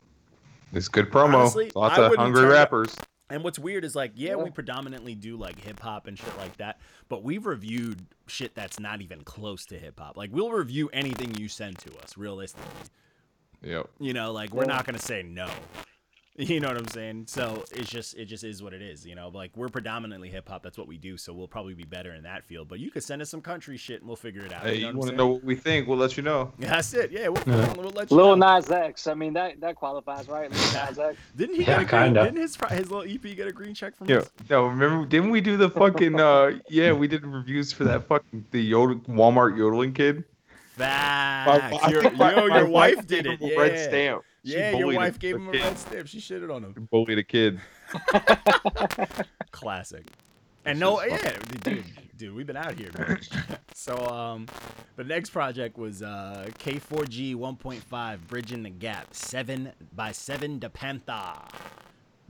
it's 0.72 0.88
good 0.88 1.10
promo. 1.10 1.34
Honestly, 1.34 1.70
Lots 1.74 1.98
I 1.98 2.02
of 2.04 2.10
wouldn't 2.10 2.20
hungry 2.20 2.42
turn 2.42 2.50
it- 2.50 2.54
rappers. 2.54 2.96
And 3.30 3.42
what's 3.42 3.58
weird 3.58 3.84
is 3.86 3.96
like, 3.96 4.12
yeah, 4.14 4.30
Yeah. 4.30 4.36
we 4.36 4.50
predominantly 4.50 5.14
do 5.14 5.36
like 5.36 5.58
hip 5.58 5.80
hop 5.80 6.06
and 6.06 6.16
shit 6.16 6.36
like 6.36 6.56
that, 6.58 6.78
but 7.08 7.22
we've 7.24 7.46
reviewed 7.46 8.04
shit 8.26 8.54
that's 8.54 8.78
not 8.78 9.00
even 9.00 9.22
close 9.24 9.64
to 9.66 9.78
hip 9.78 9.98
hop. 9.98 10.16
Like 10.16 10.30
we'll 10.32 10.52
review 10.52 10.90
anything 10.92 11.34
you 11.36 11.48
send 11.48 11.78
to 11.78 11.90
us, 12.02 12.16
realistically. 12.18 12.70
Yep. 13.62 13.88
You 13.98 14.12
know, 14.12 14.30
like 14.32 14.52
we're 14.52 14.64
Yeah. 14.64 14.68
not 14.74 14.84
gonna 14.84 14.98
say 14.98 15.22
no. 15.22 15.48
You 16.36 16.58
know 16.58 16.66
what 16.66 16.78
I'm 16.78 16.88
saying? 16.88 17.26
So 17.28 17.62
it's 17.70 17.88
just 17.88 18.16
it 18.16 18.24
just 18.24 18.42
is 18.42 18.60
what 18.60 18.72
it 18.74 18.82
is. 18.82 19.06
You 19.06 19.14
know, 19.14 19.28
like 19.28 19.56
we're 19.56 19.68
predominantly 19.68 20.28
hip 20.28 20.48
hop. 20.48 20.64
That's 20.64 20.76
what 20.76 20.88
we 20.88 20.98
do. 20.98 21.16
So 21.16 21.32
we'll 21.32 21.46
probably 21.46 21.74
be 21.74 21.84
better 21.84 22.12
in 22.12 22.24
that 22.24 22.42
field. 22.42 22.66
But 22.68 22.80
you 22.80 22.90
could 22.90 23.04
send 23.04 23.22
us 23.22 23.30
some 23.30 23.40
country 23.40 23.76
shit 23.76 24.00
and 24.00 24.08
we'll 24.08 24.16
figure 24.16 24.44
it 24.44 24.52
out. 24.52 24.62
Hey, 24.64 24.74
you 24.78 24.80
know 24.86 24.90
you 24.90 24.96
want 24.98 25.10
I'm 25.10 25.14
to 25.14 25.16
know 25.16 25.26
what 25.28 25.44
we 25.44 25.54
think? 25.54 25.86
We'll 25.86 25.96
let 25.98 26.16
you 26.16 26.24
know. 26.24 26.52
That's 26.58 26.92
it. 26.92 27.12
Yeah, 27.12 27.28
we'll, 27.28 27.42
Yeah. 27.46 27.72
we'll 27.74 27.90
let 27.90 28.10
you 28.10 28.16
Lil 28.16 28.34
know. 28.36 28.56
Nas 28.56 28.68
X. 28.68 29.06
I 29.06 29.14
mean 29.14 29.32
that 29.34 29.60
that 29.60 29.76
qualifies, 29.76 30.26
right? 30.26 30.50
Lil 30.50 30.60
Nas 30.88 30.98
X. 30.98 31.16
Didn't 31.36 31.54
he 31.54 31.60
Yeah, 31.60 31.78
get 31.78 31.82
a 31.82 31.84
kinda. 32.02 32.24
Didn't 32.24 32.40
his 32.40 32.56
his 32.68 32.90
little 32.90 33.02
EP 33.08 33.22
get 33.36 33.46
a 33.46 33.52
green 33.52 33.72
check 33.74 33.96
from 33.96 34.08
Yeah. 34.10 34.16
us? 34.18 34.30
No, 34.50 34.66
remember? 34.66 35.06
Didn't 35.06 35.30
we 35.30 35.40
do 35.40 35.56
the 35.56 35.70
fucking? 35.70 36.18
uh 36.18 36.58
Yeah, 36.68 36.90
we 36.94 37.06
did 37.06 37.24
reviews 37.24 37.72
for 37.72 37.84
that 37.84 38.08
fucking 38.08 38.46
the 38.50 38.60
yodel, 38.60 38.96
Walmart 39.08 39.56
yodeling 39.56 39.92
kid. 39.92 40.24
Facts. 40.72 41.78
I 41.84 41.90
Your, 41.90 42.10
my- 42.10 42.34
yo, 42.34 42.48
my 42.48 42.58
your 42.58 42.68
wife 42.68 43.06
gave 43.06 43.22
did 43.22 43.26
it. 43.26 43.38
Yeah. 43.40 43.56
red 43.60 43.78
stamp. 43.78 44.22
She 44.44 44.52
Yeah, 44.52 44.76
your 44.76 44.92
wife 44.94 45.16
a- 45.16 45.18
gave 45.18 45.34
a 45.34 45.38
him 45.38 45.48
a 45.48 45.52
kid. 45.52 45.62
red 45.62 45.78
stamp. 45.78 46.06
She 46.08 46.18
shitted 46.20 46.54
on 46.54 46.62
him. 46.64 46.88
Bullied 46.90 47.18
a 47.18 47.22
kid. 47.22 47.60
Classic. 49.52 50.04
And 50.66 50.80
no, 50.80 51.00
is 51.00 51.12
yeah, 51.22 51.36
dude, 51.62 51.84
dude, 52.16 52.34
we've 52.34 52.46
been 52.46 52.56
out 52.56 52.72
here, 52.78 52.90
man. 52.96 53.20
so, 53.74 53.98
um, 54.08 54.46
the 54.96 55.04
next 55.04 55.28
project 55.30 55.76
was 55.76 56.02
uh 56.02 56.46
K4G 56.58 57.34
1.5 57.36 58.18
Bridging 58.28 58.62
the 58.62 58.70
Gap 58.70 59.12
7 59.12 59.72
by 59.94 60.10
7 60.12 60.58
de 60.58 60.70
Panther. 60.70 61.34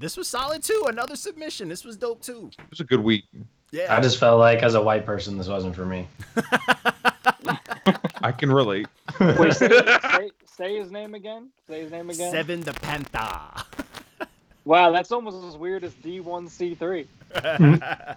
This 0.01 0.17
was 0.17 0.27
solid 0.27 0.65
too. 0.65 0.85
Another 0.89 1.15
submission. 1.15 1.69
This 1.69 1.85
was 1.85 1.97
dope 1.97 2.23
too. 2.23 2.51
It 2.59 2.71
was 2.71 2.81
a 2.81 2.85
good 2.85 3.01
week. 3.05 3.25
Yeah. 3.71 3.95
I 3.97 4.01
just 4.01 4.19
felt 4.19 4.41
like 4.41 4.63
as 4.65 4.75
a 4.75 4.83
white 4.83 5.07
person, 5.07 5.39
this 5.39 5.47
wasn't 5.49 5.77
for 5.77 5.87
me. 5.87 6.09
I 8.23 8.33
can 8.33 8.51
relate. 8.51 8.87
Wait, 9.21 9.53
say, 9.53 9.69
say, 9.69 10.31
say 10.57 10.77
his 10.79 10.91
name 10.91 11.15
again. 11.15 11.51
Say 11.69 11.83
his 11.83 11.91
name 11.91 12.11
again. 12.11 12.31
7 12.33 12.61
the 12.61 12.73
Panther. 12.75 13.65
Wow, 14.67 14.93
that's 14.93 15.13
almost 15.13 15.45
as 15.47 15.59
weird 15.59 15.85
as 15.85 15.93
D1C3. 15.93 17.07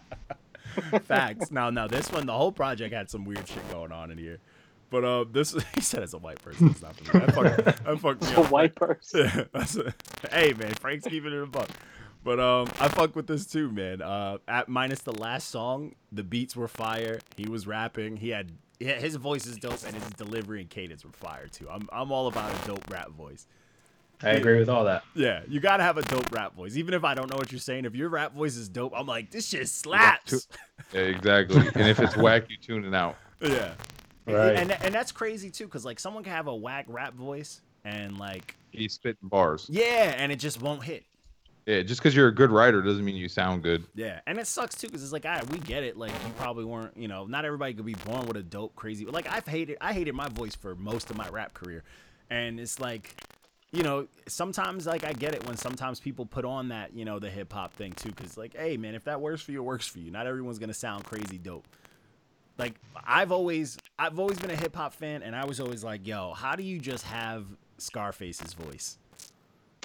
Facts. 1.03 1.51
Now, 1.51 1.69
now 1.69 1.87
this 1.87 2.09
one, 2.09 2.25
the 2.25 2.31
whole 2.31 2.53
project 2.53 2.93
had 2.93 3.09
some 3.09 3.25
weird 3.25 3.45
shit 3.45 3.69
going 3.69 3.91
on 3.91 4.11
in 4.11 4.17
here. 4.17 4.39
But 4.89 5.03
uh, 5.03 5.25
this 5.29 5.51
he 5.75 5.81
said 5.81 6.03
as 6.03 6.13
a 6.13 6.17
white 6.17 6.41
person, 6.41 6.69
it's 6.69 6.81
not 6.81 6.95
for 6.95 7.17
me. 7.17 7.25
That 7.25 7.35
fucked, 7.35 7.65
that 7.83 7.99
fucked 7.99 8.21
me 8.21 8.33
A 8.33 8.39
up. 8.39 8.49
white 8.51 8.75
person. 8.75 9.49
A- 9.53 9.67
hey 10.31 10.53
man, 10.53 10.73
Frank's 10.75 11.05
keeping 11.05 11.33
it 11.33 11.41
a 11.43 11.45
buck. 11.45 11.69
But 12.23 12.39
um, 12.39 12.67
I 12.79 12.87
fuck 12.87 13.13
with 13.15 13.27
this 13.27 13.45
too, 13.45 13.69
man. 13.69 14.01
Uh, 14.01 14.37
at 14.47 14.69
minus 14.69 14.99
the 15.01 15.11
last 15.13 15.49
song, 15.49 15.95
the 16.13 16.23
beats 16.23 16.55
were 16.55 16.69
fire. 16.69 17.19
He 17.35 17.49
was 17.49 17.67
rapping. 17.67 18.15
He 18.15 18.29
had 18.29 18.51
yeah, 18.79 18.93
his 18.93 19.15
voice 19.15 19.45
is 19.45 19.57
dope, 19.57 19.83
and 19.85 19.95
his 19.95 20.09
delivery 20.11 20.61
and 20.61 20.69
cadence 20.69 21.03
were 21.05 21.11
fire 21.11 21.47
too. 21.47 21.67
I'm 21.69 21.87
I'm 21.91 22.11
all 22.11 22.27
about 22.27 22.51
a 22.63 22.67
dope 22.67 22.89
rap 22.91 23.09
voice. 23.11 23.47
I 24.23 24.29
agree 24.31 24.57
with 24.57 24.67
all 24.69 24.85
that. 24.85 25.03
Yeah, 25.13 25.41
you 25.47 25.59
gotta 25.59 25.83
have 25.83 25.97
a 25.97 26.01
dope 26.01 26.31
rap 26.31 26.55
voice, 26.55 26.75
even 26.75 26.95
if 26.95 27.03
I 27.03 27.13
don't 27.13 27.29
know 27.29 27.37
what 27.37 27.51
you're 27.51 27.59
saying. 27.59 27.85
If 27.85 27.93
your 27.95 28.09
rap 28.09 28.33
voice 28.33 28.55
is 28.55 28.67
dope, 28.67 28.93
I'm 28.95 29.05
like, 29.05 29.29
this 29.29 29.47
shit 29.47 29.69
slaps. 29.69 30.47
Yeah, 30.91 31.01
exactly. 31.01 31.57
and 31.75 31.87
if 31.87 31.99
it's 31.99 32.17
whack, 32.17 32.49
you 32.49 32.57
tune 32.57 32.83
it 32.83 32.95
out. 32.95 33.15
Yeah, 33.41 33.73
Right. 34.25 34.55
and 34.55 34.71
and 34.71 34.93
that's 34.93 35.11
crazy 35.11 35.51
too, 35.51 35.67
cause 35.67 35.85
like 35.85 35.99
someone 35.99 36.23
can 36.23 36.33
have 36.33 36.47
a 36.47 36.55
whack 36.55 36.85
rap 36.87 37.13
voice 37.13 37.61
and 37.85 38.17
like 38.17 38.55
He's 38.71 38.93
spitting 38.93 39.29
bars. 39.29 39.67
yeah, 39.71 40.15
and 40.17 40.31
it 40.31 40.37
just 40.37 40.61
won't 40.61 40.83
hit. 40.83 41.03
Yeah, 41.67 41.81
just 41.81 41.99
because 41.99 42.15
you're 42.15 42.29
a 42.29 42.33
good 42.33 42.49
writer 42.49 42.81
doesn't 42.81 43.03
mean 43.03 43.17
you 43.17 43.27
sound 43.27 43.61
good. 43.61 43.83
Yeah, 43.93 44.21
and 44.25 44.39
it 44.39 44.47
sucks 44.47 44.75
too, 44.75 44.87
cause 44.87 45.03
it's 45.03 45.11
like, 45.11 45.25
all 45.25 45.33
right, 45.33 45.51
we 45.51 45.59
get 45.59 45.83
it. 45.83 45.97
Like 45.97 46.13
you 46.13 46.31
probably 46.37 46.63
weren't, 46.63 46.95
you 46.95 47.09
know, 47.09 47.25
not 47.25 47.43
everybody 47.43 47.73
could 47.73 47.85
be 47.85 47.93
born 47.93 48.25
with 48.25 48.37
a 48.37 48.41
dope, 48.41 48.73
crazy. 48.77 49.05
Like 49.05 49.29
I've 49.29 49.45
hated, 49.45 49.77
I 49.81 49.91
hated 49.91 50.15
my 50.15 50.29
voice 50.29 50.55
for 50.55 50.75
most 50.75 51.09
of 51.09 51.17
my 51.17 51.27
rap 51.27 51.53
career, 51.53 51.83
and 52.29 52.57
it's 52.57 52.79
like, 52.79 53.13
you 53.73 53.83
know, 53.83 54.07
sometimes 54.27 54.87
like 54.87 55.03
I 55.03 55.11
get 55.11 55.35
it 55.35 55.45
when 55.45 55.57
sometimes 55.57 55.99
people 55.99 56.25
put 56.25 56.45
on 56.45 56.69
that, 56.69 56.93
you 56.95 57.03
know, 57.03 57.19
the 57.19 57.29
hip 57.29 57.51
hop 57.51 57.73
thing 57.73 57.91
too, 57.91 58.13
cause 58.13 58.37
like, 58.37 58.55
hey 58.55 58.77
man, 58.77 58.95
if 58.95 59.03
that 59.03 59.19
works 59.19 59.41
for 59.41 59.51
you, 59.51 59.59
it 59.59 59.65
works 59.65 59.85
for 59.85 59.99
you. 59.99 60.09
Not 60.09 60.25
everyone's 60.25 60.59
gonna 60.59 60.73
sound 60.73 61.03
crazy 61.03 61.37
dope. 61.37 61.67
Like 62.57 62.75
I've 63.05 63.33
always, 63.33 63.77
I've 63.99 64.19
always 64.19 64.39
been 64.39 64.51
a 64.51 64.55
hip 64.55 64.73
hop 64.73 64.93
fan, 64.93 65.21
and 65.21 65.35
I 65.35 65.43
was 65.43 65.59
always 65.59 65.83
like, 65.83 66.07
yo, 66.07 66.31
how 66.31 66.55
do 66.55 66.63
you 66.63 66.79
just 66.79 67.03
have 67.03 67.45
Scarface's 67.77 68.53
voice? 68.53 68.99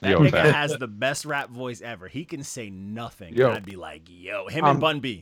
That 0.02 0.10
Yo, 0.10 0.18
nigga 0.20 0.30
fact. 0.32 0.54
has 0.54 0.76
the 0.76 0.88
best 0.88 1.24
rap 1.24 1.48
voice 1.48 1.80
ever. 1.80 2.08
He 2.08 2.24
can 2.24 2.42
say 2.42 2.70
nothing. 2.70 3.34
Yo. 3.34 3.46
and 3.48 3.56
I'd 3.56 3.64
be 3.64 3.76
like, 3.76 4.02
yo, 4.08 4.48
him 4.48 4.64
Um, 4.64 4.70
and 4.72 4.80
Bun 4.80 5.00
B. 5.00 5.20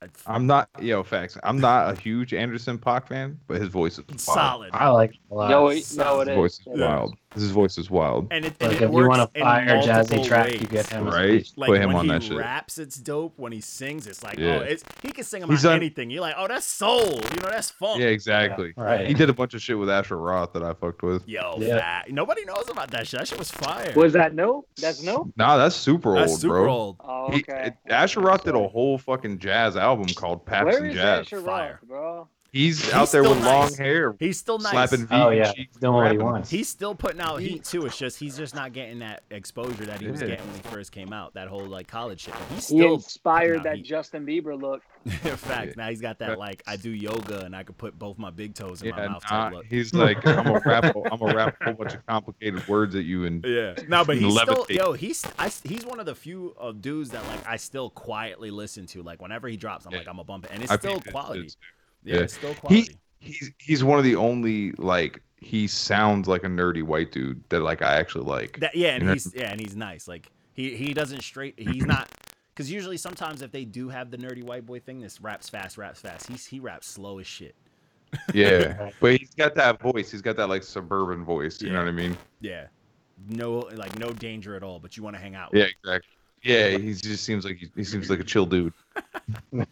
I'd 0.00 0.08
f- 0.08 0.22
I'm 0.26 0.46
not, 0.46 0.68
yo, 0.80 1.02
facts. 1.02 1.36
I'm 1.44 1.60
not 1.60 1.92
a 1.96 2.00
huge 2.00 2.32
Anderson 2.34 2.76
.Paak 2.78 3.06
fan, 3.06 3.38
but 3.46 3.60
his 3.60 3.68
voice 3.68 3.98
is 3.98 4.04
wild. 4.08 4.20
solid. 4.20 4.70
I 4.72 4.88
like 4.88 5.10
it 5.10 5.16
a 5.30 5.34
lot. 5.34 5.50
Yo, 5.50 5.68
it- 5.68 5.84
no, 5.96 6.20
it 6.20 6.28
His 6.28 6.36
voice 6.36 6.52
is. 6.54 6.60
is 6.60 6.66
It 6.66 6.72
is. 6.74 6.80
wild. 6.80 7.14
His 7.34 7.50
voice 7.50 7.78
is 7.78 7.90
wild. 7.90 8.28
And 8.30 8.44
it, 8.44 8.54
and 8.60 8.72
like 8.72 8.82
it 8.82 8.84
if 8.84 8.90
you 8.92 9.08
want 9.08 9.22
a 9.22 9.40
fire 9.40 9.66
jazzy 9.66 9.86
multiple 9.88 10.24
track, 10.24 10.52
you 10.52 10.66
get 10.66 10.86
him. 10.88 11.06
Right? 11.06 11.48
Like 11.56 11.68
Put 11.68 11.80
him 11.80 11.94
on 11.94 12.04
he 12.04 12.10
that 12.10 12.22
shit. 12.22 12.32
When 12.32 12.38
he 12.42 12.44
raps, 12.48 12.78
it's 12.78 12.96
dope. 12.96 13.38
When 13.38 13.52
he 13.52 13.60
sings, 13.60 14.06
it's 14.06 14.22
like, 14.22 14.38
Yeah. 14.38 14.58
oh, 14.58 14.62
it's 14.62 14.84
he 15.02 15.12
can 15.12 15.24
sing 15.24 15.42
about 15.42 15.52
He's 15.52 15.64
anything. 15.64 16.10
You're 16.10 16.20
like, 16.20 16.34
oh, 16.36 16.46
that's 16.48 16.66
soul. 16.66 17.00
You 17.06 17.40
know, 17.40 17.48
that's 17.50 17.70
funk. 17.70 18.00
Yeah, 18.00 18.08
exactly. 18.08 18.72
Right. 18.76 19.06
He 19.06 19.14
did 19.14 19.30
a 19.30 19.32
bunch 19.32 19.54
of 19.54 19.62
shit 19.62 19.78
with 19.78 19.88
Asher 19.88 20.16
Roth 20.18 20.52
that 20.52 20.62
I 20.62 20.72
fucked 20.74 21.02
with. 21.02 21.26
Yo, 21.28 21.56
Yeah. 21.58 21.78
fat. 21.78 22.10
Nobody 22.12 22.44
knows 22.44 22.68
about 22.68 22.90
that 22.90 23.06
shit. 23.06 23.20
That 23.20 23.28
shit 23.28 23.38
was 23.38 23.50
fire. 23.50 23.92
Was 23.96 24.12
that 24.12 24.34
no? 24.34 24.66
That's 24.80 25.02
no. 25.02 25.30
Nah, 25.36 25.56
that's 25.56 25.74
super 25.76 26.14
that's 26.14 26.32
old, 26.32 26.40
super 26.40 26.54
bro. 26.62 26.72
old. 26.72 26.96
Oh, 27.00 27.30
He, 27.30 27.40
okay. 27.40 27.72
Asher 27.88 28.20
Roth 28.20 28.44
did 28.44 28.54
a 28.54 28.68
whole 28.68 28.98
fucking 28.98 29.38
jazz 29.38 29.76
album 29.76 30.06
called 30.14 30.44
Pabst 30.44 30.66
Where 30.66 30.78
and 30.78 30.86
is 30.88 30.94
Jazz. 30.94 31.20
Asher 31.26 31.40
Fire. 31.40 31.78
Roth, 31.82 31.88
bro? 31.88 32.28
He's, 32.52 32.84
He's 32.84 32.92
out 32.92 33.10
there 33.10 33.22
with 33.22 33.38
nice. 33.40 33.44
long 33.46 33.74
hair, 33.78 34.14
He's 34.20 34.38
still 34.38 34.58
nice. 34.58 34.72
slapping 34.90 35.08
Oh 35.10 35.30
V 35.30 35.36
yeah, 35.38 35.52
cheeks, 35.52 35.74
doing 35.78 35.94
what 35.94 36.12
he 36.12 36.18
wants. 36.18 36.50
He's 36.50 36.68
still 36.68 36.94
putting 36.94 37.20
out 37.22 37.36
heat 37.40 37.64
too. 37.64 37.86
It's 37.86 37.96
just 37.96 38.18
he's 38.18 38.36
just 38.36 38.54
not 38.54 38.74
getting 38.74 38.98
that 38.98 39.22
exposure 39.30 39.86
that 39.86 40.02
he 40.02 40.08
was 40.08 40.20
Yeah. 40.20 40.26
getting 40.28 40.46
when 40.48 40.56
he 40.56 40.60
first 40.68 40.92
came 40.92 41.14
out. 41.14 41.32
That 41.32 41.48
whole 41.48 41.64
like 41.64 41.88
college 41.88 42.20
shit. 42.20 42.34
But 42.34 42.42
He's 42.54 42.68
He 42.68 42.76
still 42.78 42.94
inspired 42.96 43.62
that 43.62 43.76
heat. 43.76 43.86
Justin 43.86 44.26
Bieber 44.26 44.60
look. 44.60 44.82
In 45.06 45.10
fact. 45.36 45.68
Yeah. 45.68 45.72
Now 45.78 45.88
he's 45.88 46.02
got 46.02 46.18
that 46.18 46.38
like 46.38 46.62
I 46.66 46.76
do 46.76 46.90
yoga 46.90 47.42
and 47.46 47.56
I 47.56 47.62
could 47.62 47.78
put 47.78 47.98
both 47.98 48.18
my 48.18 48.28
big 48.30 48.54
toes 48.54 48.82
in 48.82 48.90
my 48.90 49.02
Yeah, 49.02 49.08
mouth 49.08 49.24
nah, 49.30 49.48
look. 49.48 49.64
he's 49.70 49.94
like, 49.94 50.18
I'm 50.26 50.44
gonna 50.44 50.60
rap, 50.66 50.84
a- 50.94 51.10
I'm 51.10 51.18
gonna 51.20 51.34
rap 51.34 51.56
a 51.58 51.64
whole 51.64 51.72
bunch 51.72 51.94
of 51.94 52.04
complicated 52.06 52.68
words 52.68 52.94
at 52.96 53.04
you, 53.04 53.24
and 53.24 53.42
Yeah. 53.46 53.76
No, 53.88 54.04
but 54.04 54.18
he's 54.18 54.38
still 54.38 54.66
yo. 54.68 54.92
He's 54.92 55.24
I, 55.38 55.50
he's 55.64 55.86
one 55.86 56.00
of 56.00 56.04
the 56.06 56.14
few 56.14 56.54
uh, 56.60 56.72
dudes 56.72 57.08
that 57.12 57.26
like 57.28 57.48
I 57.48 57.56
still 57.56 57.88
quietly 57.88 58.50
listen 58.50 58.84
to. 58.88 59.02
Like 59.02 59.22
whenever 59.22 59.48
he 59.48 59.56
drops, 59.56 59.86
I'm 59.86 59.92
Yeah. 59.92 59.98
like 60.00 60.08
I'm 60.08 60.18
a 60.18 60.24
bump 60.24 60.44
it, 60.44 60.50
and 60.52 60.62
it's 60.62 60.70
I 60.70 60.76
still 60.76 60.92
peeped 60.96 61.06
his 61.06 61.12
quality. 61.12 61.42
shit. 61.44 61.56
Yeah, 62.04 62.20
Yeah. 62.20 62.26
still 62.26 62.54
quality. 62.54 62.98
He's 63.20 63.52
he's 63.58 63.84
one 63.84 63.98
of 63.98 64.04
the 64.04 64.16
only 64.16 64.72
like 64.72 65.22
he 65.40 65.66
sounds 65.66 66.26
like 66.28 66.42
a 66.44 66.48
nerdy 66.48 66.82
white 66.82 67.12
dude 67.12 67.42
that 67.50 67.60
like 67.60 67.82
I 67.82 67.94
actually 67.96 68.24
like. 68.24 68.58
That, 68.60 68.74
yeah, 68.74 68.90
and 68.94 69.02
You 69.02 69.06
know- 69.08 69.12
he's 69.14 69.32
yeah, 69.34 69.50
and 69.52 69.60
he's 69.60 69.76
nice. 69.76 70.08
Like 70.08 70.28
he 70.54 70.76
he 70.76 70.92
doesn't 70.94 71.22
straight. 71.22 71.54
He's 71.58 71.84
not 71.86 72.08
because 72.54 72.70
usually 72.70 72.96
sometimes 72.96 73.40
if 73.42 73.50
they 73.52 73.64
do 73.64 73.88
have 73.88 74.10
the 74.10 74.16
nerdy 74.18 74.42
white 74.42 74.66
boy 74.66 74.80
thing, 74.80 75.00
this 75.00 75.20
raps 75.20 75.48
fast, 75.48 75.78
raps 75.78 76.00
fast. 76.00 76.26
He's 76.28 76.44
he 76.46 76.58
raps 76.60 76.88
slow 76.88 77.18
as 77.20 77.26
shit. 77.26 77.54
Yeah, 78.34 78.90
but 79.00 79.16
he's 79.16 79.34
got 79.34 79.54
that 79.54 79.80
voice. 79.80 80.10
He's 80.10 80.20
got 80.22 80.36
that 80.36 80.48
like 80.48 80.62
suburban 80.64 81.24
voice. 81.24 81.62
You 81.62 81.70
know 81.72 81.78
what 81.78 81.88
I 81.88 81.92
mean? 81.92 82.16
Yeah, 82.40 82.66
no 83.28 83.58
like 83.74 83.96
no 83.98 84.10
danger 84.10 84.56
at 84.56 84.62
all. 84.64 84.80
But 84.80 84.96
you 84.96 85.02
want 85.04 85.14
to 85.16 85.22
hang 85.22 85.34
out. 85.36 85.50
Yeah, 85.52 85.64
exactly. 85.64 86.10
Yeah, 86.42 86.76
he 86.76 86.92
just 86.92 87.22
seems 87.24 87.44
like 87.44 87.56
he, 87.58 87.70
he 87.76 87.84
seems 87.84 88.10
like 88.10 88.18
a 88.18 88.24
chill 88.24 88.46
dude. 88.46 88.72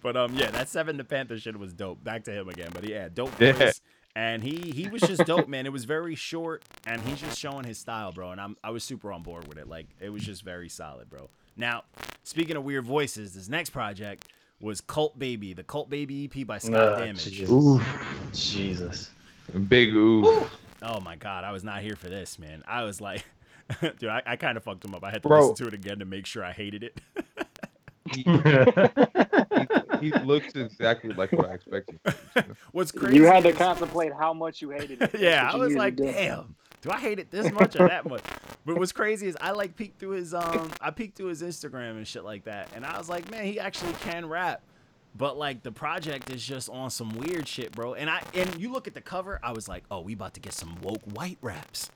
Facts. 0.00 0.02
But 0.02 0.16
um, 0.16 0.34
yeah, 0.34 0.50
that 0.50 0.68
Seven 0.68 0.96
the 0.96 1.04
Panther 1.04 1.38
shit 1.38 1.58
was 1.58 1.72
dope. 1.72 2.02
Back 2.02 2.24
to 2.24 2.32
him 2.32 2.48
again, 2.48 2.70
but 2.72 2.88
yeah, 2.88 3.08
dope 3.12 3.32
Yeah. 3.40 3.52
voice. 3.52 3.80
And 4.16 4.42
he 4.42 4.56
he 4.72 4.88
was 4.88 5.02
just 5.02 5.24
dope, 5.24 5.46
man. 5.48 5.66
It 5.66 5.72
was 5.72 5.84
very 5.84 6.16
short, 6.16 6.64
and 6.84 7.00
he's 7.02 7.20
just 7.20 7.38
showing 7.38 7.64
his 7.64 7.78
style, 7.78 8.10
bro. 8.10 8.32
And 8.32 8.40
I'm 8.40 8.56
I 8.64 8.70
was 8.70 8.82
super 8.82 9.12
on 9.12 9.22
board 9.22 9.46
with 9.46 9.56
it. 9.56 9.68
Like 9.68 9.86
it 10.00 10.08
was 10.10 10.22
just 10.24 10.42
very 10.42 10.68
solid, 10.68 11.08
bro. 11.08 11.30
Now, 11.56 11.84
speaking 12.24 12.56
of 12.56 12.64
weird 12.64 12.84
voices, 12.84 13.34
this 13.34 13.48
next 13.48 13.70
project 13.70 14.26
was 14.60 14.80
Cult 14.80 15.16
Baby, 15.18 15.52
the 15.52 15.62
Cult 15.62 15.88
Baby 15.88 16.28
EP 16.34 16.44
by 16.46 16.58
Scott 16.58 16.74
Uh, 16.74 16.98
Damage. 16.98 17.24
Jesus. 17.30 17.80
Jesus. 18.32 19.10
Big 19.68 19.94
ooh. 19.94 20.44
Oh 20.82 20.98
my 21.00 21.14
god, 21.16 21.44
I 21.44 21.52
was 21.52 21.62
not 21.62 21.80
here 21.82 21.94
for 21.94 22.08
this, 22.08 22.36
man. 22.38 22.64
I 22.66 22.82
was 22.84 23.00
like, 23.00 23.24
dude, 23.80 24.06
I, 24.10 24.22
I 24.26 24.36
kind 24.36 24.56
of 24.56 24.64
fucked 24.64 24.84
him 24.84 24.94
up. 24.94 25.04
I 25.04 25.10
had 25.12 25.22
to 25.22 25.28
Bro. 25.28 25.50
listen 25.50 25.66
to 25.66 25.68
it 25.68 25.74
again 25.74 26.00
to 26.00 26.04
make 26.04 26.26
sure 26.26 26.44
I 26.44 26.50
hated 26.52 26.82
it. 26.82 27.00
He, 30.00 30.10
he 30.10 30.18
looks 30.20 30.54
exactly 30.54 31.12
like 31.12 31.32
what 31.32 31.48
I 31.50 31.54
expected. 31.54 32.00
What's 32.72 32.92
crazy? 32.92 33.16
You 33.16 33.24
had 33.24 33.42
to 33.44 33.52
contemplate 33.52 34.12
how 34.12 34.32
much 34.32 34.62
you 34.62 34.70
hated 34.70 35.02
it. 35.02 35.14
Yeah, 35.20 35.50
I 35.52 35.56
was 35.56 35.74
like, 35.74 35.96
damn, 35.96 36.54
do 36.82 36.90
I 36.90 36.98
hate 36.98 37.18
it 37.18 37.30
this 37.30 37.52
much 37.52 37.76
or 37.76 37.88
that 37.88 38.08
much? 38.08 38.22
But 38.64 38.78
what's 38.78 38.92
crazy 38.92 39.26
is 39.26 39.36
I 39.40 39.50
like 39.52 39.76
peeked 39.76 39.98
through 39.98 40.10
his 40.10 40.32
um, 40.34 40.70
I 40.80 40.90
peeked 40.90 41.16
through 41.16 41.28
his 41.28 41.42
Instagram 41.42 41.92
and 41.92 42.06
shit 42.06 42.24
like 42.24 42.44
that, 42.44 42.68
and 42.74 42.84
I 42.84 42.96
was 42.98 43.08
like, 43.08 43.30
man, 43.30 43.44
he 43.44 43.60
actually 43.60 43.92
can 43.94 44.28
rap. 44.28 44.62
But 45.16 45.36
like 45.36 45.62
the 45.62 45.72
project 45.72 46.30
is 46.30 46.44
just 46.44 46.70
on 46.70 46.90
some 46.90 47.10
weird 47.10 47.48
shit, 47.48 47.72
bro. 47.72 47.94
And 47.94 48.08
I 48.08 48.22
and 48.34 48.58
you 48.60 48.72
look 48.72 48.86
at 48.86 48.94
the 48.94 49.00
cover, 49.00 49.40
I 49.42 49.52
was 49.52 49.68
like, 49.68 49.84
oh, 49.90 50.00
we 50.00 50.12
about 50.14 50.34
to 50.34 50.40
get 50.40 50.52
some 50.52 50.76
woke 50.82 51.02
white 51.12 51.38
raps. 51.42 51.90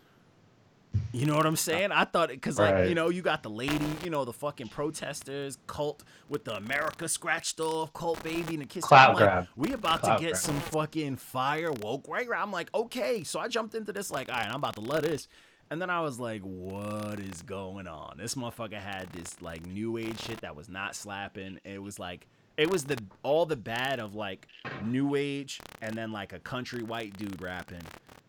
You 1.13 1.27
know 1.27 1.37
what 1.37 1.47
I'm 1.47 1.57
saying? 1.57 1.93
I 1.93 2.05
thought 2.05 2.31
it 2.31 2.35
because 2.37 2.59
like 2.59 2.75
Right. 2.75 2.89
you 2.89 2.95
know 2.95 3.09
you 3.09 3.23
got 3.23 3.43
the 3.43 3.51
lady, 3.51 3.87
you 4.03 4.11
know 4.11 4.25
the 4.25 4.33
fucking 4.33 4.69
protesters, 4.69 5.59
cult 5.67 6.03
with 6.29 6.45
the 6.45 6.57
America 6.57 7.09
scratched 7.09 7.61
off, 7.61 7.93
cult 7.93 8.23
baby 8.23 8.55
and 8.55 8.63
the 8.63 8.67
kiss. 8.67 8.85
Clout 8.85 9.11
I'm 9.11 9.15
like, 9.15 9.49
we 9.57 9.73
about 9.73 10.01
Clout 10.01 10.19
to 10.19 10.25
get 10.25 10.33
grab. 10.33 10.43
some 10.43 10.61
fucking 10.61 11.17
fire 11.17 11.73
woke 11.73 12.07
right? 12.09 12.29
I'm 12.37 12.51
like, 12.53 12.69
okay. 12.75 13.23
So 13.25 13.39
I 13.41 13.49
jumped 13.49 13.75
into 13.75 13.93
this 13.93 14.11
like, 14.11 14.29
all 14.29 14.37
right, 14.37 14.49
I'm 14.49 14.57
about 14.57 14.75
to 14.75 14.81
love 14.81 15.03
this. 15.03 15.29
And 15.71 15.81
then 15.81 15.89
I 15.89 16.01
was 16.03 16.21
like, 16.21 16.43
what 16.43 17.19
is 17.21 17.43
going 17.43 17.87
on? 17.89 18.17
This 18.19 18.35
motherfucker 18.35 18.75
had 18.81 19.11
this 19.13 19.41
like 19.41 19.67
new 19.67 19.97
age 19.99 20.21
shit 20.21 20.41
that 20.43 20.55
was 20.57 20.69
not 20.69 20.95
slapping. 20.97 21.61
It 21.65 21.83
was 21.83 21.99
like 21.99 22.27
it 22.57 22.71
was 22.71 22.85
the 22.85 22.99
all 23.23 23.47
the 23.47 23.57
bad 23.57 24.01
of 24.01 24.15
like 24.15 24.47
new 24.83 25.15
age 25.15 25.61
and 25.81 25.97
then 25.97 26.13
like 26.13 26.33
a 26.33 26.39
country 26.41 26.83
white 26.83 27.17
dude 27.17 27.41
rapping. 27.41 27.83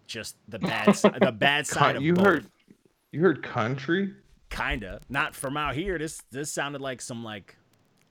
Just 0.07 0.37
the 0.47 0.59
bad 0.59 0.95
the 1.19 1.31
bad 1.31 1.65
side 1.67 1.95
of 1.95 2.03
you 2.03 2.13
both. 2.13 2.25
heard, 2.25 2.45
you 3.15 3.21
heard 3.21 3.41
country. 3.41 4.13
kinda 4.49 4.99
not 5.09 5.33
from 5.33 5.55
out 5.57 5.73
here. 5.75 5.97
This 5.97 6.21
this 6.31 6.51
sounded 6.51 6.81
like 6.81 7.01
some 7.01 7.23
like 7.23 7.55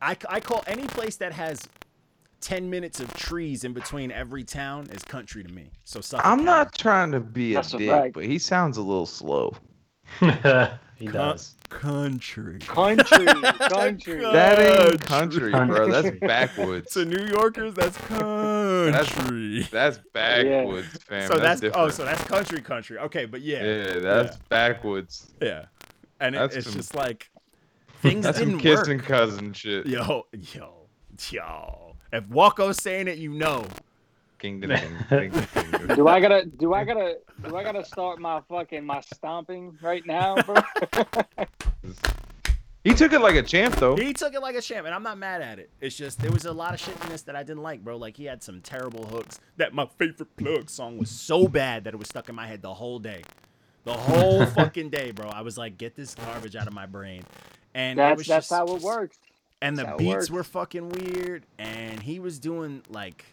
I, 0.03 0.17
I 0.29 0.41
call 0.41 0.65
any 0.67 0.87
place 0.87 1.17
that 1.17 1.33
has 1.33 1.61
10 2.41 2.69
minutes 2.69 3.01
of 3.01 3.13
trees 3.15 3.65
in 3.65 3.73
between 3.73 4.11
every 4.11 4.45
town 4.45 4.87
is 4.93 5.03
country 5.03 5.43
to 5.45 5.53
me. 5.53 5.71
So 5.85 6.01
Suffolk 6.01 6.27
I'm 6.27 6.39
County. 6.39 6.45
not 6.45 6.75
trying 6.75 7.13
to 7.13 7.21
be 7.21 7.53
a 7.53 7.57
That's 7.57 7.75
a 7.75 7.79
dick, 7.79 7.91
fact. 7.91 8.13
but 8.15 8.25
he 8.25 8.39
sounds 8.39 8.77
a 8.77 8.83
little 8.83 9.07
slow. 9.07 9.55
he 10.21 10.27
Con- 10.27 11.13
does. 11.13 11.55
country. 11.71 12.59
Country, 12.59 13.25
country. 13.69 14.21
That 14.21 14.59
ain't 14.59 15.01
Country. 15.01 15.51
country, 15.53 15.67
bro. 15.67 15.91
That's 15.91 16.09
Country. 16.11 16.19
backwoods. 16.29 16.93
To 16.93 17.05
New 17.07 17.25
Yorkers, 17.27 17.75
that's 17.75 17.97
country. 17.99 18.19
That's 18.93 19.71
that's 19.71 19.99
backwoods, 20.13 20.89
fam. 21.05 21.29
so 21.29 21.39
that's, 21.39 21.63
oh, 21.75 21.89
so 21.89 22.05
that's 22.05 22.23
country, 22.25 22.61
country. 22.61 22.99
Okay, 22.99 23.25
but 23.25 23.41
yeah, 23.43 23.65
yeah, 23.65 23.87
yeah, 23.95 23.99
that's 24.01 24.37
backwoods. 24.49 25.33
Yeah, 25.41 25.67
and 26.21 26.35
it, 26.35 26.53
it's 26.55 26.67
some- 26.67 26.75
just 26.75 26.95
like 26.95 27.31
things 28.03 28.25
That's 28.25 28.39
some 28.39 28.51
didn't 28.59 28.65
work. 28.65 28.79
kissing 28.81 28.99
work. 28.99 29.07
cousin 29.07 29.53
shit. 29.53 29.87
Yo, 29.87 30.27
yo, 30.33 30.89
yo. 31.31 31.97
If 32.13 32.25
Walko's 32.29 32.81
saying 32.83 33.09
it, 33.09 33.19
you 33.19 33.33
know. 33.33 33.65
Kingdom, 34.39 34.71
ding, 34.71 34.81
ding, 35.09 35.31
ding, 35.31 35.71
ding. 35.87 35.97
Do 35.97 36.07
I 36.07 36.21
gotta? 36.21 36.45
Do 36.45 36.75
I 36.75 36.85
gotta? 36.85 37.17
Do 37.49 37.57
I 37.57 37.63
gotta 37.63 37.85
start 37.85 38.19
my 38.21 38.43
fucking 38.49 38.85
my 38.85 39.01
stomping 39.01 39.79
right 39.81 40.05
now, 40.05 40.37
bro? 40.43 40.57
He 42.85 42.93
took 42.95 43.13
it 43.15 43.21
like 43.21 43.35
a 43.35 43.43
champ, 43.43 43.77
though. 43.77 43.97
He 43.97 44.13
took 44.13 44.35
it 44.35 44.41
like 44.41 44.55
a 44.55 44.61
champ, 44.61 44.85
and 44.87 44.95
I'm 44.95 45.03
not 45.03 45.17
mad 45.19 45.41
at 45.41 45.59
it. 45.59 45.71
It's 45.81 45.97
just 45.97 46.21
there 46.21 46.31
was 46.31 46.45
a 46.45 46.53
lot 46.53 46.75
of 46.75 46.81
shit 46.81 46.95
in 47.03 47.09
this 47.09 47.23
that 47.23 47.35
I 47.35 47.43
didn't 47.43 47.63
like, 47.63 47.83
bro. 47.83 47.97
Like 47.97 48.17
he 48.17 48.27
had 48.27 48.43
some 48.43 48.61
terrible 48.61 49.07
hooks. 49.07 49.41
That 49.57 49.73
my 49.73 49.87
favorite 49.99 50.37
plug 50.37 50.69
song 50.69 50.99
was 50.99 51.11
so 51.11 51.49
bad 51.49 51.85
that 51.85 51.95
it 51.95 51.97
was 51.97 52.09
stuck 52.09 52.29
in 52.29 52.35
my 52.35 52.47
head 52.47 52.61
the 52.61 52.75
whole 52.75 52.99
day, 52.99 53.23
the 53.85 53.95
whole 53.95 54.45
fucking 54.59 54.91
day, 54.91 55.13
bro. 55.13 55.29
I 55.29 55.41
was 55.41 55.57
like, 55.57 55.79
get 55.79 55.97
this 55.97 56.15
garbage 56.15 56.57
out 56.57 56.67
of 56.67 56.75
my 56.75 56.85
brain. 56.87 57.25
And 57.75 57.99
it 57.99 58.03
That's 58.03 58.19
was 58.19 58.27
that's 58.27 58.49
just, 58.49 58.59
how 58.59 58.77
it 58.77 58.83
works. 58.83 59.19
and 59.63 59.77
the 59.77 59.83
that's 59.85 59.89
how 59.89 59.95
it 59.97 59.99
beats 59.99 60.15
works. 60.15 60.31
were 60.31 60.45
fucking 60.45 60.89
weird, 60.91 61.47
and 61.59 62.01
he 62.03 62.19
was 62.21 62.39
doing 62.39 62.83
like 62.91 63.25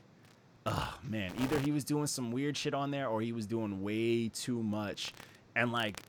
oh 0.65 0.97
man, 1.03 1.33
either 1.41 1.59
he 1.59 1.71
was 1.71 1.83
doing 1.83 2.07
some 2.07 2.31
weird 2.31 2.55
shit 2.55 2.73
on 2.73 2.91
there 2.91 3.07
or 3.07 3.19
he 3.21 3.31
was 3.33 3.45
doing 3.47 3.81
way 3.81 4.29
too 4.29 4.63
much, 4.63 5.11
and 5.55 5.71
like 5.71 6.01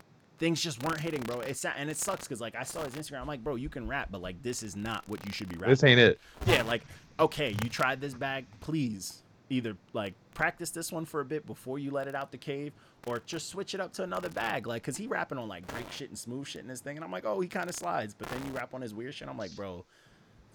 things 0.42 0.60
just 0.60 0.82
weren't 0.82 1.00
hitting, 1.00 1.20
bro. 1.20 1.38
It's 1.38 1.64
and 1.64 1.88
it 1.88 1.96
sucks 1.96 2.26
because 2.26 2.40
like 2.40 2.56
I 2.56 2.64
saw 2.64 2.82
his 2.82 2.94
Instagram, 2.94 3.20
I'm 3.20 3.28
like, 3.28 3.44
bro, 3.44 3.54
you 3.54 3.68
can 3.68 3.86
rap, 3.86 4.08
but 4.10 4.20
like 4.20 4.42
this 4.42 4.64
is 4.64 4.74
not 4.74 5.08
what 5.08 5.24
you 5.24 5.32
should 5.32 5.48
be 5.48 5.54
rapping. 5.54 5.70
This 5.70 5.84
ain't 5.84 6.00
it. 6.00 6.18
Yeah, 6.46 6.62
like 6.64 6.82
okay, 7.20 7.54
you 7.62 7.70
tried 7.70 8.00
this 8.00 8.12
bag, 8.12 8.46
please 8.58 9.22
either 9.50 9.76
like 9.92 10.14
practice 10.34 10.70
this 10.70 10.90
one 10.90 11.04
for 11.04 11.20
a 11.20 11.24
bit 11.24 11.46
before 11.46 11.78
you 11.78 11.92
let 11.92 12.08
it 12.08 12.16
out 12.16 12.32
the 12.32 12.38
cave, 12.38 12.72
or 13.06 13.22
just 13.24 13.50
switch 13.50 13.72
it 13.72 13.80
up 13.80 13.92
to 13.92 14.02
another 14.02 14.28
bag. 14.30 14.66
Like, 14.66 14.82
cause 14.82 14.96
he 14.96 15.06
rapping 15.06 15.38
on 15.38 15.46
like 15.46 15.64
break 15.68 15.90
shit 15.92 16.08
and 16.08 16.18
smooth 16.18 16.48
shit 16.48 16.62
in 16.62 16.68
this 16.68 16.80
thing, 16.80 16.96
and 16.96 17.04
I'm 17.04 17.12
like, 17.12 17.24
oh, 17.24 17.38
he 17.38 17.46
kind 17.46 17.68
of 17.68 17.76
slides, 17.76 18.12
but 18.12 18.28
then 18.28 18.44
you 18.44 18.50
rap 18.50 18.74
on 18.74 18.80
his 18.80 18.92
weird 18.92 19.14
shit. 19.14 19.28
I'm 19.28 19.38
like, 19.38 19.54
bro, 19.54 19.84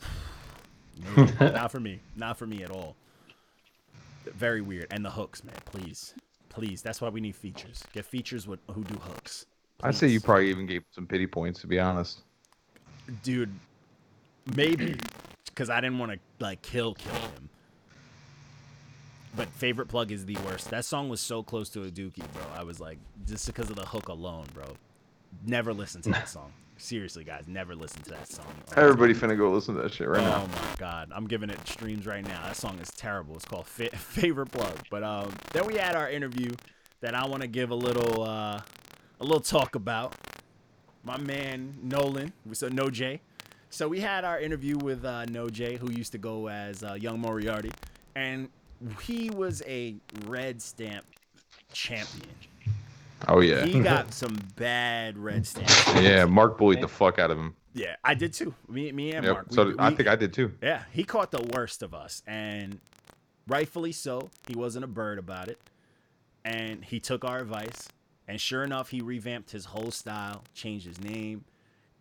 not 1.39 1.71
for 1.71 1.79
me, 1.79 2.01
not 2.17 2.37
for 2.37 2.45
me 2.45 2.61
at 2.63 2.71
all. 2.71 2.97
Very 4.25 4.59
weird, 4.59 4.87
and 4.91 5.05
the 5.05 5.11
hooks, 5.11 5.45
man. 5.45 5.55
Please, 5.63 6.13
please. 6.49 6.81
That's 6.81 6.99
why 6.99 7.07
we 7.07 7.21
need 7.21 7.37
features. 7.37 7.85
Get 7.93 8.03
features 8.03 8.47
with 8.47 8.59
who 8.73 8.83
do 8.83 8.95
hooks. 8.95 9.45
I'd 9.83 9.95
say 9.95 10.07
you 10.07 10.19
probably 10.19 10.49
even 10.49 10.65
gave 10.65 10.83
some 10.91 11.05
pity 11.05 11.27
points 11.27 11.61
to 11.61 11.67
be 11.67 11.79
honest. 11.79 12.21
dude 13.23 13.51
maybe 14.55 14.95
because 15.45 15.69
i 15.69 15.79
didn't 15.81 15.99
want 15.99 16.11
to 16.11 16.19
like 16.39 16.61
kill 16.61 16.93
kill 16.93 17.13
him. 17.13 17.49
But 19.35 19.49
favorite 19.49 19.87
plug 19.87 20.11
is 20.11 20.25
the 20.25 20.35
worst. 20.47 20.71
That 20.71 20.83
song 20.83 21.09
was 21.09 21.21
so 21.21 21.43
close 21.43 21.69
to 21.69 21.83
a 21.83 21.91
dookie 21.91 22.25
bro. 22.33 22.41
I 22.55 22.63
was 22.63 22.79
like 22.79 22.97
just 23.27 23.45
because 23.45 23.69
of 23.69 23.75
the 23.75 23.85
hook 23.85 24.07
alone 24.07 24.45
bro. 24.53 24.65
Never 25.45 25.73
listen 25.73 26.01
to 26.03 26.09
that 26.09 26.27
song. 26.37 26.51
Seriously 26.77 27.23
guys 27.23 27.43
never 27.47 27.75
listen 27.75 28.01
to 28.03 28.09
that 28.11 28.27
song. 28.27 28.45
Everybody 28.75 29.13
finna 29.13 29.37
go 29.37 29.51
listen 29.51 29.75
to 29.75 29.81
that 29.83 29.93
shit 29.93 30.07
right 30.07 30.21
oh 30.21 30.25
now. 30.25 30.43
Oh 30.43 30.47
my 30.47 30.75
god. 30.77 31.11
I'm 31.13 31.27
giving 31.27 31.49
it 31.51 31.59
streams 31.67 32.07
right 32.07 32.25
now. 32.27 32.41
That 32.43 32.55
song 32.55 32.79
is 32.79 32.89
terrible. 32.91 33.35
It's 33.35 33.45
called 33.45 33.67
Fa- 33.67 33.89
favorite 33.95 34.51
plug. 34.51 34.73
But 34.89 35.03
um 35.03 35.31
then 35.53 35.65
we 35.67 35.75
had 35.75 35.95
our 35.95 36.09
interview 36.09 36.51
that 37.01 37.13
i 37.13 37.23
want 37.27 37.41
to 37.43 37.47
give 37.47 37.69
a 37.69 37.75
little 37.75 38.23
uh 38.23 38.59
a 39.19 39.23
little 39.23 39.39
talk 39.39 39.75
about 39.75 40.15
my 41.03 41.17
man 41.17 41.75
nolan 41.81 42.33
so 42.53 42.67
no 42.67 42.89
j 42.89 43.19
so 43.69 43.87
we 43.87 43.99
had 43.99 44.23
our 44.23 44.39
interview 44.39 44.77
with 44.77 45.03
uh, 45.03 45.25
No 45.25 45.49
J, 45.49 45.75
who 45.75 45.91
used 45.91 46.13
to 46.13 46.17
go 46.17 46.47
as 46.47 46.83
uh, 46.85 46.93
Young 46.93 47.19
Moriarty, 47.19 47.69
and 48.15 48.47
he 49.01 49.29
was 49.29 49.61
a 49.67 49.97
red 50.25 50.61
stamp 50.61 51.05
champion. 51.73 52.29
Oh 53.27 53.41
yeah. 53.41 53.65
He 53.65 53.81
got 53.81 54.13
some 54.21 54.37
bad 54.55 55.17
red 55.17 55.45
stamps. 55.45 55.85
yeah, 56.01 56.23
Mark 56.23 56.57
bullied 56.57 56.79
the 56.79 56.87
fuck 56.87 57.19
out 57.19 57.29
of 57.29 57.37
him. 57.37 57.55
Yeah, 57.73 57.97
I 58.05 58.13
did 58.13 58.31
too. 58.31 58.53
Me, 58.69 58.89
me 58.93 59.11
and 59.11 59.25
Yep. 59.25 59.33
Mark. 59.33 59.47
so 59.49 59.65
we- 59.65 59.75
I 59.79 59.93
think 59.93 60.07
I 60.07 60.15
did 60.15 60.31
too. 60.33 60.53
Yeah, 60.63 60.83
he 60.93 61.03
caught 61.03 61.31
the 61.31 61.41
worst 61.53 61.83
of 61.83 61.93
us, 61.93 62.23
and 62.25 62.79
rightfully 63.49 63.91
so. 63.91 64.29
He 64.47 64.55
wasn't 64.55 64.85
a 64.85 64.87
bird 64.87 65.19
about 65.19 65.49
it, 65.49 65.59
and 66.45 66.85
he 66.85 67.01
took 67.01 67.25
our 67.25 67.39
advice. 67.39 67.89
And 68.27 68.39
sure 68.39 68.63
enough, 68.63 68.89
he 68.89 69.01
revamped 69.01 69.51
his 69.51 69.65
whole 69.65 69.91
style, 69.91 70.43
changed 70.53 70.85
his 70.85 70.99
name, 71.01 71.45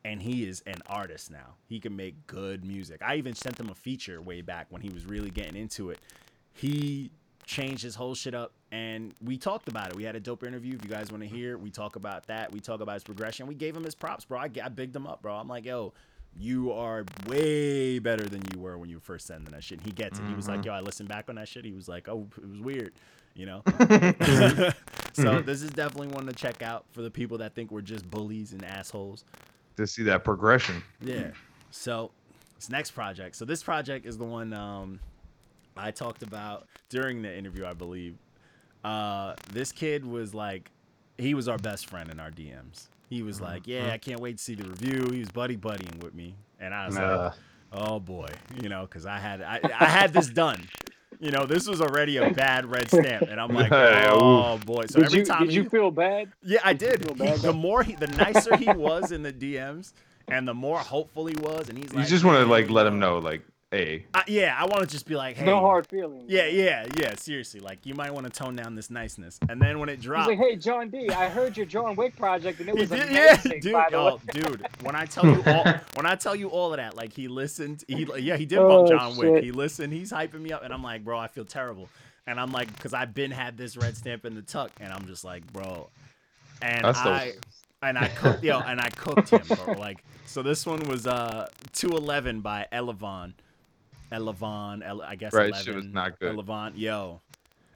and 0.05 0.21
he 0.21 0.45
is 0.45 0.63
an 0.67 0.83
artist 0.87 1.31
now. 1.31 1.55
He 1.69 1.81
can 1.81 1.95
make 1.95 2.27
good 2.27 2.65
music. 2.65 3.01
I 3.05 3.17
even 3.17 3.35
sent 3.35 3.59
him 3.59 3.71
a 3.71 3.75
feature 3.75 4.21
way 4.21 4.41
back 4.41 4.67
when 4.71 4.83
he 4.83 4.89
was 4.89 5.05
really 5.07 5.31
getting 5.31 5.57
into 5.57 5.91
it. 5.91 5.99
He 6.53 7.11
changed 7.45 7.83
his 7.83 7.95
whole 7.95 8.15
shit 8.15 8.35
up, 8.35 8.53
and 8.73 9.15
we 9.25 9.37
talked 9.37 9.69
about 9.69 9.91
it. 9.91 9.97
We 9.97 10.05
had 10.05 10.17
a 10.17 10.21
dope 10.21 10.45
interview. 10.45 10.75
If 10.75 10.85
you 10.85 10.91
guys 10.91 11.11
want 11.11 11.23
to 11.23 11.29
hear, 11.29 11.59
we 11.59 11.71
talk 11.71 11.97
about 11.97 12.27
that. 12.27 12.53
We 12.53 12.61
talk 12.61 12.81
about 12.81 12.95
his 12.95 13.05
progression. 13.05 13.47
We 13.47 13.55
gave 13.55 13.77
him 13.77 13.85
his 13.85 13.95
props, 13.95 14.25
bro. 14.25 14.39
I, 14.39 14.51
I 14.63 14.69
bigged 14.69 14.95
him 14.95 15.07
up, 15.07 15.23
bro. 15.23 15.35
I'm 15.35 15.49
like, 15.49 15.65
yo, 15.65 15.93
you 16.39 16.73
are 16.73 17.05
way 17.27 17.99
better 17.99 18.25
than 18.25 18.43
you 18.53 18.61
were 18.61 18.79
when 18.79 18.91
you 18.91 18.97
were 18.97 19.01
first 19.01 19.27
sending 19.27 19.53
that 19.53 19.65
shit. 19.65 19.79
And 19.79 19.87
he 19.87 19.93
gets 19.93 20.19
it. 20.19 20.25
He 20.27 20.35
was 20.35 20.49
like, 20.49 20.61
mm-hmm. 20.61 20.69
yo, 20.69 20.75
I 20.75 20.81
listened 20.81 21.09
back 21.09 21.29
on 21.29 21.37
that 21.37 21.49
shit. 21.49 21.65
He 21.65 21.73
was 21.73 21.89
like, 21.89 22.09
oh, 22.09 22.27
it 22.37 22.49
was 22.51 22.61
weird, 22.61 22.93
you 23.35 23.47
know? 23.47 23.63
so 25.23 25.41
this 25.41 25.63
is 25.63 25.71
definitely 25.71 26.09
one 26.09 26.27
to 26.27 26.33
check 26.33 26.63
out 26.63 26.85
for 26.93 27.03
the 27.03 27.11
people 27.11 27.39
that 27.39 27.55
think 27.55 27.71
we're 27.71 27.81
just 27.81 28.09
bullies 28.11 28.53
and 28.53 28.65
assholes. 28.65 29.25
To 29.77 29.87
see 29.87 30.03
that 30.05 30.25
progression. 30.25 30.83
Yeah. 31.01 31.31
So 31.71 32.11
this 32.57 32.71
next 32.71 32.93
project. 32.93 33.37
So 33.37 33.45
this 33.45 33.63
project 33.63 34.07
is 34.07 34.17
the 34.17 34.25
one 34.25 34.53
um, 34.53 35.01
I 35.77 35.91
talked 35.91 36.23
about 36.23 36.67
during 36.89 37.23
the 37.23 37.37
interview, 37.37 37.67
I 37.67 37.75
believe. 37.75 38.17
Uh, 38.85 39.35
this 39.53 39.73
kid 39.73 40.05
was 40.05 40.33
like, 40.35 40.71
he 41.19 41.35
was 41.35 41.49
our 41.49 41.59
best 41.59 41.89
friend 41.89 42.11
in 42.11 42.21
our 42.21 42.31
DMs. 42.31 42.89
He 43.09 43.23
was 43.23 43.41
like, 43.41 43.67
yeah, 43.67 43.93
I 43.93 43.99
can't 43.99 44.21
wait 44.21 44.39
to 44.39 44.43
see 44.43 44.55
the 44.55 44.69
review. 44.69 45.09
He 45.13 45.21
was 45.21 45.31
buddy 45.31 45.57
buddying 45.57 46.03
with 46.03 46.15
me, 46.15 46.35
and 46.59 46.75
I 46.75 46.87
was 46.87 46.97
like, 46.97 47.05
Uh, 47.05 47.31
oh 47.73 48.01
boy, 48.01 48.29
you 48.61 48.69
know, 48.69 48.83
because 48.83 49.07
I 49.07 49.19
had 49.19 49.43
I, 49.43 49.61
I 49.63 49.85
had 49.85 50.13
this 50.13 50.29
done. 50.29 50.69
You 51.21 51.31
know, 51.31 51.45
this 51.47 51.67
was 51.67 51.81
already 51.81 52.17
a 52.19 52.31
bad 52.35 52.67
red 52.67 52.89
stamp, 52.89 53.29
and 53.29 53.41
I'm 53.41 53.49
like, 53.55 53.73
oh 53.73 54.59
boy. 54.65 54.87
So 54.87 54.99
did 55.01 55.07
every 55.07 55.19
you 55.21 55.25
time 55.27 55.45
did 55.47 55.55
you 55.55 55.69
feel 55.69 55.91
bad? 55.91 56.33
yeah, 56.43 56.61
I 56.65 56.73
did. 56.73 57.05
feel 57.05 57.15
He- 57.15 57.37
the 57.39 57.53
more 57.53 57.83
he, 57.83 57.95
the 57.95 58.09
nicer 58.09 58.57
he 58.57 58.71
was 58.73 59.13
in 59.13 59.23
the 59.23 59.33
DMs, 59.33 59.93
and 60.29 60.47
the 60.47 60.55
more 60.55 60.79
hopeful 60.79 61.27
he 61.27 61.37
was, 61.37 61.69
and 61.69 61.79
he's 61.79 61.93
You 61.93 62.01
like, 62.01 62.09
just 62.09 62.25
want 62.25 62.39
to 62.39 62.47
like 62.47 62.69
let 62.71 62.87
him 62.87 62.99
know, 62.99 63.19
like, 63.19 63.43
hey, 63.71 64.07
I, 64.15 64.25
yeah, 64.29 64.57
I 64.59 64.65
want 64.65 64.83
to 64.83 64.87
just 64.87 65.07
be 65.07 65.17
like, 65.17 65.37
hey, 65.37 65.45
No 65.45 65.61
hard 65.61 65.87
feelings. 65.87 66.25
Yeah, 66.29 66.47
yeah, 66.47 66.87
yeah. 66.97 67.15
Seriously, 67.15 67.61
like 67.61 67.85
you 67.85 67.95
might 67.95 68.13
want 68.13 68.27
to 68.27 68.33
tone 68.33 68.57
down 68.57 68.75
this 68.75 68.91
niceness, 68.91 69.39
and 69.49 69.61
then 69.61 69.79
when 69.79 69.89
it 69.89 70.01
drops, 70.01 70.29
like, 70.29 70.39
hey, 70.39 70.57
John 70.57 70.89
D, 70.89 71.09
I 71.11 71.29
heard 71.29 71.57
your 71.57 71.67
John 71.67 71.97
Wick 71.97 72.17
project 72.17 72.61
and 72.61 72.69
it 72.69 72.75
was 72.75 72.89
did, 72.91 73.11
yeah, 73.11 73.37
dude, 73.37 73.73
by 73.73 73.89
the 73.91 73.97
oh, 73.97 74.21
dude. 74.33 74.67
When 74.83 74.95
I 74.95 75.05
tell 75.07 75.27
you 75.27 75.43
all, 75.47 75.65
when 75.95 76.07
I 76.07 76.15
tell 76.15 76.37
you 76.37 76.49
all 76.49 76.73
of 76.73 76.79
that, 76.79 76.97
like 76.97 77.13
he 77.13 77.29
listened, 77.29 77.85
he 77.89 78.07
yeah, 78.19 78.37
he 78.37 78.47
did 78.47 78.59
bump 78.59 78.71
Oh, 78.71 78.87
John 78.87 79.17
Wick. 79.17 79.43
He 79.43 79.53
listened, 79.53 79.93
he's 79.93 80.13
hyping 80.13 80.41
me 80.41 80.53
up, 80.53 80.63
and 80.63 80.73
I'm 80.73 80.83
like, 80.83 81.05
bro, 81.05 81.19
I 81.19 81.29
feel 81.29 81.45
terrible, 81.45 81.89
and 82.27 82.39
I'm 82.39 82.53
like, 82.53 82.73
because 82.75 82.95
I've 82.95 83.15
been 83.15 83.31
had 83.31 83.57
this 83.57 83.77
red 83.77 83.97
stamp 83.97 84.25
in 84.25 84.35
the 84.35 84.43
tuck, 84.43 84.71
and 84.81 84.93
I'm 84.93 85.07
just 85.07 85.25
like, 85.25 85.51
bro, 85.53 85.89
and 86.63 86.85
that's 86.85 87.03
the 87.03 87.09
I 87.09 87.33
and 87.83 87.99
I 87.99 88.09
cooked 88.09 88.43
yo, 88.43 88.61
and 88.61 88.81
I 88.81 88.91
cooked 88.91 89.31
him, 89.31 89.43
bro. 89.65 89.75
Like 89.75 90.05
so, 90.25 90.43
this 90.43 90.67
one 90.67 90.81
was 90.89 91.07
uh 91.07 91.49
211 91.73 92.41
by 92.41 92.67
Elevon, 92.73 93.35
Elevon, 94.13 94.83
El, 94.87 95.03
I 95.03 95.17
guess. 95.17 95.33
Right, 95.33 95.49
11, 95.49 95.65
shit 95.65 95.75
was 95.75 95.85
not 95.87 96.19
good. 96.19 96.35
Elevon, 96.37 96.73
yo, 96.77 97.21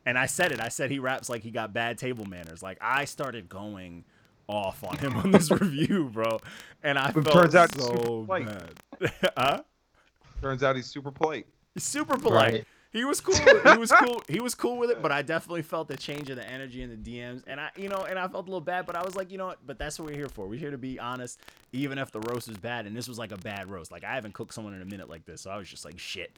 and 0.07 0.19
I 0.19 0.27
said 0.27 0.53
it. 0.53 0.61
I 0.61 0.69
said 0.69 0.90
he 0.90 0.99
raps 0.99 1.29
like 1.29 1.43
he 1.43 1.51
got 1.51 1.73
bad 1.73 1.99
table 1.99 2.25
manners. 2.25 2.62
Like 2.62 2.79
I 2.81 3.05
started 3.05 3.49
going 3.49 4.05
off 4.47 4.83
on 4.85 4.99
him 4.99 5.16
on 5.16 5.31
this 5.31 5.51
review, 5.51 6.11
bro, 6.12 6.38
and 6.83 6.99
I 6.99 7.11
But 7.12 7.25
felt 7.25 7.37
turns 7.37 7.55
out 7.55 7.75
he's 7.75 7.85
super 7.85 7.97
so 7.99 8.25
polite. 8.25 8.47
bad. 9.01 9.12
huh? 9.37 9.62
turns 10.40 10.62
out 10.62 10.77
he's 10.77 10.87
super 10.87 11.11
polite. 11.11 11.47
He's 11.75 11.85
super 11.85 12.16
polite. 12.16 12.53
Right. 12.53 12.64
He 12.92 13.05
was 13.05 13.20
cool. 13.20 13.37
He 13.37 13.79
was 13.79 13.92
cool. 14.05 14.22
He 14.29 14.40
was 14.40 14.55
cool 14.55 14.76
with 14.76 14.90
it, 14.90 15.00
but 15.00 15.12
I 15.12 15.22
definitely 15.22 15.62
felt 15.62 15.87
the 15.87 15.96
change 15.96 16.29
of 16.29 16.37
the 16.37 16.48
energy 16.48 16.83
in 16.83 16.90
the 16.90 16.96
DMs, 16.96 17.42
and 17.46 17.61
I, 17.61 17.70
you 17.76 17.88
know, 17.88 18.05
and 18.05 18.18
I 18.18 18.26
felt 18.26 18.46
a 18.46 18.50
little 18.50 18.61
bad, 18.61 18.85
but 18.87 18.96
I 18.96 19.05
was 19.05 19.14
like, 19.14 19.31
you 19.31 19.38
know 19.38 19.46
what? 19.46 19.59
But 19.64 19.79
that's 19.79 19.98
what 19.98 20.09
we're 20.09 20.16
here 20.16 20.29
for. 20.29 20.48
We're 20.48 20.59
here 20.59 20.72
to 20.72 20.79
be 20.79 20.98
honest, 20.98 21.40
even 21.72 21.98
if 21.98 22.11
the 22.11 22.20
roast 22.20 22.48
is 22.48 22.57
bad, 22.57 22.87
and 22.87 22.96
this 22.96 23.09
was 23.09 23.18
like 23.18 23.31
a 23.31 23.38
bad 23.38 23.70
roast. 23.70 23.92
Like 23.92 24.03
I 24.03 24.14
haven't 24.14 24.35
cooked 24.35 24.55
someone 24.55 24.74
in 24.74 24.83
a 24.83 24.87
minute 24.87 25.09
like 25.09 25.24
this, 25.24 25.40
so 25.40 25.50
I 25.50 25.57
was 25.57 25.68
just 25.68 25.85
like, 25.85 25.98
shit. 25.98 26.37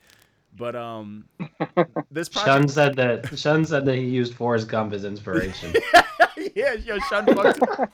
But 0.54 0.76
um, 0.76 1.24
this 2.10 2.28
Shun 2.28 2.68
said 2.68 2.96
that 2.96 3.38
Shun 3.38 3.64
said 3.64 3.86
that 3.86 3.96
he 3.96 4.02
used 4.04 4.34
Forrest 4.34 4.68
Gump 4.68 4.92
as 4.92 5.04
inspiration. 5.04 5.72
yeah, 6.54 6.74
yo, 6.74 6.98
Sean 7.08 7.24
fucked 7.24 7.58
him. 7.58 7.88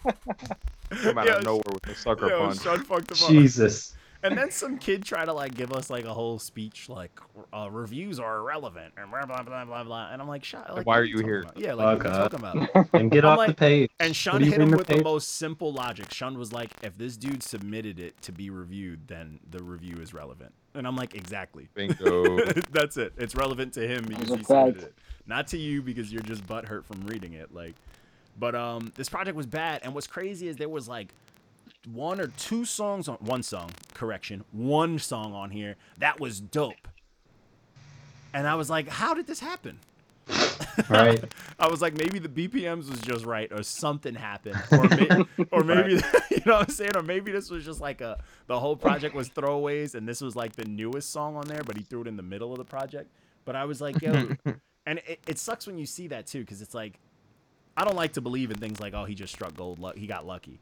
Come 0.91 1.19
out 1.19 1.27
Yo, 1.27 1.37
of 1.37 1.45
nowhere 1.45 1.63
with 1.73 1.87
a 1.87 1.95
sucker 1.95 2.29
Yo, 2.29 2.47
punch. 2.47 2.63
Sean 2.63 2.83
fucked 2.83 3.13
him 3.13 3.25
up. 3.25 3.31
Jesus. 3.31 3.95
And 4.23 4.37
then 4.37 4.51
some 4.51 4.79
kid 4.79 5.05
tried 5.05 5.27
to 5.27 5.33
like 5.33 5.55
give 5.55 5.73
us 5.73 5.91
like 5.91 6.05
a 6.05 6.13
whole 6.13 6.39
speech 6.41 6.89
like 6.89 7.13
uh, 7.53 7.69
reviews 7.71 8.19
are 8.19 8.39
irrelevant 8.39 8.95
and 8.97 9.11
blah 9.11 9.25
blah 9.27 9.43
blah 9.43 9.65
blah 9.65 9.85
blah. 9.85 10.11
And 10.11 10.21
I'm 10.21 10.27
like, 10.27 10.43
shut. 10.43 10.75
Like, 10.75 10.87
why 10.87 10.99
are 10.99 11.05
you 11.05 11.19
here? 11.19 11.43
about? 11.43 11.59
Yeah, 11.59 11.75
like 11.75 11.99
what 11.99 12.07
are 12.07 12.11
you 12.25 12.29
talking 12.29 12.39
about? 12.41 12.89
And 12.95 13.11
get 13.11 13.25
I'm 13.25 13.33
off 13.33 13.39
like- 13.39 13.49
the 13.51 13.55
page. 13.55 13.91
And 14.01 14.11
What 14.11 14.17
Shun 14.17 14.43
are 14.43 14.45
you 14.45 14.51
hit 14.51 14.61
him 14.61 14.67
reading 14.71 14.79
with 14.79 14.87
the 14.89 14.97
the 14.97 15.05
most 15.05 15.37
simple 15.37 15.73
logic. 15.73 16.13
Shun 16.13 16.37
was 16.37 16.53
like, 16.53 16.71
if 16.83 16.99
this 16.99 17.17
dude 17.17 17.43
submitted 17.43 18.01
it 18.01 18.21
to 18.23 18.33
be 18.33 18.51
reviewed, 18.51 19.07
then 19.07 19.39
the 19.51 19.63
review 19.63 19.97
is 20.01 20.13
relevant. 20.13 20.53
And 20.75 20.87
I'm 20.87 20.97
like, 20.97 21.15
exactly. 21.15 21.69
Bingo. 21.75 22.39
That's 22.73 22.97
it. 22.97 23.13
It's 23.17 23.35
relevant 23.37 23.73
to 23.75 23.87
him 23.87 24.05
because 24.07 24.29
he 24.31 24.43
submitted 24.43 24.83
it, 24.83 24.95
not 25.27 25.47
to 25.49 25.59
you 25.59 25.81
because 25.83 26.13
you're 26.13 26.23
just 26.23 26.47
butthurt 26.47 26.85
from 26.85 27.07
reading 27.07 27.35
it. 27.35 27.55
Like, 27.55 27.75
but 28.39 28.55
um, 28.55 28.93
this 28.97 29.09
project 29.09 29.37
was 29.37 29.47
bad. 29.47 29.81
And 29.85 29.95
what's 29.95 30.07
crazy 30.07 30.49
is 30.49 30.57
there 30.57 30.69
was 30.69 30.89
like 30.89 31.09
one 31.87 32.21
or 32.21 32.29
two 32.29 32.65
songs 32.65 33.09
on 33.09 33.17
one 33.17 33.43
song, 33.43 33.71
correction, 33.95 34.45
one 34.53 34.99
song 34.99 35.33
on 35.33 35.51
here 35.51 35.77
that 35.99 36.21
was 36.21 36.41
dope. 36.41 36.89
And 38.35 38.47
I 38.47 38.57
was 38.57 38.69
like, 38.69 38.89
how 38.89 39.15
did 39.15 39.27
this 39.27 39.41
happen? 39.41 39.79
Right. 40.89 41.25
I 41.59 41.69
was 41.69 41.81
like, 41.81 41.97
maybe 41.97 42.19
the 42.19 42.29
BPMs 42.29 42.91
was 42.91 43.01
just 43.01 43.25
right, 43.25 43.51
or 43.51 43.63
something 43.63 44.15
happened, 44.15 44.61
or, 44.71 44.85
may- 44.89 45.25
or 45.51 45.65
maybe 45.65 45.95
you 46.31 46.43
know 46.45 46.57
what 46.59 46.69
I'm 46.69 46.71
saying, 46.71 46.97
or 46.97 47.03
maybe 47.03 47.33
this 47.33 47.51
was 47.51 47.65
just 47.65 47.81
like 47.81 48.01
a 48.01 48.23
the 48.47 48.59
whole 48.59 48.77
project 48.77 49.15
was 49.15 49.31
throwaways, 49.31 49.95
and 49.95 50.07
this 50.07 50.21
was 50.21 50.37
like 50.37 50.55
the 50.57 50.67
newest 50.67 51.11
song 51.11 51.37
on 51.37 51.47
there, 51.47 51.63
but 51.65 51.77
he 51.77 51.83
threw 51.83 52.03
it 52.03 52.07
in 52.07 52.17
the 52.17 52.23
middle 52.23 52.53
of 52.53 52.59
the 52.59 52.65
project. 52.65 53.11
But 53.45 53.57
I 53.57 53.65
was 53.65 53.81
like, 53.81 54.03
yo, 54.03 54.13
and 54.87 54.99
it, 55.07 55.21
it 55.27 55.39
sucks 55.39 55.67
when 55.67 55.79
you 55.79 55.87
see 55.87 56.09
that 56.09 56.27
too, 56.27 56.41
because 56.41 56.61
it's 56.61 56.75
like, 56.75 57.01
I 57.77 57.85
don't 57.85 57.97
like 57.97 58.13
to 58.13 58.21
believe 58.21 58.51
in 58.51 58.59
things 58.59 58.79
like, 58.81 58.93
oh, 58.95 59.07
he 59.07 59.15
just 59.15 59.33
struck 59.33 59.57
gold, 59.57 59.79
luck, 59.79 59.97
he 59.97 60.07
got 60.07 60.27
lucky. 60.27 60.61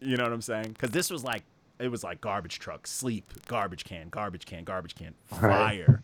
You 0.00 0.16
know 0.16 0.24
what 0.24 0.32
I'm 0.32 0.42
saying? 0.42 0.68
Because 0.72 0.90
this 0.90 1.10
was 1.10 1.22
like, 1.24 1.42
it 1.78 1.88
was 1.88 2.02
like 2.04 2.20
garbage 2.20 2.58
truck, 2.58 2.86
sleep, 2.86 3.30
garbage 3.48 3.84
can, 3.84 4.08
garbage 4.08 4.46
can, 4.46 4.64
garbage 4.64 4.94
can, 4.94 5.14
Right. 5.40 5.86
fire. 5.86 6.02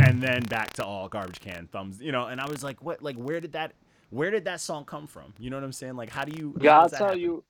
and 0.00 0.22
then 0.22 0.42
back 0.44 0.72
to 0.74 0.84
all 0.84 1.08
garbage 1.08 1.40
can 1.40 1.68
thumbs. 1.72 2.00
You 2.00 2.12
know, 2.12 2.26
and 2.26 2.40
I 2.40 2.48
was 2.48 2.62
like, 2.64 2.82
what? 2.82 3.02
Like, 3.02 3.16
where 3.16 3.40
did 3.40 3.52
that? 3.52 3.72
Where 4.10 4.30
did 4.30 4.44
that 4.44 4.60
song 4.60 4.84
come 4.84 5.06
from? 5.06 5.32
You 5.38 5.50
know 5.50 5.56
what 5.56 5.64
I'm 5.64 5.72
saying? 5.72 5.96
Like, 5.96 6.10
how 6.10 6.24
do 6.24 6.36
you? 6.36 6.54
Yeah, 6.60 6.78
I'll 6.80 6.88
tell 6.88 7.06
happen? 7.08 7.20
you. 7.20 7.44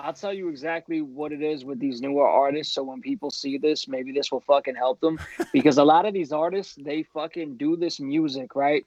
I'll 0.00 0.12
tell 0.12 0.32
you 0.32 0.48
exactly 0.48 1.00
what 1.02 1.32
it 1.32 1.42
is 1.42 1.64
with 1.64 1.80
these 1.80 2.00
newer 2.00 2.26
artists. 2.28 2.72
So 2.72 2.84
when 2.84 3.00
people 3.00 3.30
see 3.30 3.58
this, 3.58 3.88
maybe 3.88 4.12
this 4.12 4.30
will 4.30 4.40
fucking 4.42 4.76
help 4.76 5.00
them. 5.00 5.18
because 5.52 5.78
a 5.78 5.84
lot 5.84 6.06
of 6.06 6.14
these 6.14 6.30
artists, 6.30 6.76
they 6.80 7.02
fucking 7.02 7.56
do 7.56 7.76
this 7.76 7.98
music, 7.98 8.54
right? 8.54 8.86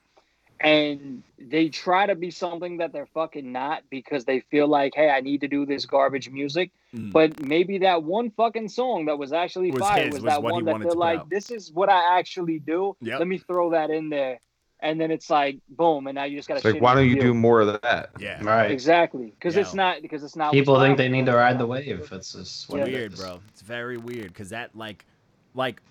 And 0.63 1.23
they 1.39 1.69
try 1.69 2.05
to 2.05 2.13
be 2.15 2.29
something 2.29 2.77
that 2.77 2.93
they're 2.93 3.07
fucking 3.07 3.51
not 3.51 3.83
because 3.89 4.25
they 4.25 4.41
feel 4.41 4.67
like, 4.67 4.93
hey, 4.95 5.09
I 5.09 5.19
need 5.21 5.41
to 5.41 5.47
do 5.47 5.65
this 5.65 5.85
garbage 5.85 6.29
music. 6.29 6.69
Mm. 6.95 7.11
But 7.11 7.41
maybe 7.41 7.79
that 7.79 8.03
one 8.03 8.29
fucking 8.31 8.69
song 8.69 9.05
that 9.05 9.17
was 9.17 9.33
actually 9.33 9.71
Was 9.71 9.81
fire 9.81 10.05
his, 10.05 10.13
was, 10.13 10.23
was 10.23 10.33
that 10.33 10.43
one 10.43 10.63
that 10.65 10.71
wanted 10.73 10.89
they're 10.89 10.95
like, 10.95 11.19
out. 11.21 11.29
this 11.29 11.49
is 11.49 11.71
what 11.71 11.89
I 11.89 12.19
actually 12.19 12.59
do. 12.59 12.95
Yep. 13.01 13.19
Let 13.19 13.27
me 13.27 13.39
throw 13.39 13.71
that 13.71 13.89
in 13.89 14.09
there. 14.09 14.39
And 14.83 14.99
then 14.99 15.11
it's 15.11 15.29
like, 15.29 15.57
boom, 15.69 16.07
and 16.07 16.15
now 16.15 16.23
you 16.23 16.37
just 16.37 16.47
got 16.47 16.59
to. 16.59 16.71
like, 16.73 16.81
why 16.81 16.95
don't 16.95 17.07
you 17.07 17.19
do 17.21 17.33
more 17.35 17.61
of 17.61 17.81
that? 17.83 18.09
Yeah. 18.19 18.43
Right. 18.43 18.71
exactly 18.71 19.27
because 19.27 19.55
it's 19.55 19.75
not 19.75 20.01
because 20.01 20.23
it's 20.23 20.35
not. 20.35 20.53
People 20.53 20.79
think 20.79 20.97
they 20.97 21.07
need 21.07 21.27
to 21.27 21.35
ride 21.35 21.59
the 21.59 21.67
wave. 21.67 22.09
It's 22.11 22.33
just 22.33 22.67
Yeah. 22.69 22.83
weird, 22.85 23.15
bro. 23.15 23.39
It's 23.49 23.61
very 23.61 23.97
weird 23.97 24.29
because 24.29 24.49
that 24.49 24.75
like, 24.75 25.05
like, 25.53 25.81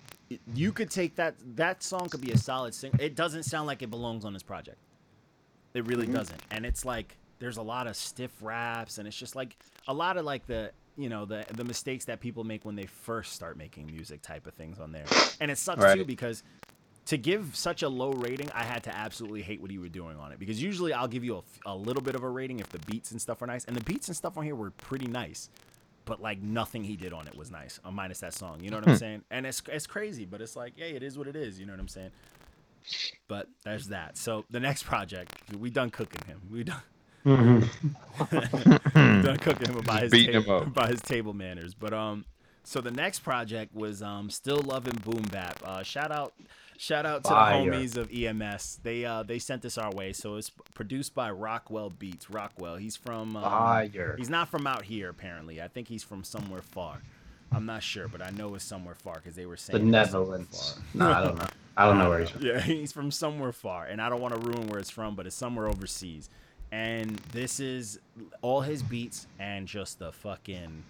you 0.53 0.71
could 0.71 0.89
take 0.91 1.15
that 1.15 1.35
that 1.55 1.83
song 1.83 2.09
could 2.09 2.21
be 2.21 2.31
a 2.31 2.37
solid 2.37 2.73
sing. 2.73 2.91
It 2.99 3.15
doesn't 3.15 3.43
sound 3.43 3.67
like 3.67 3.81
it 3.81 3.89
belongs 3.89 4.25
on 4.25 4.33
this 4.33 4.43
project. 4.43 4.77
It 5.73 5.85
really 5.87 6.07
Mhm. 6.07 6.13
doesn't, 6.13 6.41
and 6.51 6.65
it's 6.65 6.83
like 6.85 7.17
there's 7.39 7.57
a 7.57 7.61
lot 7.61 7.87
of 7.87 7.95
stiff 7.95 8.31
raps, 8.41 8.97
and 8.97 9.07
it's 9.07 9.17
just 9.17 9.35
like 9.35 9.57
a 9.87 9.93
lot 9.93 10.17
of 10.17 10.25
like 10.25 10.45
the 10.47 10.71
you 10.97 11.09
know 11.09 11.25
the 11.25 11.45
the 11.53 11.63
mistakes 11.63 12.05
that 12.05 12.19
people 12.19 12.43
make 12.43 12.65
when 12.65 12.75
they 12.75 12.85
first 12.85 13.33
start 13.33 13.57
making 13.57 13.85
music 13.87 14.21
type 14.21 14.45
of 14.47 14.53
things 14.53 14.79
on 14.79 14.91
there, 14.91 15.05
and 15.39 15.49
it 15.51 15.57
sucks 15.57 15.81
too 15.93 16.05
because. 16.05 16.43
To 17.05 17.17
give 17.17 17.55
such 17.55 17.81
a 17.81 17.89
low 17.89 18.11
rating, 18.11 18.51
I 18.51 18.63
had 18.63 18.83
to 18.83 18.95
absolutely 18.95 19.41
hate 19.41 19.59
what 19.59 19.71
he 19.71 19.79
was 19.79 19.89
doing 19.89 20.17
on 20.17 20.31
it 20.31 20.37
because 20.39 20.61
usually 20.61 20.93
I'll 20.93 21.07
give 21.07 21.23
you 21.23 21.37
a, 21.65 21.71
a 21.71 21.75
little 21.75 22.03
bit 22.03 22.13
of 22.13 22.21
a 22.23 22.29
rating 22.29 22.59
if 22.59 22.69
the 22.69 22.77
beats 22.79 23.09
and 23.11 23.19
stuff 23.19 23.41
are 23.41 23.47
nice, 23.47 23.65
and 23.65 23.75
the 23.75 23.83
beats 23.83 24.07
and 24.07 24.15
stuff 24.15 24.37
on 24.37 24.43
here 24.45 24.53
were 24.55 24.69
pretty 24.69 25.07
nice 25.07 25.49
but 26.05 26.21
like 26.21 26.41
nothing 26.41 26.83
he 26.83 26.95
did 26.95 27.13
on 27.13 27.27
it 27.27 27.35
was 27.35 27.51
nice, 27.51 27.79
uh, 27.85 27.91
minus 27.91 28.19
that 28.19 28.33
song. 28.33 28.59
You 28.63 28.69
know 28.69 28.77
what 28.77 28.87
I'm 28.87 28.97
saying? 28.97 29.23
And 29.31 29.45
it's 29.45 29.61
it's 29.67 29.87
crazy, 29.87 30.25
but 30.25 30.41
it's 30.41 30.55
like, 30.55 30.73
hey, 30.77 30.91
it 30.91 31.03
is 31.03 31.17
what 31.17 31.27
it 31.27 31.35
is. 31.35 31.59
You 31.59 31.65
know 31.65 31.73
what 31.73 31.79
I'm 31.79 31.87
saying? 31.87 32.11
But 33.27 33.47
there's 33.63 33.87
that. 33.87 34.17
So 34.17 34.43
the 34.49 34.59
next 34.59 34.83
project, 34.83 35.33
we 35.57 35.69
done 35.69 35.89
cooking 35.91 36.21
him. 36.27 36.41
We 36.51 36.63
done, 36.63 36.81
Mhm. 37.25 39.23
done 39.23 39.37
cooking 39.37 39.73
him 39.73 39.81
by 39.81 40.01
his 40.01 40.11
Beating 40.11 40.41
him 40.41 40.71
by 40.73 40.87
his 40.87 41.01
table 41.01 41.33
manners. 41.33 41.73
But 41.75 41.93
um, 41.93 42.25
so 42.63 42.81
the 42.81 42.91
next 42.91 43.19
project 43.19 43.75
was 43.75 44.01
um, 44.01 44.29
still 44.29 44.61
loving 44.61 44.95
Boom 45.03 45.23
Bap. 45.31 45.59
Uh, 45.63 45.83
shout 45.83 46.11
out. 46.11 46.33
Shout 46.77 47.05
out 47.05 47.23
to 47.25 47.29
Fire. 47.29 47.63
the 47.69 47.77
homies 47.77 47.95
of 47.95 48.11
EMS. 48.11 48.79
They 48.81 49.05
uh 49.05 49.21
they 49.21 49.37
sent 49.37 49.61
this 49.61 49.77
our 49.77 49.91
way. 49.91 50.13
So 50.13 50.37
it's 50.37 50.49
produced 50.73 51.13
by 51.13 51.29
Rockwell 51.29 51.91
Beats. 51.91 52.27
Rockwell. 52.31 52.77
He's 52.77 52.95
from 52.95 53.35
um, 53.35 53.43
Fire. 53.43 54.15
He's 54.17 54.31
not 54.31 54.49
from 54.49 54.65
out 54.65 54.83
here, 54.83 55.09
apparently. 55.09 55.61
I 55.61 55.67
think 55.67 55.87
he's 55.87 56.03
from 56.03 56.23
somewhere 56.23 56.63
far. 56.63 57.03
I'm 57.51 57.67
not 57.67 57.83
sure, 57.83 58.07
but 58.07 58.21
I 58.23 58.31
know 58.31 58.55
it's 58.55 58.63
somewhere 58.63 58.95
far 58.95 59.15
because 59.15 59.35
they 59.35 59.45
were 59.45 59.57
saying 59.57 59.85
the 59.85 59.91
Netherlands. 59.91 60.73
far. 60.73 60.83
No, 61.07 61.11
I 61.11 61.23
don't 61.23 61.37
know. 61.37 61.47
I 61.77 61.85
don't 61.85 61.97
know 61.99 62.09
where 62.09 62.19
he's 62.21 62.29
from. 62.31 62.41
Yeah, 62.45 62.59
he's 62.61 62.91
from 62.91 63.11
somewhere 63.11 63.51
far, 63.51 63.85
and 63.85 64.01
I 64.01 64.09
don't 64.09 64.21
want 64.21 64.33
to 64.33 64.39
ruin 64.39 64.67
where 64.67 64.79
it's 64.79 64.89
from, 64.89 65.15
but 65.15 65.27
it's 65.27 65.35
somewhere 65.35 65.67
overseas. 65.67 66.29
And 66.71 67.17
this 67.31 67.59
is 67.59 67.99
all 68.41 68.61
his 68.61 68.81
beats 68.81 69.27
and 69.37 69.67
just 69.67 69.99
the 69.99 70.11
fucking 70.11 70.83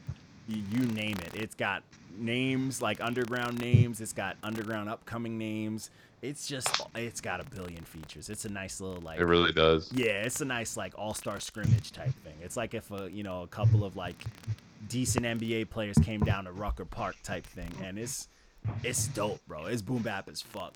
you, 0.54 0.86
name 0.88 1.18
it. 1.20 1.32
It's 1.36 1.56
got 1.56 1.84
names 2.18 2.82
like 2.82 3.02
underground 3.02 3.60
names. 3.60 4.02
It's 4.02 4.14
got 4.14 4.38
underground 4.44 4.90
upcoming 4.90 5.38
names. 5.38 5.90
It's 6.22 6.48
just 6.48 6.82
it's 6.96 7.20
got 7.22 7.40
a 7.40 7.44
billion 7.44 7.84
features. 7.84 8.30
It's 8.30 8.46
a 8.46 8.50
nice 8.50 8.80
little 8.80 9.02
like 9.02 9.20
It 9.20 9.26
really 9.26 9.52
does. 9.52 9.92
yeah, 9.92 10.24
it's 10.24 10.40
a 10.42 10.46
nice 10.46 10.78
like 10.78 10.94
all-star 10.98 11.40
scrimmage 11.40 11.92
type 11.92 12.14
thing. 12.24 12.36
It's 12.44 12.56
like 12.56 12.74
if 12.74 12.92
a 12.92 13.10
you 13.12 13.24
know 13.24 13.42
a 13.42 13.48
couple 13.48 13.84
of 13.84 13.96
like 13.96 14.24
decent 14.88 15.26
NBA 15.26 15.70
players 15.70 15.98
came 16.04 16.20
down 16.22 16.46
to 16.46 16.52
Rucker 16.52 16.86
Park 16.86 17.16
type 17.24 17.46
thing, 17.46 17.72
and 17.84 17.98
it's 17.98 18.28
it's 18.84 19.08
dope, 19.08 19.40
bro. 19.48 19.66
It's 19.66 19.82
boom 19.82 20.04
bap 20.04 20.30
as 20.30 20.42
fuck. 20.42 20.74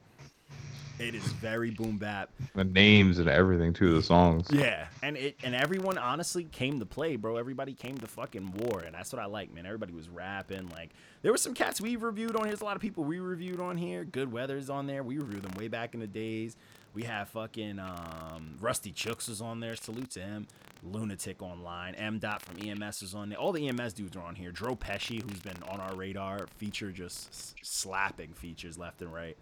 It 0.98 1.14
is 1.14 1.24
very 1.24 1.72
boom 1.72 1.98
bap. 1.98 2.30
The 2.54 2.64
names 2.64 3.20
and 3.20 3.28
everything 3.28 3.74
too. 3.74 3.94
The 3.96 4.02
songs. 4.02 4.48
Yeah, 4.52 4.88
and 5.04 5.18
it 5.18 5.38
and 5.44 5.54
everyone 5.54 5.98
honestly 5.98 6.46
came 6.46 6.80
to 6.80 6.86
play, 6.86 7.18
bro. 7.18 7.36
Everybody 7.36 7.74
came 7.74 7.98
to 7.98 8.08
fucking 8.08 8.54
war, 8.54 8.80
and 8.80 8.96
that's 8.96 9.12
what 9.12 9.22
I 9.22 9.26
like, 9.26 9.54
man. 9.54 9.66
Everybody 9.66 9.94
was 9.94 10.08
rapping. 10.08 10.70
Like 10.70 10.92
there 11.22 11.32
were 11.34 11.38
some 11.38 11.54
cats 11.54 11.82
we 11.82 11.98
reviewed 11.98 12.36
on 12.36 12.44
here. 12.44 12.52
There's 12.52 12.62
a 12.62 12.66
lot 12.66 12.78
of 12.78 12.82
people 12.82 13.04
we 13.04 13.20
reviewed 13.20 13.60
on 13.60 13.78
here. 13.78 14.06
Good 14.06 14.32
Weather's 14.32 14.70
on 14.70 14.88
there. 14.88 15.04
We 15.04 15.18
reviewed 15.18 15.44
them 15.44 15.54
way 15.58 15.68
back 15.68 15.94
in 15.94 16.00
the 16.00 16.08
days. 16.08 16.56
We 16.94 17.04
have 17.04 17.28
fucking 17.28 17.78
um, 17.78 18.56
Rusty 18.62 18.94
Chooks 18.94 19.28
was 19.28 19.42
on 19.42 19.60
there. 19.60 19.76
Salute 19.76 20.12
to 20.12 20.22
him. 20.22 20.48
Lunatic 20.82 21.42
online. 21.42 21.94
M 21.96 22.20
Dot 22.20 22.42
from 22.42 22.58
EMS 22.66 23.02
is 23.04 23.14
on 23.14 23.28
there. 23.28 23.38
All 23.38 23.52
the 23.52 23.68
EMS 23.68 23.92
dudes 23.92 24.16
are 24.16 24.24
on 24.24 24.36
here. 24.36 24.52
Dro 24.52 24.78
Pesci, 24.78 25.22
who's 25.22 25.42
been 25.42 25.62
on 25.68 25.82
our 25.82 25.94
radar, 25.94 26.48
feature 26.56 26.92
just 26.92 27.28
s- 27.30 27.56
slapping 27.64 28.32
features 28.32 28.78
left 28.78 29.02
and 29.02 29.14
right. 29.14 29.36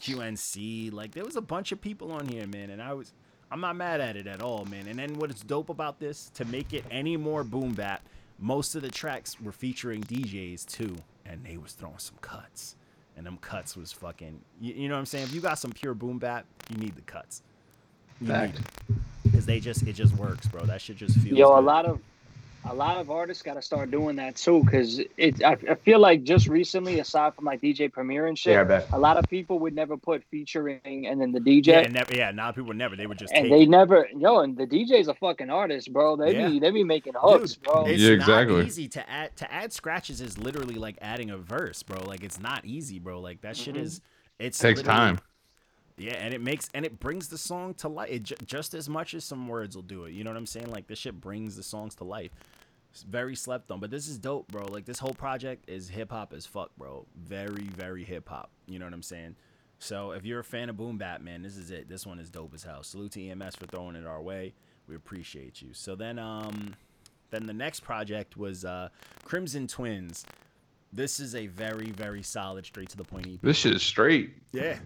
QNC, 0.00 0.92
like 0.92 1.12
there 1.12 1.24
was 1.24 1.36
a 1.36 1.40
bunch 1.40 1.72
of 1.72 1.80
people 1.80 2.12
on 2.12 2.26
here, 2.26 2.46
man, 2.46 2.70
and 2.70 2.82
I 2.82 2.94
was 2.94 3.12
I'm 3.50 3.60
not 3.60 3.76
mad 3.76 4.00
at 4.00 4.16
it 4.16 4.26
at 4.26 4.42
all, 4.42 4.64
man. 4.64 4.86
And 4.86 4.98
then 4.98 5.14
what's 5.14 5.42
dope 5.42 5.70
about 5.70 5.98
this, 5.98 6.30
to 6.34 6.44
make 6.44 6.72
it 6.72 6.84
any 6.90 7.16
more 7.16 7.42
boom 7.42 7.72
bap, 7.72 8.02
most 8.38 8.74
of 8.74 8.82
the 8.82 8.90
tracks 8.90 9.40
were 9.40 9.52
featuring 9.52 10.02
DJs 10.02 10.66
too, 10.66 10.96
and 11.26 11.44
they 11.44 11.56
was 11.56 11.72
throwing 11.72 11.98
some 11.98 12.16
cuts. 12.20 12.76
And 13.16 13.26
them 13.26 13.38
cuts 13.38 13.76
was 13.76 13.92
fucking 13.92 14.40
you, 14.60 14.74
you 14.74 14.88
know 14.88 14.94
what 14.94 15.00
I'm 15.00 15.06
saying? 15.06 15.24
If 15.24 15.34
you 15.34 15.40
got 15.40 15.58
some 15.58 15.72
pure 15.72 15.94
boom 15.94 16.18
bap, 16.18 16.46
you 16.70 16.76
need 16.76 16.94
the 16.96 17.02
cuts. 17.02 17.42
You 18.20 18.28
Fact. 18.28 18.60
Because 19.24 19.46
they 19.46 19.60
just 19.60 19.86
it 19.86 19.92
just 19.94 20.14
works, 20.16 20.46
bro. 20.46 20.64
That 20.64 20.80
shit 20.80 20.96
just 20.96 21.18
feels 21.18 21.36
Yo, 21.36 21.58
a 21.58 21.60
lot 21.60 21.86
of 21.86 22.00
a 22.64 22.74
lot 22.74 22.98
of 22.98 23.10
artists 23.10 23.42
got 23.42 23.54
to 23.54 23.62
start 23.62 23.90
doing 23.90 24.16
that 24.16 24.36
too, 24.36 24.62
because 24.64 25.00
it. 25.16 25.42
I, 25.42 25.56
I 25.68 25.74
feel 25.76 25.98
like 25.98 26.24
just 26.24 26.46
recently, 26.46 26.98
aside 26.98 27.34
from 27.34 27.46
like 27.46 27.60
DJ 27.60 27.90
Premier 27.90 28.26
and 28.26 28.38
shit, 28.38 28.68
Yeah, 28.68 28.82
a 28.92 28.98
lot 28.98 29.16
of 29.16 29.28
people 29.28 29.58
would 29.60 29.74
never 29.74 29.96
put 29.96 30.22
featuring 30.30 31.06
and 31.06 31.20
then 31.20 31.32
the 31.32 31.40
DJ. 31.40 31.66
Yeah, 31.68 31.88
never, 31.88 32.14
yeah, 32.14 32.30
now 32.32 32.52
people 32.52 32.74
never. 32.74 32.96
They 32.96 33.06
would 33.06 33.18
just 33.18 33.32
and 33.34 33.44
take 33.44 33.52
they 33.52 33.62
it. 33.62 33.68
never, 33.68 34.06
yo, 34.14 34.40
and 34.40 34.56
the 34.56 34.66
DJ's 34.66 35.08
a 35.08 35.14
fucking 35.14 35.48
artist, 35.48 35.92
bro. 35.92 36.16
They 36.16 36.32
Yeah. 36.34 36.48
be 36.48 36.60
they 36.60 36.70
be 36.70 36.84
making 36.84 37.14
hooks, 37.16 37.54
Dude, 37.54 37.64
bro. 37.64 37.86
It's 37.86 38.02
Yeah, 38.02 38.10
not 38.10 38.14
exactly. 38.14 38.66
easy 38.66 38.88
to 38.88 39.10
add 39.10 39.36
to 39.38 39.52
add 39.52 39.72
scratches 39.72 40.20
is 40.20 40.36
literally 40.38 40.74
like 40.74 40.98
adding 41.00 41.30
a 41.30 41.38
verse, 41.38 41.82
bro. 41.82 42.02
Like 42.04 42.22
it's 42.22 42.38
not 42.40 42.64
easy, 42.66 42.98
bro. 42.98 43.20
Like 43.20 43.40
that 43.40 43.56
shit 43.56 43.74
Mhm. 43.74 43.80
is 43.80 44.00
it's 44.38 44.58
Takes 44.58 44.82
time. 44.82 45.18
Yeah, 46.00 46.14
and 46.14 46.32
it 46.32 46.40
makes 46.40 46.70
and 46.72 46.86
it 46.86 46.98
brings 46.98 47.28
the 47.28 47.36
song 47.36 47.74
to 47.74 47.88
life 47.88 48.08
it, 48.10 48.22
ju- 48.22 48.34
just 48.46 48.72
as 48.72 48.88
much 48.88 49.12
as 49.12 49.22
some 49.22 49.46
words 49.46 49.76
will 49.76 49.82
do 49.82 50.04
it. 50.04 50.12
You 50.12 50.24
know 50.24 50.30
what 50.30 50.38
I'm 50.38 50.46
saying? 50.46 50.70
Like 50.70 50.86
this 50.86 50.98
shit 50.98 51.20
brings 51.20 51.56
the 51.56 51.62
songs 51.62 51.94
to 51.96 52.04
life. 52.04 52.30
It's 52.90 53.02
very 53.02 53.36
slept 53.36 53.70
on, 53.70 53.80
but 53.80 53.90
this 53.90 54.08
is 54.08 54.18
dope, 54.18 54.48
bro. 54.48 54.64
Like 54.64 54.86
this 54.86 54.98
whole 54.98 55.12
project 55.12 55.68
is 55.68 55.90
hip 55.90 56.10
hop 56.10 56.32
as 56.32 56.46
fuck, 56.46 56.70
bro. 56.78 57.04
Very, 57.14 57.64
very 57.64 58.02
hip 58.02 58.30
hop. 58.30 58.50
You 58.66 58.78
know 58.78 58.86
what 58.86 58.94
I'm 58.94 59.02
saying? 59.02 59.36
So 59.78 60.12
if 60.12 60.24
you're 60.24 60.40
a 60.40 60.44
fan 60.44 60.70
of 60.70 60.78
Boom 60.78 60.96
Bap, 60.96 61.20
man, 61.20 61.42
this 61.42 61.58
is 61.58 61.70
it. 61.70 61.86
This 61.86 62.06
one 62.06 62.18
is 62.18 62.30
dope 62.30 62.54
as 62.54 62.64
hell. 62.64 62.82
Salute 62.82 63.12
to 63.12 63.28
EMS 63.28 63.56
for 63.56 63.66
throwing 63.66 63.94
it 63.94 64.06
our 64.06 64.22
way. 64.22 64.54
We 64.88 64.96
appreciate 64.96 65.60
you. 65.60 65.68
So 65.72 65.94
then, 65.94 66.18
um, 66.18 66.74
then 67.28 67.46
the 67.46 67.52
next 67.52 67.80
project 67.80 68.38
was 68.38 68.64
uh, 68.64 68.88
Crimson 69.24 69.66
Twins. 69.66 70.24
This 70.92 71.20
is 71.20 71.34
a 71.34 71.46
very, 71.46 71.90
very 71.92 72.22
solid, 72.22 72.66
straight 72.66 72.88
to 72.88 72.96
the 72.96 73.04
point 73.04 73.26
EP. 73.26 73.40
This 73.42 73.58
shit 73.58 73.74
is 73.74 73.82
straight. 73.82 74.34
Yeah. 74.52 74.78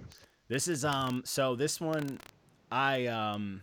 This 0.48 0.68
is 0.68 0.84
um 0.84 1.22
so 1.24 1.56
this 1.56 1.80
one 1.80 2.18
I 2.70 3.06
um 3.06 3.62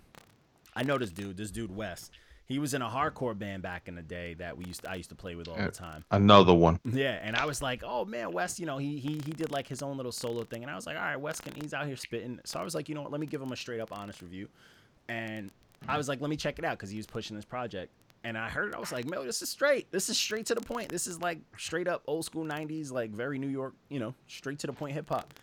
I 0.75 0.83
know 0.83 0.97
this 0.97 1.11
dude, 1.11 1.37
this 1.37 1.51
dude 1.51 1.75
West. 1.75 2.11
He 2.45 2.59
was 2.59 2.73
in 2.73 2.81
a 2.81 2.89
hardcore 2.89 3.37
band 3.37 3.63
back 3.63 3.87
in 3.87 3.95
the 3.95 4.01
day 4.01 4.33
that 4.33 4.57
we 4.57 4.65
used 4.65 4.81
to, 4.83 4.91
I 4.91 4.95
used 4.95 5.07
to 5.09 5.15
play 5.15 5.35
with 5.35 5.47
all 5.47 5.55
the 5.55 5.71
time. 5.71 6.03
Another 6.11 6.53
one. 6.53 6.81
Yeah, 6.91 7.17
and 7.21 7.37
I 7.37 7.45
was 7.45 7.61
like, 7.61 7.81
"Oh 7.85 8.03
man, 8.03 8.33
Wes, 8.33 8.59
you 8.59 8.65
know, 8.65 8.77
he 8.77 8.97
he 8.99 9.21
he 9.25 9.31
did 9.31 9.51
like 9.51 9.67
his 9.67 9.81
own 9.81 9.95
little 9.95 10.11
solo 10.11 10.43
thing." 10.43 10.61
And 10.61 10.69
I 10.69 10.75
was 10.75 10.85
like, 10.85 10.97
"All 10.97 11.03
right, 11.03 11.19
Wes 11.19 11.39
can 11.39 11.53
he's 11.55 11.73
out 11.73 11.85
here 11.85 11.95
spitting." 11.95 12.41
So 12.43 12.59
I 12.59 12.63
was 12.63 12.75
like, 12.75 12.89
"You 12.89 12.95
know 12.95 13.03
what? 13.03 13.11
Let 13.11 13.21
me 13.21 13.27
give 13.27 13.41
him 13.41 13.51
a 13.53 13.55
straight 13.55 13.79
up 13.79 13.97
honest 13.97 14.21
review." 14.21 14.49
And 15.07 15.49
I 15.87 15.97
was 15.97 16.09
like, 16.09 16.19
"Let 16.19 16.29
me 16.29 16.35
check 16.35 16.59
it 16.59 16.65
out 16.65 16.77
cuz 16.77 16.89
he 16.89 16.97
was 16.97 17.07
pushing 17.07 17.37
this 17.37 17.45
project." 17.45 17.93
And 18.25 18.37
I 18.37 18.49
heard 18.49 18.69
it, 18.69 18.75
I 18.75 18.79
was 18.79 18.91
like, 18.91 19.09
"Man, 19.09 19.25
this 19.25 19.41
is 19.41 19.49
straight. 19.49 19.89
This 19.91 20.09
is 20.09 20.17
straight 20.17 20.45
to 20.47 20.55
the 20.55 20.61
point. 20.61 20.89
This 20.89 21.07
is 21.07 21.21
like 21.21 21.39
straight 21.57 21.87
up 21.87 22.03
old 22.05 22.25
school 22.25 22.43
90s 22.43 22.91
like 22.91 23.11
very 23.11 23.39
New 23.39 23.47
York, 23.49 23.75
you 23.89 23.99
know, 23.99 24.13
straight 24.27 24.59
to 24.59 24.67
the 24.67 24.73
point 24.73 24.93
hip 24.93 25.07
hop." 25.09 25.33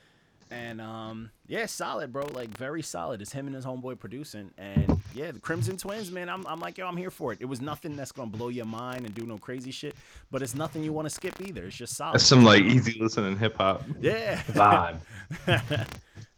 And 0.50 0.80
um, 0.80 1.30
yeah, 1.46 1.66
solid, 1.66 2.12
bro. 2.12 2.26
Like 2.26 2.48
very 2.56 2.82
solid. 2.82 3.20
It's 3.20 3.32
him 3.32 3.46
and 3.46 3.54
his 3.54 3.64
homeboy 3.64 3.98
producing. 3.98 4.50
And 4.56 5.00
yeah, 5.14 5.30
the 5.30 5.40
Crimson 5.40 5.76
Twins, 5.76 6.10
man. 6.10 6.28
I'm, 6.28 6.46
I'm 6.46 6.60
like, 6.60 6.78
yo, 6.78 6.86
I'm 6.86 6.96
here 6.96 7.10
for 7.10 7.32
it. 7.32 7.38
It 7.40 7.46
was 7.46 7.60
nothing 7.60 7.96
that's 7.96 8.12
gonna 8.12 8.30
blow 8.30 8.48
your 8.48 8.66
mind 8.66 9.04
and 9.04 9.14
do 9.14 9.26
no 9.26 9.38
crazy 9.38 9.70
shit, 9.70 9.94
but 10.30 10.42
it's 10.42 10.54
nothing 10.54 10.82
you 10.82 10.92
want 10.92 11.06
to 11.06 11.10
skip 11.10 11.40
either. 11.40 11.64
It's 11.66 11.76
just 11.76 11.96
solid. 11.96 12.14
That's 12.14 12.24
some 12.24 12.44
like 12.44 12.62
easy 12.62 12.98
listening 13.00 13.38
hip 13.38 13.56
hop. 13.56 13.82
yeah. 14.00 14.42
Vibe. 14.48 15.00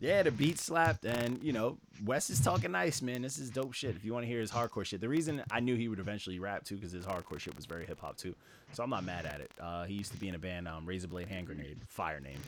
yeah, 0.00 0.22
the 0.22 0.30
beat 0.30 0.58
slapped, 0.58 1.04
and 1.04 1.42
you 1.42 1.52
know, 1.52 1.78
Wes 2.04 2.30
is 2.30 2.40
talking 2.40 2.72
nice, 2.72 3.02
man. 3.02 3.22
This 3.22 3.38
is 3.38 3.50
dope 3.50 3.74
shit. 3.74 3.94
If 3.94 4.04
you 4.04 4.12
want 4.12 4.24
to 4.24 4.28
hear 4.28 4.40
his 4.40 4.50
hardcore 4.50 4.84
shit, 4.84 5.00
the 5.00 5.08
reason 5.08 5.42
I 5.50 5.60
knew 5.60 5.76
he 5.76 5.88
would 5.88 5.98
eventually 5.98 6.38
rap 6.38 6.64
too, 6.64 6.76
because 6.76 6.92
his 6.92 7.04
hardcore 7.04 7.38
shit 7.38 7.54
was 7.54 7.66
very 7.66 7.86
hip 7.86 8.00
hop 8.00 8.16
too. 8.16 8.34
So 8.72 8.82
I'm 8.82 8.90
not 8.90 9.04
mad 9.04 9.26
at 9.26 9.40
it. 9.40 9.50
Uh, 9.60 9.84
he 9.84 9.94
used 9.94 10.12
to 10.12 10.18
be 10.18 10.28
in 10.28 10.34
a 10.34 10.38
band, 10.38 10.68
um, 10.68 10.86
Razor 10.86 11.08
Blade 11.08 11.28
Hand 11.28 11.46
Grenade, 11.46 11.78
fire 11.88 12.20
name, 12.20 12.40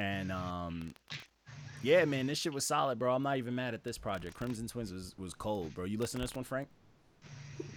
and 0.00 0.32
um, 0.32 0.94
yeah, 1.82 2.04
man, 2.04 2.26
this 2.26 2.38
shit 2.38 2.52
was 2.52 2.66
solid, 2.66 2.98
bro. 2.98 3.14
I'm 3.14 3.22
not 3.22 3.36
even 3.36 3.54
mad 3.54 3.74
at 3.74 3.84
this 3.84 3.98
project. 3.98 4.34
Crimson 4.34 4.66
Twins 4.66 4.92
was 4.92 5.14
was 5.18 5.34
cold, 5.34 5.74
bro. 5.74 5.84
You 5.84 5.98
listen 5.98 6.20
to 6.20 6.24
this 6.24 6.34
one, 6.34 6.44
Frank? 6.44 6.68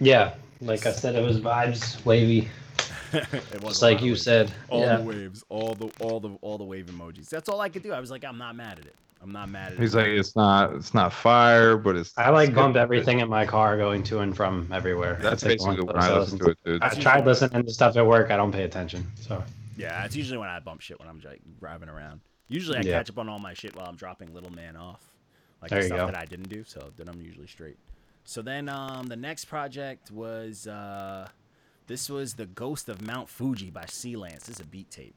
Yeah, 0.00 0.34
like 0.60 0.86
I 0.86 0.92
said, 0.92 1.14
it 1.14 1.22
was 1.22 1.40
vibes, 1.40 2.02
wavy, 2.06 2.48
it 3.12 3.62
was 3.62 3.74
just 3.74 3.82
like 3.82 4.00
you 4.00 4.16
said. 4.16 4.50
All 4.70 4.80
yeah. 4.80 4.96
the 4.96 5.02
waves, 5.02 5.44
all 5.50 5.74
the 5.74 5.90
all 6.00 6.20
the 6.20 6.30
all 6.40 6.56
the 6.56 6.64
wave 6.64 6.86
emojis. 6.86 7.28
That's 7.28 7.48
all 7.48 7.60
I 7.60 7.68
could 7.68 7.82
do. 7.82 7.92
I 7.92 8.00
was 8.00 8.10
like, 8.10 8.24
I'm 8.24 8.38
not 8.38 8.56
mad 8.56 8.78
at 8.78 8.86
it. 8.86 8.94
I'm 9.22 9.32
not 9.32 9.48
mad 9.48 9.72
at 9.72 9.78
He's 9.78 9.78
it. 9.78 9.82
He's 9.82 9.94
like, 9.94 10.06
it's 10.08 10.36
not, 10.36 10.74
it's 10.74 10.92
not 10.92 11.10
fire, 11.10 11.78
but 11.78 11.96
it's. 11.96 12.12
I 12.18 12.28
like 12.30 12.50
it's 12.50 12.56
bump 12.56 12.76
everything 12.76 13.20
in 13.20 13.28
my 13.28 13.46
car 13.46 13.76
going 13.76 14.02
to 14.04 14.20
and 14.20 14.36
from 14.36 14.68
everywhere. 14.72 15.18
That's 15.20 15.42
like 15.42 15.52
basically 15.52 15.80
one 15.80 15.80
of 15.80 15.86
when 15.94 15.96
I 15.96 16.08
those 16.08 16.32
listen 16.32 16.38
to 16.40 16.50
it, 16.50 16.58
dude. 16.64 16.82
I 16.82 16.90
tried 16.90 17.24
listening 17.24 17.64
to 17.64 17.72
stuff 17.72 17.96
at 17.96 18.06
work. 18.06 18.30
I 18.30 18.36
don't 18.36 18.52
pay 18.52 18.64
attention. 18.64 19.06
So 19.20 19.42
Yeah, 19.76 20.04
it's 20.04 20.16
usually 20.16 20.38
when 20.38 20.48
I 20.48 20.58
bump 20.60 20.80
shit 20.80 20.98
when 20.98 21.08
I'm 21.08 21.20
like 21.24 21.40
driving 21.58 21.88
around. 21.88 22.20
Usually 22.48 22.78
I 22.78 22.82
Yeah. 22.82 22.98
catch 22.98 23.10
up 23.10 23.18
on 23.18 23.28
all 23.28 23.38
my 23.38 23.54
shit 23.54 23.74
while 23.74 23.86
I'm 23.86 23.96
dropping 23.96 24.32
Little 24.34 24.52
Man 24.52 24.76
off, 24.76 25.02
like 25.62 25.70
There 25.70 25.80
the 25.80 25.84
you 25.84 25.88
stuff 25.88 25.98
go. 26.00 26.06
that 26.12 26.16
I 26.16 26.24
didn't 26.24 26.48
do. 26.48 26.64
So 26.64 26.92
then 26.96 27.08
I'm 27.08 27.20
usually 27.20 27.46
straight. 27.46 27.78
So 28.24 28.42
then 28.42 28.68
um 28.68 29.06
the 29.06 29.16
next 29.16 29.46
project 29.46 30.10
was 30.10 30.66
uh 30.66 31.28
this 31.86 32.08
was 32.08 32.34
the 32.34 32.46
Ghost 32.46 32.88
of 32.88 33.02
Mount 33.02 33.28
Fuji 33.28 33.70
by 33.70 33.84
Sea 33.86 34.16
Lance. 34.16 34.46
This 34.46 34.56
is 34.56 34.60
a 34.60 34.66
beat 34.66 34.90
tape. 34.90 35.16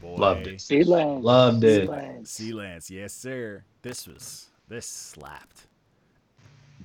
Boy, 0.00 0.16
Loved 0.16 0.46
it. 0.46 0.58
Sealand. 0.58 1.22
Loved 1.22 1.64
it. 1.64 2.26
Sea 2.26 2.52
Lance, 2.52 2.90
yes 2.90 3.12
sir. 3.12 3.64
This 3.82 4.06
was 4.06 4.46
this 4.68 4.86
slapped. 4.86 5.66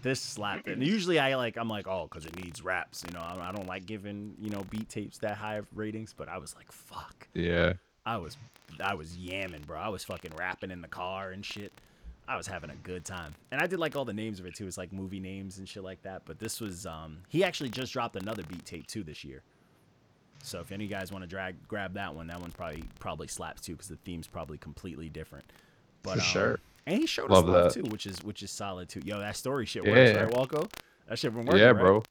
This 0.01 0.19
slapped. 0.19 0.67
And 0.67 0.83
usually 0.83 1.19
I 1.19 1.35
like 1.35 1.57
I'm 1.57 1.69
like 1.69 1.87
oh 1.87 2.07
because 2.09 2.25
it 2.25 2.35
needs 2.35 2.63
raps. 2.63 3.03
You 3.07 3.13
know 3.13 3.21
I, 3.21 3.49
I 3.49 3.51
don't 3.51 3.67
like 3.67 3.85
giving 3.85 4.35
you 4.39 4.49
know 4.49 4.63
beat 4.69 4.89
tapes 4.89 5.17
that 5.19 5.37
high 5.37 5.55
of 5.55 5.67
ratings, 5.75 6.13
but 6.15 6.29
I 6.29 6.37
was 6.37 6.55
like 6.55 6.71
fuck. 6.71 7.27
Yeah. 7.33 7.73
I 8.05 8.17
was 8.17 8.37
I 8.83 8.95
was 8.95 9.15
yamming, 9.17 9.65
bro. 9.65 9.79
I 9.79 9.89
was 9.89 10.03
fucking 10.03 10.31
rapping 10.37 10.71
in 10.71 10.81
the 10.81 10.87
car 10.87 11.31
and 11.31 11.45
shit. 11.45 11.71
I 12.27 12.37
was 12.37 12.47
having 12.47 12.69
a 12.69 12.75
good 12.75 13.03
time. 13.03 13.35
And 13.51 13.61
I 13.61 13.67
did 13.67 13.79
like 13.79 13.95
all 13.95 14.05
the 14.05 14.13
names 14.13 14.39
of 14.39 14.45
it 14.45 14.55
too. 14.55 14.65
It's 14.65 14.77
like 14.77 14.93
movie 14.93 15.19
names 15.19 15.57
and 15.57 15.67
shit 15.67 15.83
like 15.83 16.01
that. 16.03 16.23
But 16.25 16.39
this 16.39 16.59
was 16.61 16.85
um 16.85 17.19
he 17.29 17.43
actually 17.43 17.69
just 17.69 17.93
dropped 17.93 18.15
another 18.15 18.43
beat 18.43 18.65
tape 18.65 18.87
too 18.87 19.03
this 19.03 19.23
year. 19.23 19.43
So 20.43 20.59
if 20.59 20.71
any 20.71 20.85
of 20.85 20.89
you 20.89 20.95
guys 20.95 21.11
want 21.11 21.23
to 21.23 21.27
drag 21.27 21.55
grab 21.67 21.93
that 21.93 22.15
one, 22.15 22.27
that 22.27 22.41
one 22.41 22.51
probably 22.51 22.83
probably 22.99 23.27
slaps 23.27 23.61
too 23.61 23.73
because 23.73 23.87
the 23.87 23.97
theme's 24.03 24.27
probably 24.27 24.57
completely 24.57 25.09
different. 25.09 25.45
But 26.03 26.13
For 26.13 26.19
um, 26.19 26.25
sure. 26.25 26.59
And 26.87 26.97
he 26.99 27.05
showed 27.05 27.29
Love 27.29 27.47
us 27.47 27.53
love 27.53 27.73
that. 27.73 27.83
too, 27.83 27.89
which 27.91 28.05
is 28.05 28.23
which 28.23 28.41
is 28.43 28.51
solid 28.51 28.89
too. 28.89 29.01
Yo, 29.05 29.19
that 29.19 29.35
story 29.35 29.65
shit 29.65 29.83
works, 29.85 29.95
Yeah. 29.97 30.23
right, 30.23 30.33
Walco? 30.33 30.69
That 31.07 31.19
shit 31.19 31.33
been 31.33 31.45
working. 31.45 31.59
Yeah, 31.61 31.67
right? 31.71 31.79
bro. 31.79 32.03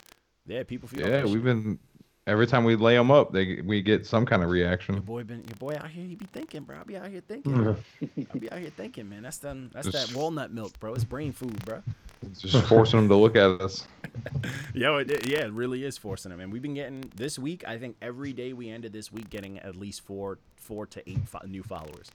Yeah, 0.46 0.62
people 0.62 0.88
feel 0.88 1.00
Yeah, 1.00 1.08
that 1.18 1.24
we've 1.24 1.34
shit. 1.34 1.44
been 1.44 1.78
every 2.26 2.46
time 2.46 2.64
we 2.64 2.76
lay 2.76 2.94
them 2.96 3.10
up, 3.10 3.32
they 3.32 3.60
we 3.64 3.82
get 3.82 4.06
some 4.06 4.24
kind 4.26 4.42
of 4.44 4.50
reaction. 4.50 4.94
Your 4.94 5.00
reaction. 5.02 5.06
boy 5.06 5.24
been 5.24 5.44
your 5.48 5.56
boy 5.58 5.74
out 5.76 5.90
here. 5.90 6.04
He 6.06 6.14
be 6.14 6.26
thinking, 6.32 6.62
bro. 6.62 6.78
I 6.80 6.84
be 6.84 6.96
out 6.96 7.08
here 7.08 7.22
thinking. 7.26 7.76
I 8.34 8.38
be 8.38 8.50
out 8.52 8.58
here 8.58 8.70
thinking, 8.76 9.08
man. 9.08 9.22
That's 9.22 9.38
them. 9.38 9.70
That's 9.72 9.88
Just- 9.88 10.08
that 10.12 10.16
walnut 10.16 10.52
milk, 10.52 10.78
bro. 10.78 10.94
It's 10.94 11.04
brain 11.04 11.32
food, 11.32 11.64
bro. 11.64 11.82
It's 12.22 12.40
just 12.42 12.66
forcing 12.68 13.00
them 13.00 13.08
to 13.08 13.16
look 13.16 13.34
at 13.34 13.60
us. 13.62 13.88
Yo, 14.74 14.98
it, 14.98 15.10
it- 15.10 15.26
yeah, 15.26 15.40
it 15.46 15.52
really 15.52 15.84
is 15.84 15.96
forcing 15.98 16.30
them. 16.30 16.40
And 16.40 16.52
we've 16.52 16.62
been 16.62 16.74
getting 16.74 17.10
this 17.16 17.38
week. 17.38 17.64
I 17.66 17.78
think 17.78 17.96
every 18.02 18.32
day 18.32 18.52
we 18.52 18.68
ended 18.70 18.92
this 18.92 19.10
week 19.10 19.30
getting 19.30 19.58
at 19.58 19.74
least 19.76 20.02
four, 20.02 20.38
four 20.56 20.86
to 20.86 21.10
eight 21.10 21.26
fo- 21.26 21.46
new 21.46 21.62
followers, 21.62 22.10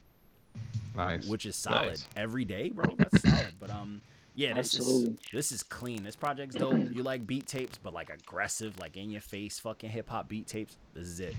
Nice. 0.95 1.25
which 1.27 1.45
is 1.45 1.55
solid 1.55 1.87
Nice. 1.89 2.07
every 2.15 2.45
day, 2.45 2.69
bro. 2.69 2.85
That's 2.97 3.21
solid. 3.21 3.53
But 3.59 3.69
um, 3.69 4.01
yeah, 4.35 4.53
this 4.53 4.75
Absolutely. 4.75 5.11
is 5.13 5.19
this 5.31 5.51
is 5.51 5.63
clean. 5.63 6.03
This 6.03 6.15
project's 6.15 6.55
dope. 6.55 6.77
You 6.91 7.03
like 7.03 7.25
beat 7.25 7.47
tapes, 7.47 7.77
but 7.81 7.93
like 7.93 8.09
aggressive, 8.09 8.77
like 8.79 8.97
in 8.97 9.09
your 9.09 9.21
face, 9.21 9.59
fucking 9.59 9.89
hip 9.89 10.09
hop 10.09 10.27
beat 10.29 10.47
tapes. 10.47 10.77
This 10.93 11.07
is 11.07 11.19
it. 11.19 11.35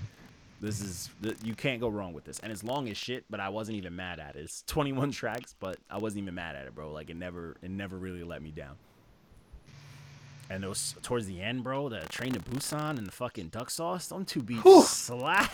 This 0.59 0.81
is 0.81 1.09
you 1.43 1.53
can't 1.53 1.79
go 1.79 1.87
wrong 1.89 2.13
with 2.13 2.23
this. 2.23 2.39
And 2.39 2.51
it's 2.51 2.63
long 2.63 2.89
as 2.89 2.97
shit, 2.97 3.25
but 3.29 3.39
I 3.39 3.49
wasn't 3.49 3.77
even 3.77 3.95
mad 3.95 4.19
at 4.19 4.35
it. 4.35 4.39
It's 4.39 4.63
21 4.65 5.11
tracks, 5.11 5.53
but 5.59 5.77
I 5.89 5.99
wasn't 5.99 6.23
even 6.23 6.33
mad 6.33 6.55
at 6.55 6.65
it, 6.65 6.73
bro. 6.73 6.91
Like 6.91 7.09
it 7.11 7.15
never 7.15 7.55
it 7.61 7.69
never 7.69 7.97
really 7.97 8.23
let 8.23 8.41
me 8.41 8.49
down. 8.51 8.75
And 10.49 10.63
those 10.63 10.95
towards 11.01 11.25
the 11.27 11.41
end, 11.41 11.63
bro, 11.63 11.89
the 11.89 11.99
train 12.09 12.31
to 12.31 12.39
Busan 12.39 12.97
and 12.97 13.05
the 13.05 13.11
fucking 13.11 13.49
duck 13.49 13.69
sauce, 13.69 14.07
them 14.07 14.23
two 14.23 14.41
beats 14.41 14.63
Whew. 14.63 14.81
slap. 14.81 15.51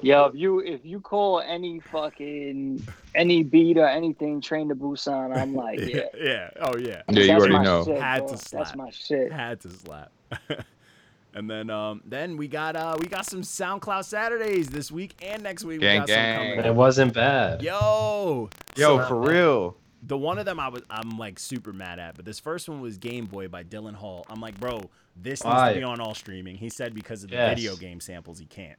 Yeah, 0.00 0.26
if 0.28 0.34
you 0.34 0.60
if 0.60 0.84
you 0.84 1.00
call 1.00 1.40
any 1.40 1.80
fucking 1.80 2.86
any 3.16 3.42
beat 3.42 3.76
or 3.76 3.86
anything 3.88 4.40
train 4.40 4.68
to 4.68 4.76
Busan, 4.76 5.36
I'm 5.36 5.54
like, 5.64 5.80
yeah. 5.80 6.02
yeah. 6.16 6.50
Oh 6.60 6.76
yeah. 6.76 7.02
Yeah, 7.08 7.20
you 7.20 7.26
That's 7.26 7.30
already 7.30 7.54
my 7.54 7.64
know. 7.64 7.84
Shit, 7.84 8.00
Had 8.00 8.18
bro. 8.20 8.28
to 8.28 8.38
slap. 8.38 8.64
That's 8.64 8.76
my 8.76 8.90
shit. 8.90 9.32
Had 9.32 9.60
to 9.62 9.70
slap. 9.70 10.12
and 11.34 11.50
then 11.50 11.68
um 11.68 12.00
then 12.06 12.36
we 12.36 12.46
got 12.48 12.76
uh 12.76 12.96
we 13.00 13.06
got 13.06 13.26
some 13.26 13.42
SoundCloud 13.42 14.04
Saturdays 14.04 14.68
this 14.68 14.92
week 14.92 15.14
and 15.20 15.42
next 15.42 15.64
week. 15.64 15.80
Gang, 15.80 15.94
we 16.02 16.06
got 16.06 16.08
some 16.08 16.14
gang. 16.16 16.50
coming. 16.56 16.64
It 16.70 16.74
wasn't 16.74 17.12
bad. 17.12 17.62
Yo, 17.62 18.50
Yo, 18.76 18.98
So- 18.98 19.04
for 19.08 19.20
real. 19.20 19.76
The 20.02 20.16
one 20.16 20.38
of 20.38 20.44
them 20.46 20.60
I 20.60 20.68
was 20.68 20.82
I'm 20.90 21.18
like 21.18 21.38
super 21.38 21.72
mad 21.72 21.98
at, 21.98 22.16
but 22.16 22.24
this 22.24 22.38
first 22.38 22.68
one 22.68 22.80
was 22.80 22.98
Game 22.98 23.26
Boy 23.26 23.48
by 23.48 23.64
Dylan 23.64 23.94
Hall. 23.94 24.24
I'm 24.28 24.40
like, 24.40 24.58
bro, 24.60 24.80
this 25.16 25.44
needs 25.44 25.62
to 25.68 25.74
be 25.74 25.82
on 25.82 26.00
all 26.00 26.14
streaming. 26.14 26.56
He 26.56 26.68
said 26.68 26.94
because 26.94 27.24
of 27.24 27.30
the 27.30 27.36
Yes. 27.36 27.54
video 27.56 27.76
game 27.76 28.00
samples, 28.00 28.38
he 28.38 28.46
can't. 28.46 28.78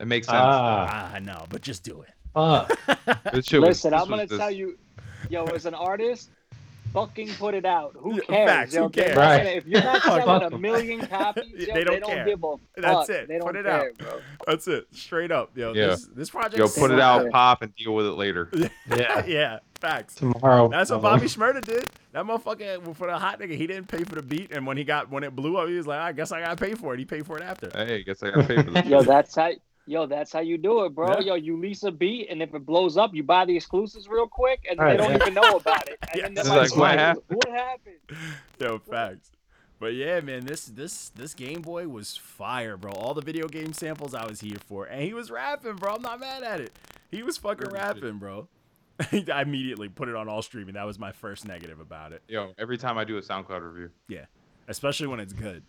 It 0.00 0.06
makes 0.06 0.26
sense. 0.28 0.38
Ah, 0.40 0.86
Ah, 0.90 1.14
I 1.14 1.18
know, 1.18 1.44
but 1.50 1.60
just 1.62 1.82
do 1.82 2.02
it. 2.02 2.10
fuck. 2.34 2.78
This 3.32 3.50
was- 3.52 3.60
Listen, 3.60 3.94
I'm 3.94 4.08
gonna 4.08 4.26
this- 4.26 4.38
tell 4.38 4.50
you, 4.50 4.78
yo, 5.28 5.44
as 5.46 5.66
an 5.66 5.74
artist, 5.74 6.30
fucking 6.92 7.28
put 7.34 7.54
it 7.54 7.64
out. 7.66 7.94
Who 7.98 8.20
cares? 8.20 8.48
facts, 8.48 8.74
yo, 8.74 8.84
who 8.84 8.90
cares? 8.90 9.16
Right. 9.16 9.46
If 9.56 9.66
you're 9.66 9.82
not 9.82 10.02
selling 10.02 10.52
a 10.52 10.58
million 10.58 11.00
copies, 11.06 11.44
yo, 11.52 11.58
They 11.58 11.72
they 11.72 11.84
don't 11.84 12.00
don't, 12.00 12.10
care. 12.10 12.24
give 12.24 12.38
a 12.44 12.50
fuck. 12.52 12.60
That's 12.76 13.08
it. 13.10 13.28
They 13.28 13.38
don't 13.38 13.46
Put 13.48 13.56
it 13.56 13.64
care, 13.64 13.88
out. 13.90 13.98
bro. 13.98 14.20
That's 14.46 14.68
it. 14.68 14.86
Straight 14.92 15.30
up, 15.32 15.50
yo. 15.56 15.72
Yeah. 15.74 15.88
This 15.88 16.06
this 16.14 16.30
project. 16.30 16.56
Yo, 16.58 16.68
put 16.68 16.90
it 16.92 17.00
out, 17.00 17.28
pop, 17.30 17.62
and 17.62 17.74
deal 17.74 17.94
with 17.94 18.06
it 18.06 18.12
later. 18.12 18.50
Yeah. 18.96 19.26
yeah, 19.26 19.58
facts. 19.80 20.14
Tomorrow. 20.16 20.68
That's 20.68 20.90
what. 20.90 21.02
Bobby 21.02 21.26
Shmurda 21.26 21.64
did. 21.64 21.86
That 22.12 22.24
motherfucker 22.24 22.96
for 22.96 23.06
the 23.06 23.18
hot 23.18 23.38
nigga, 23.40 23.56
he 23.56 23.66
didn't 23.66 23.88
pay 23.88 24.04
for 24.04 24.14
the 24.16 24.22
beat, 24.22 24.50
and 24.52 24.66
when 24.66 24.76
he 24.76 24.84
got 24.84 25.10
when 25.10 25.24
it 25.24 25.34
blew 25.36 25.56
up, 25.56 25.68
he 25.68 25.74
was 25.74 25.86
like, 25.86 26.00
I 26.00 26.12
guess 26.12 26.32
I 26.32 26.40
gotta 26.40 26.56
pay 26.56 26.74
for 26.74 26.94
it. 26.94 26.98
He 26.98 27.04
paid 27.04 27.26
for 27.26 27.36
it 27.38 27.42
after. 27.44 27.70
Hey, 27.74 28.02
guess 28.02 28.22
I 28.22 28.30
gotta 28.30 28.46
pay 28.48 28.62
for 28.62 28.70
this. 28.70 28.86
Yo, 28.86 29.02
that's 29.02 29.34
how. 29.34 29.50
Yo, 29.86 30.04
that's 30.04 30.34
how 30.34 30.40
you 30.40 30.58
do 30.58 30.84
it, 30.84 30.94
bro. 30.94 31.14
Yeah. 31.14 31.20
Yo, 31.20 31.34
you 31.36 31.58
lease 31.58 31.82
a 31.82 31.90
beat, 31.90 32.28
and 32.28 32.42
if 32.42 32.52
it 32.54 32.66
blows 32.66 32.98
up, 32.98 33.14
you 33.14 33.22
buy 33.22 33.46
the 33.46 33.56
exclusives 33.56 34.06
real 34.06 34.28
quick, 34.28 34.66
and 34.70 34.78
Right, 34.78 34.98
they 34.98 35.02
don't 35.02 35.12
yeah. 35.12 35.16
even 35.16 35.32
know 35.32 35.56
about 35.56 35.88
it. 35.88 35.96
And 36.12 36.20
Yeah. 36.36 36.42
then 36.42 36.46
like, 36.46 36.58
like, 36.58 36.76
what 36.76 36.76
"What- 36.76 36.98
happened?" 36.98 37.24
What 37.28 37.48
happened? 37.48 37.96
Yo, 38.60 38.78
facts. 38.80 39.30
But 39.80 39.94
yeah, 39.94 40.20
man, 40.20 40.44
this 40.44 40.66
this 40.66 41.08
this 41.10 41.32
Game 41.34 41.62
Boy 41.62 41.88
was 41.88 42.16
fire, 42.16 42.76
bro. 42.76 42.92
All 42.92 43.14
the 43.14 43.22
video 43.22 43.46
game 43.48 43.72
samples 43.72 44.12
I 44.14 44.26
was 44.26 44.40
here 44.40 44.58
for, 44.66 44.84
and 44.84 45.00
he 45.02 45.14
was 45.14 45.30
rapping, 45.30 45.76
bro. 45.76 45.94
I'm 45.94 46.02
not 46.02 46.20
mad 46.20 46.42
at 46.42 46.60
it. 46.60 46.72
He 47.10 47.22
was 47.22 47.38
fucking 47.38 47.68
Word 47.70 47.78
shit. 47.78 47.80
rapping, 47.80 48.18
bro. 48.18 48.48
I 49.32 49.42
immediately 49.42 49.88
put 49.88 50.08
it 50.08 50.16
on 50.16 50.28
all 50.28 50.42
streaming. 50.42 50.74
That 50.74 50.86
was 50.86 50.98
my 50.98 51.12
first 51.12 51.46
negative 51.46 51.80
about 51.80 52.12
it. 52.12 52.22
Yo, 52.28 52.52
every 52.58 52.78
time 52.78 52.98
I 52.98 53.04
do 53.04 53.16
a 53.16 53.22
SoundCloud 53.22 53.62
review. 53.62 53.90
Yeah, 54.08 54.24
especially 54.66 55.06
when 55.06 55.20
it's 55.20 55.32
good. 55.32 55.62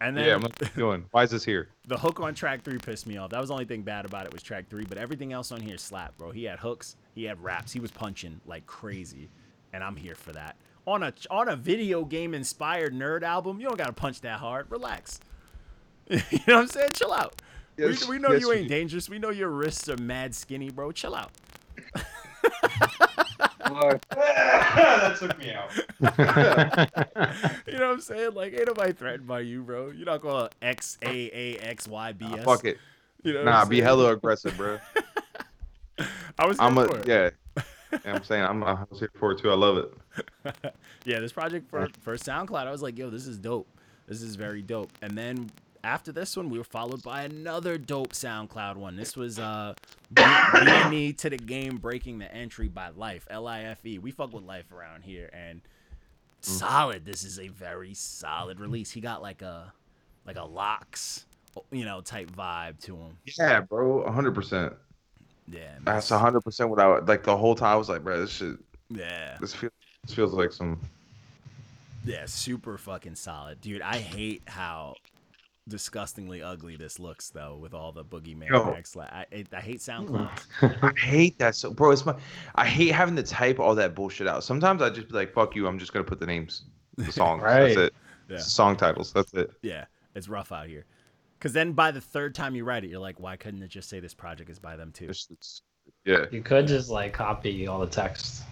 And 0.00 0.14
then 0.14 0.26
Yeah, 0.26 0.34
I'm 0.34 0.42
like, 0.42 0.74
doing. 0.74 1.06
Why 1.10 1.22
is 1.22 1.30
this 1.30 1.44
here? 1.44 1.68
the 1.86 1.96
hook 1.96 2.20
on 2.20 2.34
track 2.34 2.62
three 2.62 2.78
pissed 2.78 3.06
me 3.06 3.16
off. 3.16 3.30
That 3.30 3.40
was 3.40 3.48
the 3.48 3.54
only 3.54 3.64
thing 3.64 3.82
bad 3.82 4.04
about 4.04 4.26
it 4.26 4.32
was 4.32 4.42
track 4.42 4.68
three, 4.68 4.84
but 4.84 4.98
everything 4.98 5.32
else 5.32 5.52
on 5.52 5.60
here 5.60 5.78
slapped, 5.78 6.18
bro. 6.18 6.30
He 6.30 6.44
had 6.44 6.58
hooks, 6.58 6.96
he 7.14 7.24
had 7.24 7.42
raps, 7.42 7.72
he 7.72 7.80
was 7.80 7.90
punching 7.90 8.40
like 8.46 8.66
crazy, 8.66 9.30
and 9.72 9.82
I'm 9.82 9.96
here 9.96 10.14
for 10.14 10.32
that. 10.32 10.56
On 10.86 11.02
a 11.02 11.12
on 11.30 11.48
a 11.48 11.56
video 11.56 12.04
game 12.04 12.34
inspired 12.34 12.92
nerd 12.92 13.22
album, 13.22 13.58
you 13.58 13.66
don't 13.66 13.78
gotta 13.78 13.92
punch 13.92 14.20
that 14.20 14.38
hard. 14.38 14.70
Relax. 14.70 15.18
you 16.10 16.18
know 16.46 16.56
what 16.56 16.56
I'm 16.56 16.68
saying? 16.68 16.90
Chill 16.92 17.12
out. 17.12 17.40
Yes, 17.76 18.06
we, 18.06 18.16
we 18.16 18.22
know 18.22 18.32
yes, 18.32 18.42
you 18.42 18.52
ain't 18.52 18.68
dangerous. 18.68 19.08
We 19.08 19.18
know 19.18 19.30
your 19.30 19.50
wrists 19.50 19.88
are 19.88 19.96
mad 19.96 20.34
skinny, 20.34 20.70
bro. 20.70 20.92
Chill 20.92 21.14
out. 21.14 21.30
That 24.06 25.16
took 25.18 25.38
me 25.38 25.52
out. 25.52 25.70
You 27.66 27.78
know 27.78 27.88
what 27.88 27.94
I'm 27.94 28.00
saying? 28.00 28.34
Like, 28.34 28.54
ain't 28.54 28.66
nobody 28.66 28.92
threatened 28.92 29.26
by 29.26 29.40
you, 29.40 29.62
bro. 29.62 29.90
You're 29.90 30.06
not 30.06 30.22
gonna 30.22 30.48
X 30.62 30.98
A 31.02 31.30
A 31.32 31.58
X 31.58 31.88
Y 31.88 32.12
B 32.12 32.24
S. 32.24 32.44
Fuck 32.44 32.64
it. 32.64 32.78
You 33.22 33.34
know 33.34 33.44
Nah, 33.44 33.64
be 33.64 33.80
hella 33.80 34.12
aggressive, 34.12 34.56
bro. 34.56 34.78
I 36.38 36.46
was 36.46 36.58
I'm 36.60 36.78
a 36.78 37.02
yeah. 37.06 37.30
Yeah, 37.92 38.14
I'm 38.14 38.24
saying 38.24 38.44
I'm, 38.44 38.62
I 38.64 38.84
was 38.90 39.00
here 39.00 39.10
for 39.14 39.32
it 39.32 39.38
too. 39.40 39.50
I 39.50 39.54
love 39.54 39.78
it. 39.78 39.92
yeah, 41.04 41.20
this 41.20 41.32
project 41.32 41.68
for 41.68 41.88
for 42.00 42.16
SoundCloud, 42.16 42.66
I 42.66 42.70
was 42.70 42.82
like, 42.82 42.96
yo, 42.98 43.10
this 43.10 43.26
is 43.26 43.38
dope. 43.38 43.68
This 44.06 44.22
is 44.22 44.36
very 44.36 44.62
dope. 44.62 44.90
And 45.02 45.16
then 45.18 45.50
after 45.86 46.10
this 46.12 46.36
one, 46.36 46.50
we 46.50 46.58
were 46.58 46.64
followed 46.64 47.02
by 47.02 47.22
another 47.22 47.78
dope 47.78 48.12
SoundCloud 48.12 48.76
one. 48.76 48.96
This 48.96 49.16
was 49.16 49.38
uh 49.38 49.74
BNE 50.12 51.16
to 51.18 51.30
the 51.30 51.36
game 51.38 51.76
breaking 51.76 52.18
the 52.18 52.32
entry 52.34 52.68
by 52.68 52.88
Life, 52.90 53.26
L 53.30 53.46
I 53.46 53.62
F 53.62 53.86
E. 53.86 53.98
We 53.98 54.10
fuck 54.10 54.32
with 54.32 54.42
Life 54.42 54.72
around 54.72 55.04
here 55.04 55.30
and 55.32 55.60
solid. 56.40 57.04
This 57.04 57.24
is 57.24 57.38
a 57.38 57.48
very 57.48 57.94
solid 57.94 58.58
release. 58.60 58.90
He 58.90 59.00
got 59.00 59.22
like 59.22 59.42
a 59.42 59.72
like 60.26 60.36
a 60.36 60.44
locks, 60.44 61.24
you 61.70 61.84
know, 61.84 62.00
type 62.00 62.30
vibe 62.32 62.80
to 62.80 62.96
him. 62.96 63.16
Yeah, 63.38 63.60
bro, 63.60 64.02
100. 64.04 64.34
percent 64.34 64.72
Yeah. 65.48 65.60
man. 65.60 65.82
That's 65.84 66.10
100 66.10 66.40
percent 66.40 66.68
what 66.68 66.80
I 66.80 66.98
like. 66.98 67.22
The 67.22 67.36
whole 67.36 67.54
time 67.54 67.74
I 67.74 67.76
was 67.76 67.88
like, 67.88 68.02
bro, 68.02 68.20
this 68.20 68.30
shit. 68.30 68.56
Yeah. 68.90 69.36
This 69.40 69.54
feels. 69.54 69.72
This 70.04 70.14
feels 70.14 70.32
like 70.32 70.52
some. 70.52 70.80
Yeah, 72.04 72.26
super 72.26 72.78
fucking 72.78 73.16
solid, 73.16 73.60
dude. 73.60 73.82
I 73.82 73.96
hate 73.98 74.42
how 74.46 74.94
disgustingly 75.68 76.42
ugly 76.42 76.76
this 76.76 76.98
looks 77.00 77.30
though 77.30 77.56
with 77.56 77.74
all 77.74 77.90
the 77.92 78.04
boogeyman 78.04 78.48
oh. 78.52 78.66
Yo. 78.66 78.70
next. 78.72 78.96
I, 78.96 79.26
I 79.32 79.44
I 79.52 79.60
hate 79.60 79.80
SoundCloud. 79.80 80.38
Hmm. 80.60 80.66
I 80.86 80.92
hate 80.98 81.38
that 81.38 81.54
so 81.54 81.72
bro. 81.72 81.90
It's 81.90 82.06
my 82.06 82.14
I 82.54 82.66
hate 82.66 82.92
having 82.92 83.16
to 83.16 83.22
type 83.22 83.58
all 83.58 83.74
that 83.74 83.94
bullshit 83.94 84.28
out. 84.28 84.44
Sometimes 84.44 84.80
I 84.82 84.90
just 84.90 85.08
be 85.08 85.14
like, 85.14 85.32
fuck 85.32 85.56
you, 85.56 85.66
I'm 85.66 85.78
just 85.78 85.92
gonna 85.92 86.04
put 86.04 86.20
the 86.20 86.26
names, 86.26 86.62
the 86.96 87.10
songs. 87.12 87.42
Right. 87.42 87.74
That's 87.74 87.76
it. 87.76 87.94
Yeah. 88.28 88.38
Song 88.38 88.76
titles. 88.76 89.12
That's 89.12 89.32
it. 89.34 89.50
Yeah, 89.62 89.84
it's 90.14 90.28
rough 90.28 90.52
out 90.52 90.66
here. 90.68 90.84
Cause 91.40 91.52
then 91.52 91.72
by 91.72 91.90
the 91.90 92.00
third 92.00 92.34
time 92.34 92.54
you 92.54 92.64
write 92.64 92.82
it, 92.84 92.90
you're 92.90 92.98
like, 93.00 93.20
why 93.20 93.36
couldn't 93.36 93.62
it 93.62 93.68
just 93.68 93.88
say 93.88 94.00
this 94.00 94.14
project 94.14 94.48
is 94.50 94.58
by 94.58 94.76
them 94.76 94.90
too? 94.92 95.04
It's- 95.04 95.26
it's- 95.30 95.62
yeah. 96.04 96.24
You 96.32 96.42
could 96.42 96.66
just 96.66 96.90
like 96.90 97.12
copy 97.12 97.66
all 97.68 97.78
the 97.78 97.86
text, 97.86 98.42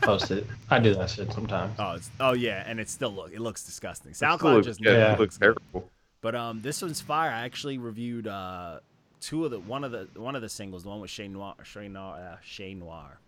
post 0.00 0.32
it. 0.32 0.44
I 0.70 0.80
do 0.80 0.92
that 0.94 1.08
shit 1.10 1.32
sometimes. 1.32 1.74
Oh, 1.78 1.92
it's 1.92 2.10
oh 2.18 2.32
yeah, 2.32 2.64
and 2.66 2.80
it 2.80 2.88
still 2.88 3.10
look 3.12 3.32
it 3.32 3.40
looks 3.40 3.62
disgusting. 3.64 4.10
It 4.12 4.16
SoundCloud 4.16 4.42
looks- 4.54 4.66
just 4.66 4.80
yeah, 4.84 4.92
Yeah. 4.92 5.12
it 5.14 5.20
looks 5.20 5.38
terrible. 5.38 5.88
But 6.20 6.34
um, 6.34 6.62
this 6.62 6.82
one's 6.82 7.00
fire. 7.00 7.30
I 7.30 7.44
actually 7.44 7.78
reviewed 7.78 8.26
uh 8.26 8.80
two 9.20 9.44
of 9.44 9.50
the 9.50 9.60
one 9.60 9.84
of 9.84 9.92
the 9.92 10.08
one 10.14 10.34
of 10.36 10.42
the 10.42 10.48
singles, 10.48 10.82
the 10.82 10.88
one 10.88 11.00
with 11.00 11.10
Shay 11.10 11.28
Noir, 11.28 11.54
Shay 11.62 11.88
Noir, 11.88 12.16
uh, 12.16 12.36
Shay 12.42 12.74
Noir, 12.74 13.18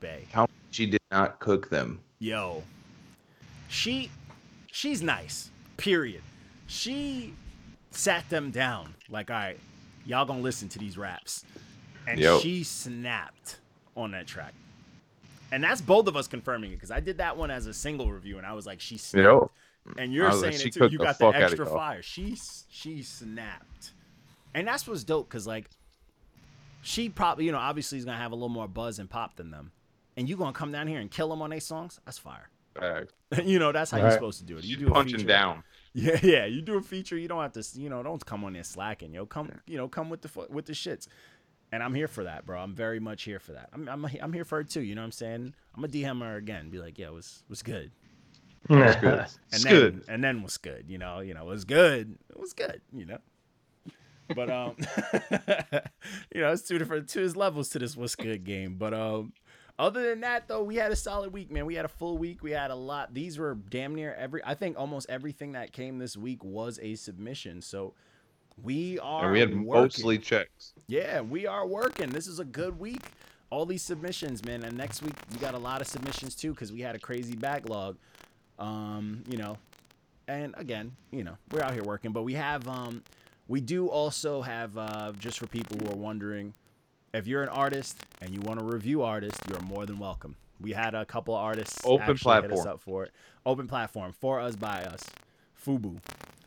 Bay. 0.00 0.26
How 0.32 0.46
she 0.70 0.86
did 0.86 1.00
not 1.10 1.40
cook 1.40 1.68
them. 1.70 2.00
Yo, 2.18 2.62
she 3.68 4.10
she's 4.70 5.02
nice. 5.02 5.50
Period. 5.76 6.22
She 6.66 7.34
sat 7.90 8.28
them 8.30 8.50
down 8.50 8.94
like, 9.08 9.30
all 9.30 9.36
right, 9.36 9.58
y'all 10.06 10.24
gonna 10.24 10.40
listen 10.40 10.68
to 10.70 10.78
these 10.78 10.96
raps, 10.96 11.44
and 12.06 12.20
Yo. 12.20 12.38
she 12.38 12.62
snapped 12.62 13.58
on 13.96 14.12
that 14.12 14.26
track. 14.26 14.54
And 15.52 15.64
that's 15.64 15.80
both 15.80 16.06
of 16.06 16.16
us 16.16 16.28
confirming 16.28 16.70
it 16.70 16.76
because 16.76 16.92
I 16.92 17.00
did 17.00 17.18
that 17.18 17.36
one 17.36 17.50
as 17.50 17.66
a 17.66 17.74
single 17.74 18.12
review, 18.12 18.38
and 18.38 18.46
I 18.46 18.52
was 18.52 18.66
like, 18.66 18.80
she 18.80 18.98
snapped. 18.98 19.24
Yo. 19.24 19.50
And 19.96 20.12
you're 20.12 20.26
I 20.26 20.32
was 20.32 20.42
like, 20.42 20.52
saying 20.54 20.68
it 20.68 20.74
too. 20.74 20.88
You 20.90 20.98
got 20.98 21.18
the 21.18 21.24
fuck 21.24 21.34
outta 21.34 21.44
extra 21.44 21.66
fire. 21.66 22.02
She 22.02 22.36
she 22.68 23.02
snapped, 23.02 23.92
and 24.54 24.66
that's 24.66 24.86
what's 24.86 25.04
dope 25.04 25.28
because 25.28 25.46
like, 25.46 25.70
she 26.82 27.08
probably 27.08 27.46
you 27.46 27.52
know 27.52 27.58
obviously 27.58 27.98
is 27.98 28.04
gonna 28.04 28.18
have 28.18 28.32
a 28.32 28.34
little 28.34 28.48
more 28.48 28.68
buzz 28.68 28.98
and 28.98 29.08
pop 29.08 29.36
than 29.36 29.50
them, 29.50 29.72
and 30.16 30.28
you 30.28 30.36
gonna 30.36 30.52
come 30.52 30.70
down 30.70 30.86
here 30.86 31.00
and 31.00 31.10
kill 31.10 31.28
them 31.28 31.42
on 31.42 31.50
their 31.50 31.60
songs. 31.60 32.00
That's 32.04 32.18
fire. 32.18 32.50
Uh, 32.80 33.02
you 33.44 33.58
know 33.58 33.72
that's 33.72 33.90
how 33.90 33.98
you're 33.98 34.10
supposed 34.12 34.38
to 34.38 34.44
do 34.44 34.58
it. 34.58 34.64
You 34.64 34.76
she's 34.76 34.78
do 34.78 34.88
a 34.88 34.92
punching 34.92 35.18
feature. 35.18 35.28
down. 35.28 35.62
Yeah, 35.92 36.20
yeah. 36.22 36.46
You 36.46 36.62
do 36.62 36.76
a 36.76 36.82
feature. 36.82 37.18
You 37.18 37.26
don't 37.26 37.42
have 37.42 37.52
to. 37.54 37.64
You 37.74 37.90
know, 37.90 38.00
don't 38.04 38.24
come 38.24 38.44
on 38.44 38.52
there 38.52 38.62
slacking. 38.62 39.12
Yo, 39.12 39.26
come. 39.26 39.50
You 39.66 39.76
know, 39.76 39.88
come 39.88 40.08
with 40.08 40.22
the 40.22 40.46
with 40.48 40.66
the 40.66 40.72
shits. 40.72 41.08
And 41.72 41.82
I'm 41.82 41.94
here 41.94 42.06
for 42.06 42.24
that, 42.24 42.46
bro. 42.46 42.60
I'm 42.60 42.74
very 42.74 43.00
much 43.00 43.24
here 43.24 43.40
for 43.40 43.52
that. 43.52 43.70
I'm 43.72 43.88
I'm, 43.88 44.06
I'm 44.22 44.32
here 44.32 44.44
for 44.44 44.60
it 44.60 44.68
too. 44.68 44.82
You 44.82 44.94
know 44.94 45.00
what 45.00 45.06
I'm 45.06 45.12
saying? 45.12 45.54
I'm 45.74 45.80
gonna 45.80 45.92
DM 45.92 46.20
her 46.22 46.36
again. 46.36 46.70
Be 46.70 46.78
like, 46.78 46.96
yeah, 46.96 47.06
it 47.08 47.12
was 47.12 47.42
was 47.48 47.62
good. 47.64 47.90
It's 48.68 48.96
good. 49.00 49.18
And 49.20 49.28
It's 49.52 49.64
then, 49.64 49.72
good. 49.72 50.04
And 50.08 50.24
then 50.24 50.42
was 50.42 50.58
good. 50.58 50.84
You 50.88 50.98
know, 50.98 51.20
you 51.20 51.34
know, 51.34 51.42
it 51.42 51.48
was 51.48 51.64
good. 51.64 52.16
It 52.28 52.38
was 52.38 52.52
good. 52.52 52.80
You 52.92 53.06
know. 53.06 53.18
But 54.34 54.50
um, 54.50 54.76
you 56.34 56.40
know, 56.40 56.52
it's 56.52 56.62
two 56.62 56.78
different 56.78 57.08
two 57.08 57.26
levels 57.30 57.68
to 57.70 57.78
this 57.78 57.96
what's 57.96 58.14
good 58.14 58.44
game. 58.44 58.76
But 58.78 58.94
um, 58.94 59.32
other 59.78 60.08
than 60.08 60.20
that 60.20 60.46
though, 60.46 60.62
we 60.62 60.76
had 60.76 60.92
a 60.92 60.96
solid 60.96 61.32
week, 61.32 61.50
man. 61.50 61.66
We 61.66 61.74
had 61.74 61.84
a 61.84 61.88
full 61.88 62.18
week. 62.18 62.42
We 62.42 62.52
had 62.52 62.70
a 62.70 62.74
lot. 62.76 63.14
These 63.14 63.38
were 63.38 63.54
damn 63.54 63.94
near 63.94 64.14
every. 64.14 64.40
I 64.44 64.54
think 64.54 64.78
almost 64.78 65.08
everything 65.10 65.52
that 65.52 65.72
came 65.72 65.98
this 65.98 66.16
week 66.16 66.44
was 66.44 66.78
a 66.82 66.94
submission. 66.94 67.62
So 67.62 67.94
we 68.62 68.98
are. 69.00 69.24
And 69.24 69.32
we 69.32 69.40
had 69.40 69.50
working. 69.50 69.82
mostly 69.82 70.18
checks. 70.18 70.74
Yeah, 70.86 71.22
we 71.22 71.46
are 71.46 71.66
working. 71.66 72.10
This 72.10 72.26
is 72.26 72.38
a 72.38 72.44
good 72.44 72.78
week. 72.78 73.02
All 73.50 73.66
these 73.66 73.82
submissions, 73.82 74.44
man. 74.44 74.62
And 74.62 74.76
next 74.76 75.02
week 75.02 75.14
we 75.32 75.38
got 75.38 75.54
a 75.54 75.58
lot 75.58 75.80
of 75.80 75.88
submissions 75.88 76.36
too 76.36 76.52
because 76.52 76.72
we 76.72 76.82
had 76.82 76.94
a 76.94 77.00
crazy 77.00 77.34
backlog. 77.34 77.96
Um, 78.60 79.24
you 79.26 79.38
know, 79.38 79.56
and 80.28 80.54
again, 80.56 80.92
you 81.10 81.24
know, 81.24 81.36
we're 81.50 81.62
out 81.62 81.72
here 81.72 81.82
working, 81.82 82.12
but 82.12 82.22
we 82.22 82.34
have 82.34 82.68
um, 82.68 83.02
we 83.48 83.60
do 83.60 83.88
also 83.88 84.42
have 84.42 84.78
uh, 84.78 85.12
just 85.18 85.38
for 85.38 85.46
people 85.46 85.76
who 85.78 85.92
are 85.92 85.96
wondering, 85.96 86.54
if 87.12 87.26
you're 87.26 87.42
an 87.42 87.48
artist 87.48 87.98
and 88.20 88.32
you 88.32 88.40
want 88.42 88.60
to 88.60 88.64
review 88.64 89.02
artists, 89.02 89.40
you're 89.48 89.60
more 89.60 89.86
than 89.86 89.98
welcome. 89.98 90.36
We 90.60 90.72
had 90.72 90.94
a 90.94 91.04
couple 91.04 91.34
of 91.34 91.40
artists 91.40 91.80
Open 91.84 92.10
actually 92.10 92.42
hit 92.42 92.52
us 92.52 92.66
up 92.66 92.80
for 92.80 93.04
it. 93.04 93.12
Open 93.46 93.66
platform 93.66 94.12
for 94.12 94.38
us 94.38 94.54
by 94.54 94.84
us. 94.84 95.02
Fubu. 95.66 95.98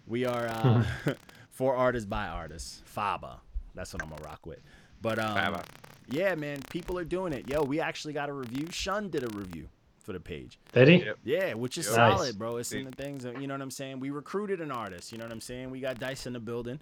We 0.07 0.25
are 0.25 0.47
uh, 0.47 0.83
for 1.49 1.75
artists 1.75 2.05
by 2.05 2.27
artists. 2.27 2.83
Faba. 2.95 3.39
That's 3.73 3.91
what 3.91 4.03
I'm 4.03 4.09
gonna 4.09 4.23
rock 4.23 4.45
with. 4.45 4.59
But 5.01 5.17
um, 5.17 5.35
Faba. 5.35 5.63
yeah, 6.09 6.35
man, 6.35 6.59
people 6.69 6.97
are 6.99 7.03
doing 7.03 7.33
it. 7.33 7.49
Yo, 7.49 7.63
we 7.63 7.79
actually 7.79 8.13
got 8.13 8.29
a 8.29 8.33
review. 8.33 8.67
Shun 8.71 9.09
did 9.09 9.23
a 9.23 9.35
review 9.35 9.67
for 10.03 10.13
the 10.13 10.19
page. 10.19 10.59
Did 10.73 10.87
he? 10.89 10.95
Yep. 11.05 11.17
Yeah, 11.23 11.53
which 11.55 11.77
is 11.77 11.87
Yep. 11.87 11.95
Nice. 11.97 12.17
solid, 12.17 12.37
bro. 12.37 12.57
It's 12.57 12.71
in 12.71 12.85
the 12.85 12.91
things. 12.91 13.23
that- 13.23 13.41
You 13.41 13.47
know 13.47 13.53
what 13.55 13.61
I'm 13.61 13.71
saying? 13.71 13.99
We 13.99 14.09
recruited 14.11 14.61
an 14.61 14.71
artist. 14.71 15.11
You 15.11 15.17
know 15.17 15.23
what 15.25 15.31
I'm 15.33 15.41
saying? 15.41 15.69
We 15.71 15.79
got 15.79 15.99
Dice 15.99 16.27
in 16.27 16.33
the 16.33 16.39
building, 16.39 16.79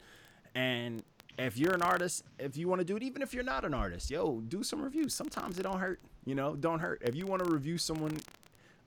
and 0.55 1.03
if 1.37 1.57
you're 1.57 1.73
an 1.73 1.81
artist, 1.81 2.23
if 2.39 2.57
you 2.57 2.67
want 2.67 2.79
to 2.79 2.85
do 2.85 2.97
it, 2.97 3.03
even 3.03 3.21
if 3.21 3.33
you're 3.33 3.43
not 3.43 3.63
an 3.63 3.73
artist, 3.73 4.11
yo, 4.11 4.41
do 4.41 4.63
some 4.63 4.81
reviews. 4.81 5.13
Sometimes 5.13 5.57
it 5.59 5.63
don't 5.63 5.79
hurt. 5.79 5.99
You 6.25 6.35
know, 6.35 6.55
don't 6.55 6.79
hurt. 6.79 7.01
If 7.03 7.15
you 7.15 7.25
want 7.25 7.43
to 7.43 7.49
review 7.51 7.77
someone, 7.77 8.17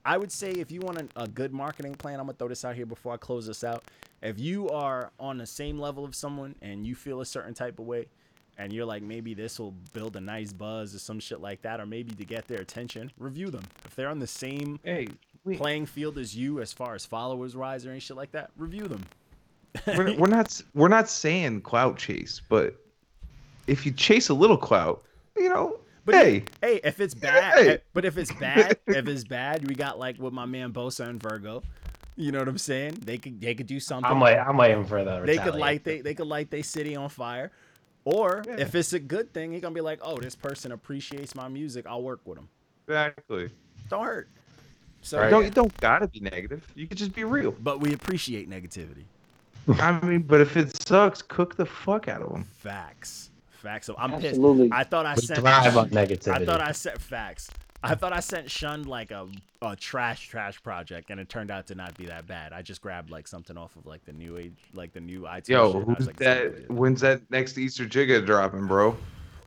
I 0.05 0.19
would 0.19 0.31
say 0.31 0.51
if 0.51 0.71
you 0.71 0.81
want 0.81 0.99
a, 1.17 1.23
a 1.23 1.27
good 1.29 1.53
marketing 1.53 1.95
plan, 1.95 2.21
I'm 2.21 2.27
gonna 2.27 2.35
throw 2.39 2.49
this 2.49 2.65
out 2.65 2.75
here 2.77 2.87
before 2.87 3.15
I 3.15 3.17
close 3.17 3.47
this 3.47 3.65
out. 3.65 3.85
If 4.23 4.39
you 4.39 4.69
are 4.71 5.11
on 5.19 5.39
the 5.39 5.47
same 5.47 5.79
level 5.79 6.05
of 6.05 6.15
someone 6.15 6.55
and 6.63 6.87
you 6.87 6.95
feel 6.95 7.21
a 7.21 7.27
certain 7.27 7.55
type 7.55 7.79
of 7.79 7.87
way, 7.87 8.07
and 8.59 8.73
you're 8.73 8.85
like 8.85 9.03
maybe 9.03 9.35
this 9.35 9.59
will 9.59 9.73
build 9.93 10.17
a 10.17 10.21
nice 10.21 10.53
buzz 10.53 10.95
or 10.95 10.99
some 10.99 11.19
shit 11.21 11.41
like 11.41 11.63
that, 11.63 11.81
or 11.81 11.87
maybe 11.87 12.13
to 12.15 12.25
get 12.25 12.47
their 12.49 12.61
attention, 12.61 13.11
review 13.19 13.51
them. 13.51 13.65
If 13.85 13.95
they're 13.97 14.09
on 14.09 14.19
the 14.19 14.27
same 14.27 14.79
Hey, 14.85 15.09
we, 15.45 15.57
playing 15.57 15.87
field 15.87 16.19
as 16.19 16.35
you 16.37 16.61
as 16.61 16.73
far 16.73 16.95
as 16.95 17.05
followers 17.05 17.55
rise 17.57 17.85
or 17.87 17.91
any 17.91 18.01
shit 18.01 18.17
like 18.17 18.33
that, 18.33 18.51
review 18.57 18.87
them. 18.89 19.05
we're, 19.87 20.15
we're 20.19 20.27
not 20.29 20.61
we're 20.75 20.89
not 20.89 21.09
saying 21.09 21.63
clout 21.63 21.97
chase, 21.99 22.41
but 22.49 22.75
if 23.67 23.85
you 23.87 23.93
chase 23.93 24.29
a 24.29 24.35
little 24.35 24.59
clout, 24.59 25.03
you 25.37 25.49
know, 25.49 25.79
But 26.05 26.15
hey, 26.17 26.37
if, 26.37 26.45
hey, 26.61 26.81
if 26.85 27.01
it's 27.01 27.15
bad, 27.15 27.55
Hey. 27.59 27.79
but 27.95 28.05
if 28.05 28.19
it's 28.19 28.33
bad, 28.33 28.79
if 28.87 29.09
it's 29.09 29.25
bad, 29.25 29.67
we 29.67 29.75
got 29.75 29.99
like 29.99 30.19
with 30.19 30.33
my 30.33 30.45
man 30.47 30.73
Bosa 30.73 31.09
and 31.09 31.21
Virgo. 31.21 31.63
You 32.17 32.31
know 32.31 32.39
what 32.39 32.47
I'm 32.49 32.59
saying? 32.59 32.99
They 33.05 33.19
could 33.19 33.41
they 33.41 33.55
could 33.57 33.67
do 33.67 33.81
something. 33.81 34.09
I'm 34.09 34.21
wait. 34.21 34.37
I'm 34.39 34.57
waiting 34.57 34.85
for 34.85 35.03
the. 35.03 35.23
they 35.27 35.39
could 35.39 35.57
light 35.57 35.83
they 35.83 36.01
they 36.01 36.15
could 36.15 36.29
light 36.29 36.51
their 36.51 36.63
city 36.63 36.95
on 36.95 37.09
fire. 37.09 37.51
Or 38.05 38.43
Yeah. 38.47 38.57
if 38.59 38.75
it's 38.75 38.93
a 38.93 38.99
good 38.99 39.33
thing, 39.33 39.53
you're 39.53 39.61
gonna 39.61 39.75
be 39.75 39.81
like, 39.81 39.99
oh, 40.03 40.19
this 40.19 40.35
person 40.35 40.73
appreciates 40.73 41.35
my 41.35 41.49
music. 41.49 41.87
I'll 41.87 42.03
work 42.03 42.21
with 42.25 42.39
him." 42.39 42.49
exactly. 42.87 43.51
Don't 43.89 44.05
hurt. 44.05 44.29
So, 45.03 45.23
You 45.25 45.31
don't 45.31 45.45
you 45.45 45.51
don't 45.51 45.77
gotta 45.81 46.07
be 46.09 46.21
negative. 46.21 46.67
You 46.75 46.87
could 46.87 46.99
just 46.99 47.15
be 47.15 47.25
real. 47.25 47.53
but 47.53 47.81
we 47.81 47.93
appreciate 47.93 48.49
negativity. 48.49 49.05
I 49.81 49.99
mean, 50.05 50.23
but 50.23 50.41
if 50.43 50.57
it 50.59 50.87
sucks, 50.87 51.23
cook 51.23 51.57
the 51.57 51.65
fuck 51.67 52.09
out 52.09 52.21
of 52.23 52.31
them. 52.33 52.45
Facts. 52.59 53.31
Facts. 53.51 53.87
So 53.87 53.95
I'm 53.99 54.13
Absolutely. 54.13 54.69
pissed. 54.69 54.79
I 54.79 54.85
thought 54.85 55.07
I 55.07 55.15
We 55.15 55.23
sent. 55.23 55.41
thrive 55.41 55.77
on 55.79 55.89
negativity. 55.91 56.43
I 56.43 56.45
thought 56.45 56.61
I 56.61 56.73
sent 56.73 57.01
facts. 57.01 57.51
I 57.85 57.95
thought 57.95 58.13
I 58.15 58.21
sent 58.21 58.51
Shun 58.51 58.85
like 58.85 59.11
a, 59.11 59.29
a 59.61 59.77
trash 59.77 60.29
trash 60.29 60.63
project, 60.63 61.11
and 61.11 61.21
it 61.21 61.29
turned 61.29 61.51
out 61.51 61.67
to 61.67 61.75
not 61.75 61.97
be 61.99 62.07
that 62.07 62.27
bad. 62.27 62.53
I 62.53 62.63
just 62.63 62.81
grabbed 62.81 63.11
like 63.11 63.29
something 63.29 63.57
off 63.59 63.77
of 63.77 63.85
like 63.85 64.05
the 64.07 64.13
new 64.13 64.39
age, 64.39 64.55
like 64.73 64.93
the 64.93 65.01
new 65.01 65.27
IT. 65.27 65.49
Yo, 65.49 65.73
shit, 65.73 65.75
and 65.77 65.85
I 65.85 65.89
was 65.89 65.99
who's 65.99 66.07
like, 66.07 66.17
that? 66.17 66.71
When's 66.71 67.01
that 67.03 67.21
next 67.31 67.59
Easter 67.59 67.85
Jigga 67.85 68.25
dropping, 68.25 68.67
bro? 68.67 68.97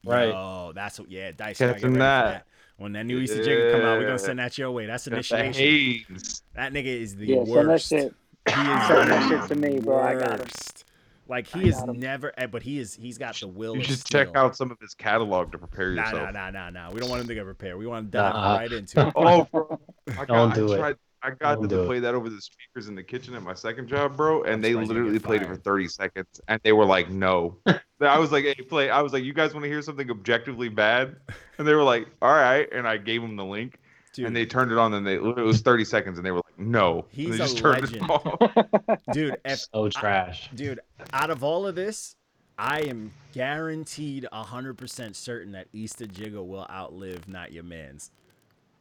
Right. 0.06 0.30
Oh, 0.34 0.72
that's 0.76 1.00
what. 1.00 1.10
Yeah, 1.10 1.32
Dice. 1.32 1.60
you 1.60 1.66
gotta 1.68 1.80
Catching 1.80 1.94
that. 1.94 2.26
that. 2.28 2.46
When 2.78 2.92
that 2.94 3.06
new 3.08 3.18
Easter 3.20 3.40
Jigga 3.40 3.72
come 3.72 3.82
out, 3.82 3.98
we're 3.98 4.06
gonna 4.06 4.20
send 4.20 4.38
that 4.38 4.56
your 4.58 4.70
way. 4.72 4.86
That's 4.86 5.08
Got 5.08 5.24
the 5.28 5.40
initiation. 5.40 6.14
haze. 6.16 6.42
That 6.54 6.74
nigga 6.74 6.86
is 6.86 7.16
the 7.16 7.26
Yeah, 7.26 7.44
send 7.44 7.56
that 7.58 7.68
worst. 7.68 7.90
shit. 7.90 8.14
He 8.46 8.52
is 8.52 8.88
Send 8.88 9.10
that 9.10 9.30
the 9.30 9.40
shit 9.40 9.48
to 9.50 9.56
me, 9.56 9.80
bro. 9.80 10.00
I 10.00 10.14
got 10.14 10.40
it. 10.42 10.84
Worst. 11.28 11.54
Like 11.54 11.56
I 11.56 11.60
he 11.64 11.70
is 11.70 11.80
him. 11.82 12.00
never, 12.00 12.34
eh, 12.38 12.48
but 12.48 12.64
he 12.64 12.80
is. 12.80 12.94
He's 12.96 13.18
got 13.18 13.36
the 13.36 13.48
will. 13.48 13.76
You 13.76 13.82
of 13.82 13.88
should 13.88 14.06
check 14.06 14.30
out 14.36 14.56
some 14.56 14.72
of 14.72 14.78
his 14.80 14.94
catalog 14.94 15.52
to 15.52 15.58
prepare 15.58 15.92
Nah, 15.92 16.04
yourself. 16.06 16.34
nah, 16.34 16.50
nah, 16.52 16.70
nah, 16.70 16.70
nah. 16.88 16.92
We 16.92 17.00
don't 17.00 17.10
want 17.10 17.22
him 17.22 17.28
to 17.28 17.36
get 17.36 17.44
prepared. 17.46 17.78
We 17.78 17.88
want 17.88 18.12
to 18.12 18.18
dive 18.18 18.34
Uh-uh. 18.36 18.58
right 18.58 18.72
into 18.72 19.08
it. 19.08 19.14
Oh, 19.16 19.48
bro. 19.52 19.80
I 20.10 20.14
got, 20.14 20.28
Don't 20.28 20.54
do 20.56 20.74
I 20.82 20.90
it. 20.92 20.98
I 21.24 21.30
got 21.32 21.40
Don't 21.56 21.62
them 21.64 21.70
do 21.70 21.76
to 21.78 21.84
it. 21.84 21.88
play 21.88 22.00
that 22.00 22.14
over 22.14 22.30
the 22.30 22.40
speakers 22.40 22.88
in 22.88 22.96
the 22.96 23.04
kitchen 23.04 23.34
at 23.34 23.42
my 23.42 23.56
second 23.56 23.88
job, 23.88 24.16
bro, 24.16 24.44
and 24.44 24.54
I'm 24.54 24.62
they 24.62 24.70
surprised 24.72 24.90
you 24.90 24.94
didn't 24.94 25.06
literally 25.14 25.20
played 25.20 25.42
it 25.42 25.48
for 25.48 25.56
30 25.56 25.88
seconds, 25.88 26.42
and 26.48 26.62
they 26.64 26.72
were 26.74 26.86
like, 26.86 27.10
"No." 27.10 27.58
I 28.00 28.20
was 28.20 28.32
like, 28.32 28.46
"Hey, 28.46 28.54
play." 28.54 28.90
I 28.92 29.02
was 29.02 29.14
like, 29.14 29.24
"You 29.24 29.34
guys 29.34 29.54
want 29.54 29.64
to 29.64 29.70
hear 29.70 29.82
something 29.82 30.10
objectively 30.12 30.70
bad?" 30.70 31.16
And 31.58 31.68
they 31.68 31.74
were 31.74 31.84
like, 31.84 32.08
"All 32.22 32.32
right." 32.34 32.68
And 32.72 32.88
I 32.88 32.98
gave 32.98 33.24
them 33.24 33.36
the 33.36 33.44
link, 33.44 33.80
Dude, 34.14 34.28
and 34.28 34.36
they 34.36 34.46
turned 34.46 34.72
it 34.72 34.78
on, 34.78 34.94
and 34.94 35.06
they 35.06 35.16
it 35.16 35.22
was 35.22 35.62
30 35.62 35.86
seconds, 35.86 36.18
and 36.20 36.26
they 36.26 36.30
were 36.32 36.38
like, 36.38 36.47
"No." 36.58 37.06
He's 37.10 37.30
they 37.30 37.36
a 37.36 37.38
just 37.38 37.58
turned 37.58 37.82
legend. 37.82 39.00
dude, 39.12 39.38
if, 39.46 39.60
so 39.60 39.90
trash. 39.90 40.50
dude, 40.54 40.80
out 41.14 41.30
of 41.30 41.44
all 41.44 41.66
of 41.68 41.76
this, 41.76 42.16
I 42.58 42.82
am 42.82 43.12
guaranteed 43.34 44.28
hundred 44.32 44.78
percent 44.78 45.16
certain 45.16 45.52
that 45.54 45.68
Easter 45.74 46.06
Jigga 46.06 46.46
will 46.46 46.66
outlive 46.70 47.28
Not 47.28 47.52
Your 47.52 47.64
Man's. 47.64 48.12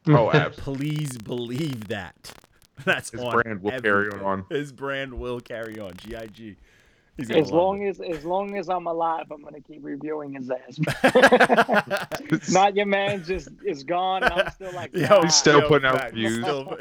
oh, 0.07 0.31
abs. 0.33 0.57
Please 0.57 1.17
believe 1.17 1.87
that. 1.89 2.33
That's 2.85 3.09
His 3.09 3.21
on 3.21 3.31
brand 3.41 3.63
will 3.63 3.79
carry 3.81 4.09
on. 4.11 4.45
His 4.49 4.71
brand 4.71 5.13
will 5.13 5.39
carry 5.39 5.79
on. 5.79 5.93
Gig. 5.93 6.57
He's 7.17 7.27
gonna 7.27 7.41
As 7.41 7.51
long 7.51 7.85
as 7.87 7.99
as 7.99 8.23
long 8.23 8.55
as 8.57 8.69
I'm 8.69 8.85
alive, 8.87 9.25
I'm 9.31 9.41
gonna 9.43 9.59
keep 9.61 9.83
reviewing 9.83 10.33
his 10.33 10.49
ass. 10.51 10.79
Not 12.51 12.75
your 12.75 12.85
man 12.85 13.23
just 13.23 13.49
is 13.65 13.83
gone, 13.83 14.23
and 14.23 14.33
I'm 14.33 14.51
still 14.51 14.71
like, 14.73 14.91
Yo. 14.95 15.21
He's 15.23 15.35
still 15.35 15.61
yo, 15.61 15.67
putting 15.67 15.87
out 15.87 15.97
facts. 15.97 16.13
views. 16.13 16.43
Still- 16.43 16.77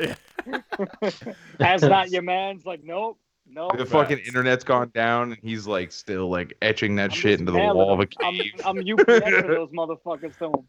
as 1.61 1.83
not 1.83 2.11
your 2.11 2.23
man's 2.23 2.65
like, 2.67 2.85
nope, 2.85 3.19
No, 3.49 3.69
The 3.77 3.85
fucking 3.87 4.19
Facts. 4.19 4.29
internet's 4.29 4.63
gone 4.65 4.91
down, 4.95 5.33
and 5.33 5.41
he's 5.43 5.67
like 5.67 5.91
still 5.91 6.29
like 6.29 6.55
etching 6.63 6.95
that 6.97 7.05
I'm 7.13 7.17
shit 7.17 7.41
into 7.41 7.53
the 7.53 7.59
mailing 7.59 7.77
wall 7.77 7.95
of 7.95 8.01
a 8.01 8.07
cave. 8.07 8.53
I'm, 8.65 8.79
I'm 8.79 8.99
UPS 8.99 9.07
those 9.47 9.71
motherfuckers 9.71 10.37
to 10.39 10.47
'em. 10.47 10.69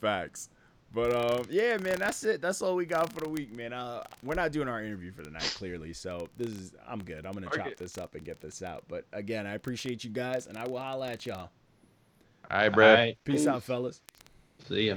Facts. 0.00 0.50
But 0.94 1.12
um, 1.14 1.46
yeah, 1.50 1.76
man, 1.76 1.98
that's 1.98 2.24
it. 2.24 2.40
That's 2.40 2.62
all 2.62 2.74
we 2.74 2.86
got 2.86 3.12
for 3.12 3.20
the 3.20 3.28
week, 3.28 3.54
man. 3.54 3.72
Uh, 3.72 4.02
we're 4.22 4.34
not 4.34 4.50
doing 4.52 4.68
our 4.68 4.82
interview 4.82 5.12
for 5.12 5.22
the 5.22 5.30
night, 5.30 5.52
clearly. 5.54 5.92
So 5.92 6.28
this 6.38 6.48
is 6.48 6.72
I'm 6.88 7.02
good. 7.02 7.26
I'm 7.26 7.32
gonna 7.34 7.46
Okay. 7.48 7.58
chop 7.58 7.76
this 7.76 7.98
up 7.98 8.14
and 8.14 8.24
get 8.24 8.40
this 8.40 8.62
out. 8.62 8.84
But 8.88 9.04
again, 9.12 9.46
I 9.46 9.54
appreciate 9.54 10.04
you 10.04 10.10
guys, 10.10 10.46
and 10.46 10.56
I 10.56 10.66
will 10.66 10.78
holla 10.78 11.08
at 11.10 11.26
y'all. 11.26 11.50
All 12.50 12.58
right, 12.58 12.68
Brad. 12.70 12.98
All 12.98 13.04
right. 13.04 13.18
Peace, 13.24 13.46
out, 13.46 13.62
fellas. 13.62 14.00
See 14.68 14.88
ya. 14.88 14.96